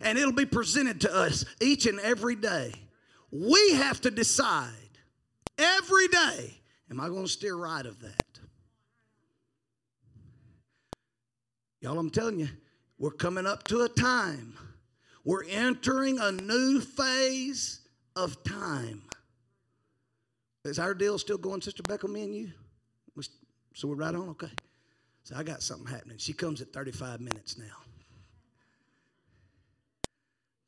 And 0.00 0.18
it'll 0.18 0.32
be 0.32 0.46
presented 0.46 1.02
to 1.02 1.14
us 1.14 1.44
each 1.60 1.86
and 1.86 2.00
every 2.00 2.36
day. 2.36 2.72
We 3.30 3.74
have 3.74 4.00
to 4.02 4.10
decide 4.10 4.70
every 5.58 6.08
day 6.08 6.60
am 6.90 7.00
I 7.00 7.08
going 7.08 7.24
to 7.24 7.28
steer 7.28 7.54
right 7.54 7.84
of 7.84 8.00
that? 8.00 8.40
Y'all, 11.80 11.98
I'm 11.98 12.10
telling 12.10 12.38
you, 12.38 12.48
we're 12.98 13.10
coming 13.10 13.46
up 13.46 13.64
to 13.68 13.82
a 13.82 13.88
time. 13.88 14.58
We're 15.24 15.44
entering 15.44 16.18
a 16.18 16.32
new 16.32 16.80
phase 16.80 17.80
of 18.16 18.42
time. 18.44 19.02
Is 20.64 20.78
our 20.78 20.92
deal 20.92 21.16
still 21.18 21.38
going, 21.38 21.62
Sister 21.62 21.82
Becca, 21.82 22.06
me 22.08 22.24
and 22.24 22.34
you? 22.34 22.50
So 23.74 23.88
we're 23.88 23.94
right 23.94 24.14
on? 24.14 24.30
Okay. 24.30 24.50
So 25.22 25.36
I 25.36 25.42
got 25.42 25.62
something 25.62 25.86
happening. 25.86 26.18
She 26.18 26.32
comes 26.32 26.60
at 26.60 26.72
35 26.72 27.20
minutes 27.20 27.56
now. 27.56 27.64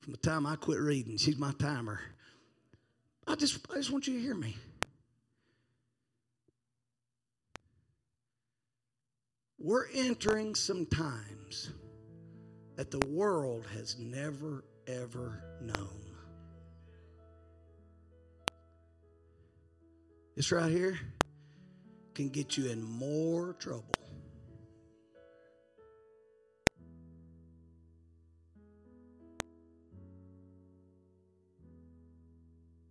From 0.03 0.13
the 0.13 0.19
time 0.19 0.47
I 0.47 0.57
quit 0.57 0.81
reading, 0.81 1.17
she's 1.17 1.39
my 1.39 1.53
timer. 1.53 2.01
I 3.25 3.37
just, 3.37 3.65
I 3.71 3.77
just 3.77 3.93
want 3.93 4.09
you 4.09 4.15
to 4.15 4.21
hear 4.21 4.35
me. 4.35 4.57
We're 9.61 9.87
entering 9.95 10.57
some 10.57 10.87
times 10.87 11.71
that 12.75 12.91
the 12.91 13.07
world 13.07 13.65
has 13.75 13.97
never, 13.97 14.65
ever 14.89 15.45
known. 15.61 16.17
This 20.35 20.51
right 20.51 20.73
here 20.73 20.99
can 22.17 22.29
get 22.29 22.57
you 22.57 22.71
in 22.71 22.83
more 22.83 23.53
trouble. 23.53 24.02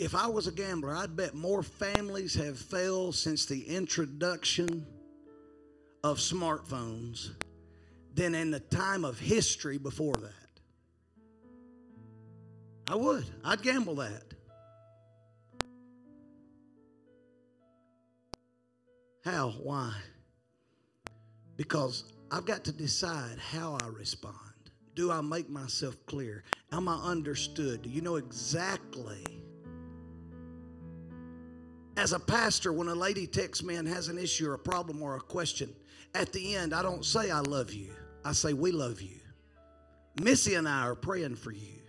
If 0.02 0.16
I 0.16 0.26
was 0.26 0.48
a 0.48 0.52
gambler, 0.52 0.96
I'd 0.96 1.16
bet 1.16 1.36
more 1.36 1.62
families 1.62 2.34
have 2.34 2.58
failed 2.58 3.14
since 3.14 3.46
the 3.46 3.64
introduction 3.68 4.84
of 6.04 6.18
smartphones 6.18 7.30
than 8.16 8.34
in 8.34 8.50
the 8.50 8.62
time 8.62 9.06
of 9.06 9.20
history 9.20 9.78
before 9.78 10.16
that. 10.16 10.62
I 12.88 12.96
would. 12.96 13.26
I'd 13.46 13.62
gamble 13.62 13.94
that. 13.98 14.24
How? 19.24 19.52
Why? 19.52 19.94
Because 21.58 22.06
I've 22.32 22.46
got 22.46 22.64
to 22.64 22.72
decide 22.72 23.38
how 23.38 23.78
I 23.84 23.86
respond. 23.90 24.36
Do 24.96 25.12
I 25.12 25.22
make 25.22 25.48
myself 25.48 25.96
clear? 26.08 26.44
Am 26.72 26.88
I 26.90 26.96
understood? 26.96 27.84
Do 27.84 27.90
you 27.92 28.02
know 28.02 28.16
exactly? 28.16 29.41
As 31.98 32.14
a 32.14 32.20
pastor, 32.20 32.72
when 32.72 32.88
a 32.88 32.96
lady 32.96 33.28
texts 33.28 33.64
me 33.64 33.76
and 33.76 33.88
has 33.88 34.08
an 34.08 34.18
issue 34.18 34.50
or 34.50 34.54
a 34.54 34.60
problem 34.60 35.02
or 35.02 35.18
a 35.18 35.22
question, 35.22 35.74
at 36.16 36.32
the 36.34 36.56
end, 36.56 36.74
I 36.74 36.82
don't 36.82 37.06
say 37.06 37.32
I 37.32 37.40
love 37.40 37.74
you. 37.74 37.92
I 38.24 38.32
say 38.34 38.54
we 38.54 38.72
love 38.72 39.02
you. 39.02 39.20
Missy 40.22 40.56
and 40.56 40.68
I 40.68 40.82
are 40.84 40.96
praying 40.96 41.36
for 41.36 41.52
you. 41.52 41.80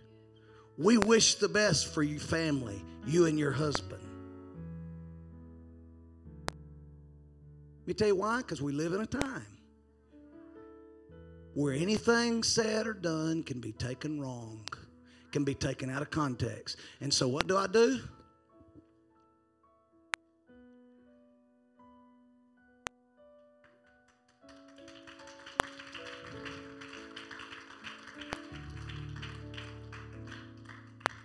We 0.79 0.99
wish 0.99 1.37
the 1.37 1.49
best 1.49 1.93
for 1.93 2.03
your 2.03 2.21
family, 2.21 2.83
you 3.07 3.27
and 3.27 3.39
your 3.39 3.53
husband. 3.53 4.03
Let 7.81 7.87
me 7.87 7.95
tell 7.95 8.09
you 8.09 8.17
why, 8.17 8.39
because 8.39 8.63
we 8.63 8.73
live 8.73 8.93
in 8.93 9.01
a 9.01 9.07
time 9.07 9.47
where 11.55 11.75
anything 11.75 12.43
said 12.43 12.87
or 12.87 12.95
done 12.95 13.43
can 13.43 13.61
be 13.61 13.73
taken 13.73 14.21
wrong, 14.21 14.67
can 15.33 15.45
be 15.45 15.55
taken 15.55 15.91
out 15.91 16.01
of 16.01 16.11
context. 16.11 16.77
And 17.01 17.13
so, 17.13 17.29
what 17.29 17.47
do 17.47 17.57
I 17.57 17.67
do? 17.67 18.01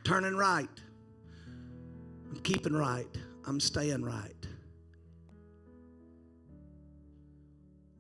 Turning 0.08 0.38
right. 0.38 0.70
I'm 2.32 2.40
keeping 2.40 2.72
right. 2.72 3.10
I'm 3.46 3.60
staying 3.60 4.06
right. 4.06 4.48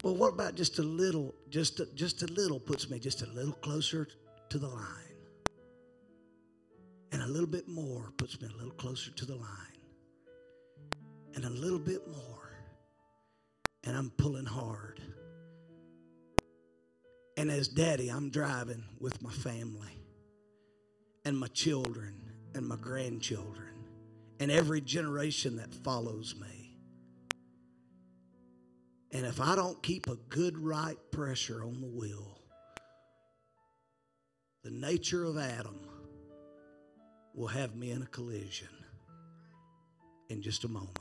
Well, 0.05 0.15
what 0.15 0.31
about 0.31 0.55
just 0.55 0.79
a 0.79 0.83
little, 0.83 1.35
just 1.49 1.81
a, 1.81 1.85
just 1.95 2.23
a 2.23 2.27
little 2.27 2.61
puts 2.61 2.89
me 2.89 2.97
just 2.97 3.23
a 3.23 3.29
little 3.31 3.51
closer 3.55 4.07
to 4.47 4.57
the 4.57 4.69
line. 4.69 5.17
And 7.11 7.23
a 7.23 7.27
little 7.27 7.45
bit 7.45 7.67
more 7.67 8.13
puts 8.15 8.39
me 8.39 8.47
a 8.47 8.55
little 8.55 8.71
closer 8.71 9.11
to 9.11 9.25
the 9.25 9.35
line. 9.35 9.77
And 11.35 11.43
a 11.43 11.49
little 11.49 11.77
bit 11.77 12.07
more. 12.07 12.53
And 13.83 13.97
I'm 13.97 14.11
pulling 14.11 14.45
hard. 14.45 15.01
And 17.35 17.51
as 17.51 17.67
daddy, 17.67 18.07
I'm 18.07 18.29
driving 18.29 18.85
with 18.97 19.21
my 19.21 19.31
family 19.31 19.97
and 21.27 21.37
my 21.37 21.47
children 21.47 22.13
and 22.55 22.65
my 22.65 22.77
grandchildren 22.77 23.73
and 24.39 24.49
every 24.49 24.79
generation 24.79 25.57
that 25.57 25.73
follows 25.73 26.33
me. 26.39 26.77
And 29.11 29.25
if 29.25 29.41
I 29.41 29.53
don't 29.57 29.83
keep 29.83 30.07
a 30.07 30.15
good 30.29 30.57
right 30.57 30.95
pressure 31.11 31.65
on 31.65 31.81
the 31.81 31.87
wheel, 31.87 32.39
the 34.63 34.71
nature 34.71 35.25
of 35.25 35.37
Adam 35.37 35.77
will 37.35 37.47
have 37.47 37.75
me 37.75 37.91
in 37.91 38.03
a 38.03 38.07
collision 38.07 38.69
in 40.29 40.41
just 40.41 40.63
a 40.63 40.69
moment. 40.69 40.93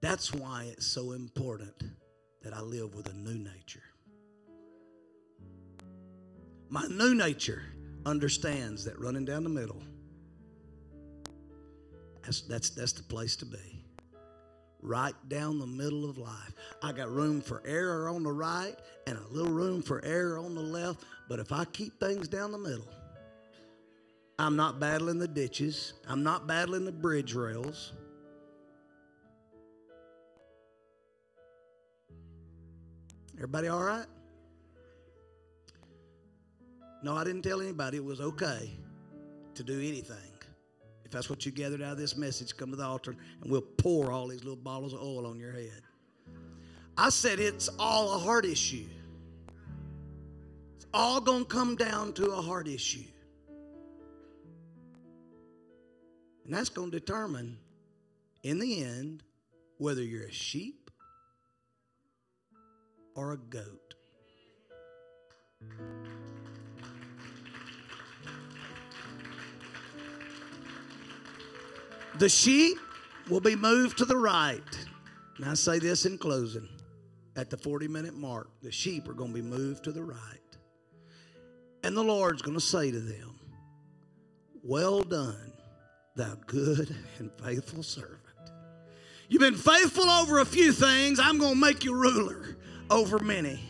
That's 0.00 0.32
why 0.32 0.68
it's 0.70 0.86
so 0.86 1.10
important 1.10 1.82
that 2.44 2.54
I 2.54 2.60
live 2.60 2.94
with 2.94 3.08
a 3.08 3.14
new 3.14 3.34
nature. 3.36 3.82
My 6.70 6.86
new 6.88 7.14
nature 7.14 7.62
understands 8.04 8.84
that 8.84 8.98
running 8.98 9.24
down 9.24 9.42
the 9.42 9.48
middle 9.48 9.82
that's, 12.28 12.42
that's, 12.42 12.68
that's 12.68 12.92
the 12.92 13.02
place 13.02 13.36
to 13.36 13.46
be. 13.46 13.82
Right 14.82 15.14
down 15.28 15.58
the 15.58 15.66
middle 15.66 16.04
of 16.04 16.18
life. 16.18 16.52
I 16.82 16.92
got 16.92 17.10
room 17.10 17.40
for 17.40 17.62
error 17.64 18.06
on 18.06 18.22
the 18.22 18.30
right 18.30 18.76
and 19.06 19.16
a 19.16 19.26
little 19.32 19.50
room 19.50 19.80
for 19.80 20.04
error 20.04 20.38
on 20.38 20.54
the 20.54 20.60
left. 20.60 21.04
But 21.26 21.38
if 21.38 21.52
I 21.52 21.64
keep 21.64 21.98
things 21.98 22.28
down 22.28 22.52
the 22.52 22.58
middle, 22.58 22.86
I'm 24.38 24.56
not 24.56 24.78
battling 24.78 25.18
the 25.18 25.26
ditches, 25.26 25.94
I'm 26.06 26.22
not 26.22 26.46
battling 26.46 26.84
the 26.84 26.92
bridge 26.92 27.32
rails. 27.32 27.94
Everybody 33.36 33.68
all 33.68 33.82
right? 33.82 34.04
No, 37.02 37.16
I 37.16 37.24
didn't 37.24 37.42
tell 37.42 37.60
anybody 37.60 37.98
it 37.98 38.04
was 38.04 38.20
okay 38.20 38.72
to 39.54 39.62
do 39.62 39.78
anything. 39.78 40.16
If 41.04 41.12
that's 41.12 41.30
what 41.30 41.46
you 41.46 41.52
gathered 41.52 41.80
out 41.80 41.92
of 41.92 41.98
this 41.98 42.16
message, 42.16 42.56
come 42.56 42.70
to 42.70 42.76
the 42.76 42.84
altar 42.84 43.16
and 43.42 43.50
we'll 43.50 43.62
pour 43.62 44.12
all 44.12 44.26
these 44.28 44.44
little 44.44 44.56
bottles 44.56 44.92
of 44.92 45.00
oil 45.00 45.26
on 45.26 45.38
your 45.38 45.52
head. 45.52 45.82
I 46.96 47.10
said 47.10 47.38
it's 47.38 47.68
all 47.78 48.14
a 48.14 48.18
heart 48.18 48.44
issue. 48.44 48.88
It's 50.76 50.86
all 50.92 51.20
going 51.20 51.44
to 51.44 51.48
come 51.48 51.76
down 51.76 52.12
to 52.14 52.32
a 52.32 52.42
heart 52.42 52.66
issue. 52.68 53.04
And 56.44 56.52
that's 56.52 56.70
going 56.70 56.90
to 56.90 56.98
determine, 56.98 57.58
in 58.42 58.58
the 58.58 58.82
end, 58.82 59.22
whether 59.76 60.02
you're 60.02 60.26
a 60.26 60.32
sheep 60.32 60.90
or 63.14 63.32
a 63.32 63.36
goat. 63.36 63.94
The 72.18 72.28
sheep 72.28 72.78
will 73.28 73.40
be 73.40 73.54
moved 73.54 73.98
to 73.98 74.04
the 74.04 74.16
right. 74.16 74.86
And 75.36 75.46
I 75.46 75.54
say 75.54 75.78
this 75.78 76.04
in 76.04 76.18
closing. 76.18 76.68
At 77.36 77.50
the 77.50 77.56
40 77.56 77.86
minute 77.86 78.14
mark, 78.14 78.48
the 78.62 78.72
sheep 78.72 79.08
are 79.08 79.12
going 79.12 79.32
to 79.32 79.40
be 79.40 79.48
moved 79.48 79.84
to 79.84 79.92
the 79.92 80.02
right. 80.02 80.18
And 81.84 81.96
the 81.96 82.02
Lord's 82.02 82.42
going 82.42 82.56
to 82.56 82.64
say 82.64 82.90
to 82.90 82.98
them, 82.98 83.38
Well 84.64 85.02
done, 85.02 85.52
thou 86.16 86.34
good 86.46 86.94
and 87.18 87.30
faithful 87.40 87.84
servant. 87.84 88.18
You've 89.28 89.40
been 89.40 89.54
faithful 89.54 90.10
over 90.10 90.40
a 90.40 90.44
few 90.44 90.72
things, 90.72 91.20
I'm 91.20 91.38
going 91.38 91.54
to 91.54 91.60
make 91.60 91.84
you 91.84 91.94
ruler 91.94 92.56
over 92.90 93.20
many. 93.20 93.60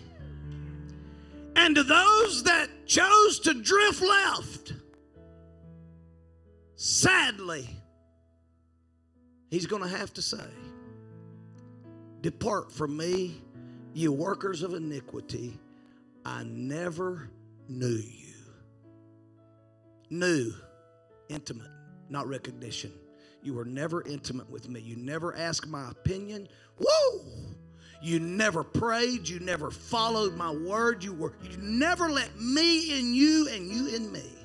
And 1.54 1.74
to 1.74 1.82
those 1.82 2.44
that 2.44 2.68
chose 2.86 3.40
to 3.40 3.52
drift 3.52 4.00
left, 4.00 4.72
sadly, 6.76 7.68
he's 9.50 9.66
going 9.66 9.82
to 9.82 9.88
have 9.88 10.12
to 10.14 10.22
say, 10.22 10.44
Depart 12.20 12.72
from 12.72 12.96
me, 12.96 13.40
you 13.94 14.12
workers 14.12 14.62
of 14.62 14.74
iniquity. 14.74 15.58
I 16.24 16.42
never 16.44 17.30
knew 17.68 17.86
you. 17.86 18.34
Knew, 20.10 20.52
intimate, 21.28 21.70
not 22.08 22.26
recognition. 22.26 22.92
You 23.42 23.54
were 23.54 23.64
never 23.64 24.02
intimate 24.02 24.50
with 24.50 24.68
me. 24.68 24.80
You 24.80 24.96
never 24.96 25.36
asked 25.36 25.68
my 25.68 25.90
opinion. 25.90 26.48
Whoa! 26.78 27.24
You 28.02 28.20
never 28.20 28.62
prayed. 28.64 29.28
You 29.28 29.40
never 29.40 29.70
followed 29.70 30.34
my 30.34 30.50
word. 30.50 31.02
You 31.02 31.12
were 31.12 31.34
you 31.42 31.56
never 31.58 32.08
let 32.08 32.38
me 32.40 32.98
in 32.98 33.14
you 33.14 33.48
and 33.48 33.68
you 33.68 33.94
in 33.94 34.10
me. 34.12 34.37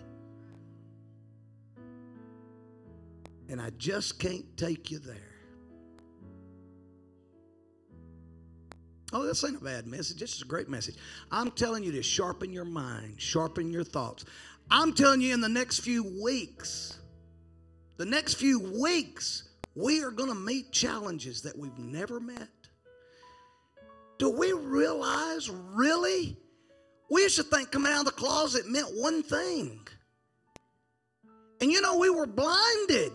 And 3.50 3.62
I 3.62 3.70
just 3.72 4.20
can't 4.20 4.46
take 4.58 4.90
you 4.92 5.00
there. 5.00 5.34
Oh, 9.12 9.24
this 9.24 9.44
ain't 9.44 9.62
a 9.62 9.64
bad 9.64 9.86
message. 9.86 10.20
This 10.20 10.36
is 10.36 10.42
a 10.42 10.46
great 10.46 10.70
message. 10.70 10.96
I'm 11.32 11.52
telling 11.52 11.84
you 11.84 11.92
to 11.92 12.02
sharpen 12.02 12.52
your 12.52 12.66
mind, 12.66 13.22
sharpen 13.22 13.70
your 13.72 13.84
thoughts. 13.84 14.26
I'm 14.72 14.94
telling 14.94 15.22
you 15.22 15.34
in 15.34 15.42
the 15.42 15.50
next 15.50 15.82
few 15.82 16.04
weeks, 16.24 16.98
the 17.98 18.06
next 18.06 18.36
few 18.36 18.60
weeks, 18.82 19.50
we 19.76 20.04
are 20.04 20.10
going 20.10 20.30
to 20.30 20.36
meet 20.36 20.72
challenges 20.72 21.44
that 21.44 21.58
we've 21.58 21.78
never 21.78 22.20
met. 22.20 22.50
Do 24.18 24.30
we 24.32 24.52
realize, 24.54 25.50
really? 25.50 26.38
We 27.12 27.22
used 27.22 27.36
to 27.36 27.44
think 27.44 27.72
coming 27.72 27.92
out 27.92 28.00
of 28.00 28.06
the 28.06 28.12
closet 28.12 28.68
meant 28.68 28.88
one 28.96 29.22
thing. 29.22 29.88
And 31.62 31.72
you 31.72 31.82
know, 31.82 31.98
we 31.98 32.10
were 32.10 32.26
blinded 32.26 33.12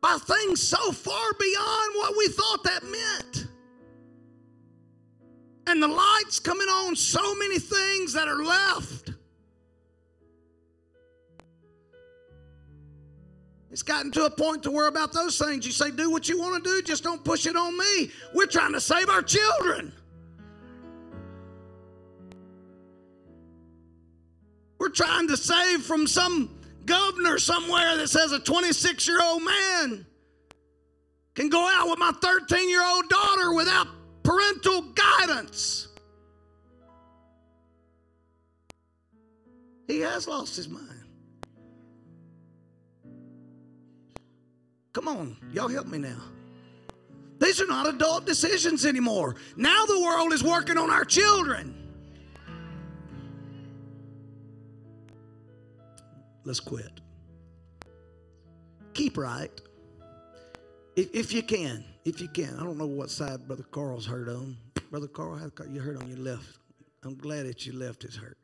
by 0.00 0.16
things 0.18 0.62
so 0.62 0.92
far 0.92 1.32
beyond 1.38 1.94
what 1.96 2.16
we 2.16 2.28
thought 2.28 2.62
that 2.64 2.84
meant. 2.84 3.48
And 5.66 5.82
the 5.82 5.88
light's 5.88 6.38
coming 6.38 6.68
on 6.68 6.96
so 6.96 7.34
many 7.34 7.58
things 7.58 8.12
that 8.14 8.28
are 8.28 8.42
left. 8.42 9.12
It's 13.70 13.82
gotten 13.82 14.10
to 14.12 14.24
a 14.24 14.30
point 14.30 14.62
to 14.62 14.70
where 14.70 14.88
about 14.88 15.12
those 15.12 15.38
things 15.38 15.66
you 15.66 15.72
say, 15.72 15.90
do 15.90 16.10
what 16.10 16.28
you 16.28 16.38
want 16.38 16.64
to 16.64 16.70
do, 16.70 16.82
just 16.82 17.04
don't 17.04 17.22
push 17.22 17.46
it 17.46 17.54
on 17.54 17.76
me. 17.76 18.10
We're 18.34 18.46
trying 18.46 18.72
to 18.72 18.80
save 18.80 19.10
our 19.10 19.22
children. 19.22 19.92
We're 24.78 24.88
trying 24.88 25.28
to 25.28 25.36
save 25.36 25.82
from 25.82 26.06
some 26.06 26.57
governor 26.88 27.38
somewhere 27.38 27.96
that 27.98 28.08
says 28.08 28.32
a 28.32 28.40
26 28.40 29.06
year 29.06 29.20
old 29.22 29.44
man 29.44 30.06
can 31.34 31.48
go 31.48 31.68
out 31.72 31.88
with 31.88 31.98
my 31.98 32.12
13 32.20 32.68
year 32.68 32.84
old 32.84 33.08
daughter 33.08 33.52
without 33.52 33.86
parental 34.24 34.82
guidance. 34.82 35.88
He 39.86 40.00
has 40.00 40.26
lost 40.26 40.56
his 40.56 40.68
mind. 40.68 40.84
Come 44.92 45.08
on, 45.08 45.36
y'all 45.52 45.68
help 45.68 45.86
me 45.86 45.98
now. 45.98 46.20
These 47.38 47.60
are 47.60 47.66
not 47.66 47.88
adult 47.88 48.26
decisions 48.26 48.84
anymore. 48.84 49.36
Now 49.56 49.86
the 49.86 50.00
world 50.00 50.32
is 50.32 50.42
working 50.42 50.76
on 50.76 50.90
our 50.90 51.04
children. 51.04 51.77
Let's 56.48 56.60
quit. 56.60 57.02
Keep 58.94 59.18
right. 59.18 59.50
If, 60.96 61.14
if 61.14 61.34
you 61.34 61.42
can, 61.42 61.84
if 62.06 62.22
you 62.22 62.28
can. 62.28 62.56
I 62.58 62.64
don't 62.64 62.78
know 62.78 62.86
what 62.86 63.10
side 63.10 63.46
Brother 63.46 63.64
Carl's 63.64 64.06
hurt 64.06 64.30
on. 64.30 64.56
Brother 64.90 65.08
Carl, 65.08 65.38
you 65.70 65.78
hurt 65.78 66.00
on 66.00 66.08
your 66.08 66.16
left. 66.16 66.56
I'm 67.04 67.18
glad 67.18 67.44
that 67.44 67.66
your 67.66 67.74
left 67.74 68.04
is 68.04 68.16
hurt. 68.16 68.38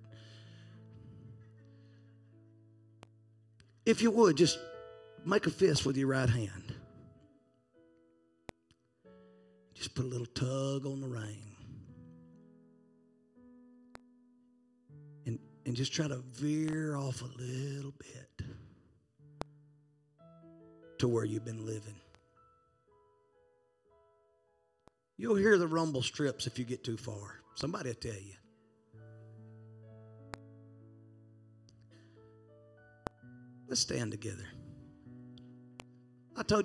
If 3.86 4.02
you 4.02 4.10
would, 4.10 4.36
just 4.36 4.58
make 5.24 5.46
a 5.46 5.50
fist 5.50 5.86
with 5.86 5.96
your 5.96 6.08
right 6.08 6.28
hand. 6.28 6.74
Just 9.72 9.94
put 9.94 10.04
a 10.04 10.08
little 10.08 10.26
tug 10.26 10.84
on 10.84 11.00
the 11.00 11.08
rein. 11.08 11.53
And 15.66 15.74
just 15.74 15.92
try 15.92 16.06
to 16.06 16.22
veer 16.32 16.96
off 16.96 17.22
a 17.22 17.40
little 17.40 17.92
bit 17.92 18.46
to 20.98 21.08
where 21.08 21.24
you've 21.24 21.44
been 21.44 21.64
living. 21.64 21.96
You'll 25.16 25.36
hear 25.36 25.58
the 25.58 25.68
rumble 25.68 26.02
strips 26.02 26.46
if 26.46 26.58
you 26.58 26.64
get 26.64 26.82
too 26.84 26.96
far. 26.96 27.40
Somebody 27.54 27.90
will 27.90 27.94
tell 27.94 28.12
you. 28.12 28.34
Let's 33.68 33.80
stand 33.80 34.10
together. 34.10 34.46
I 36.36 36.42
told 36.42 36.58
you. 36.58 36.62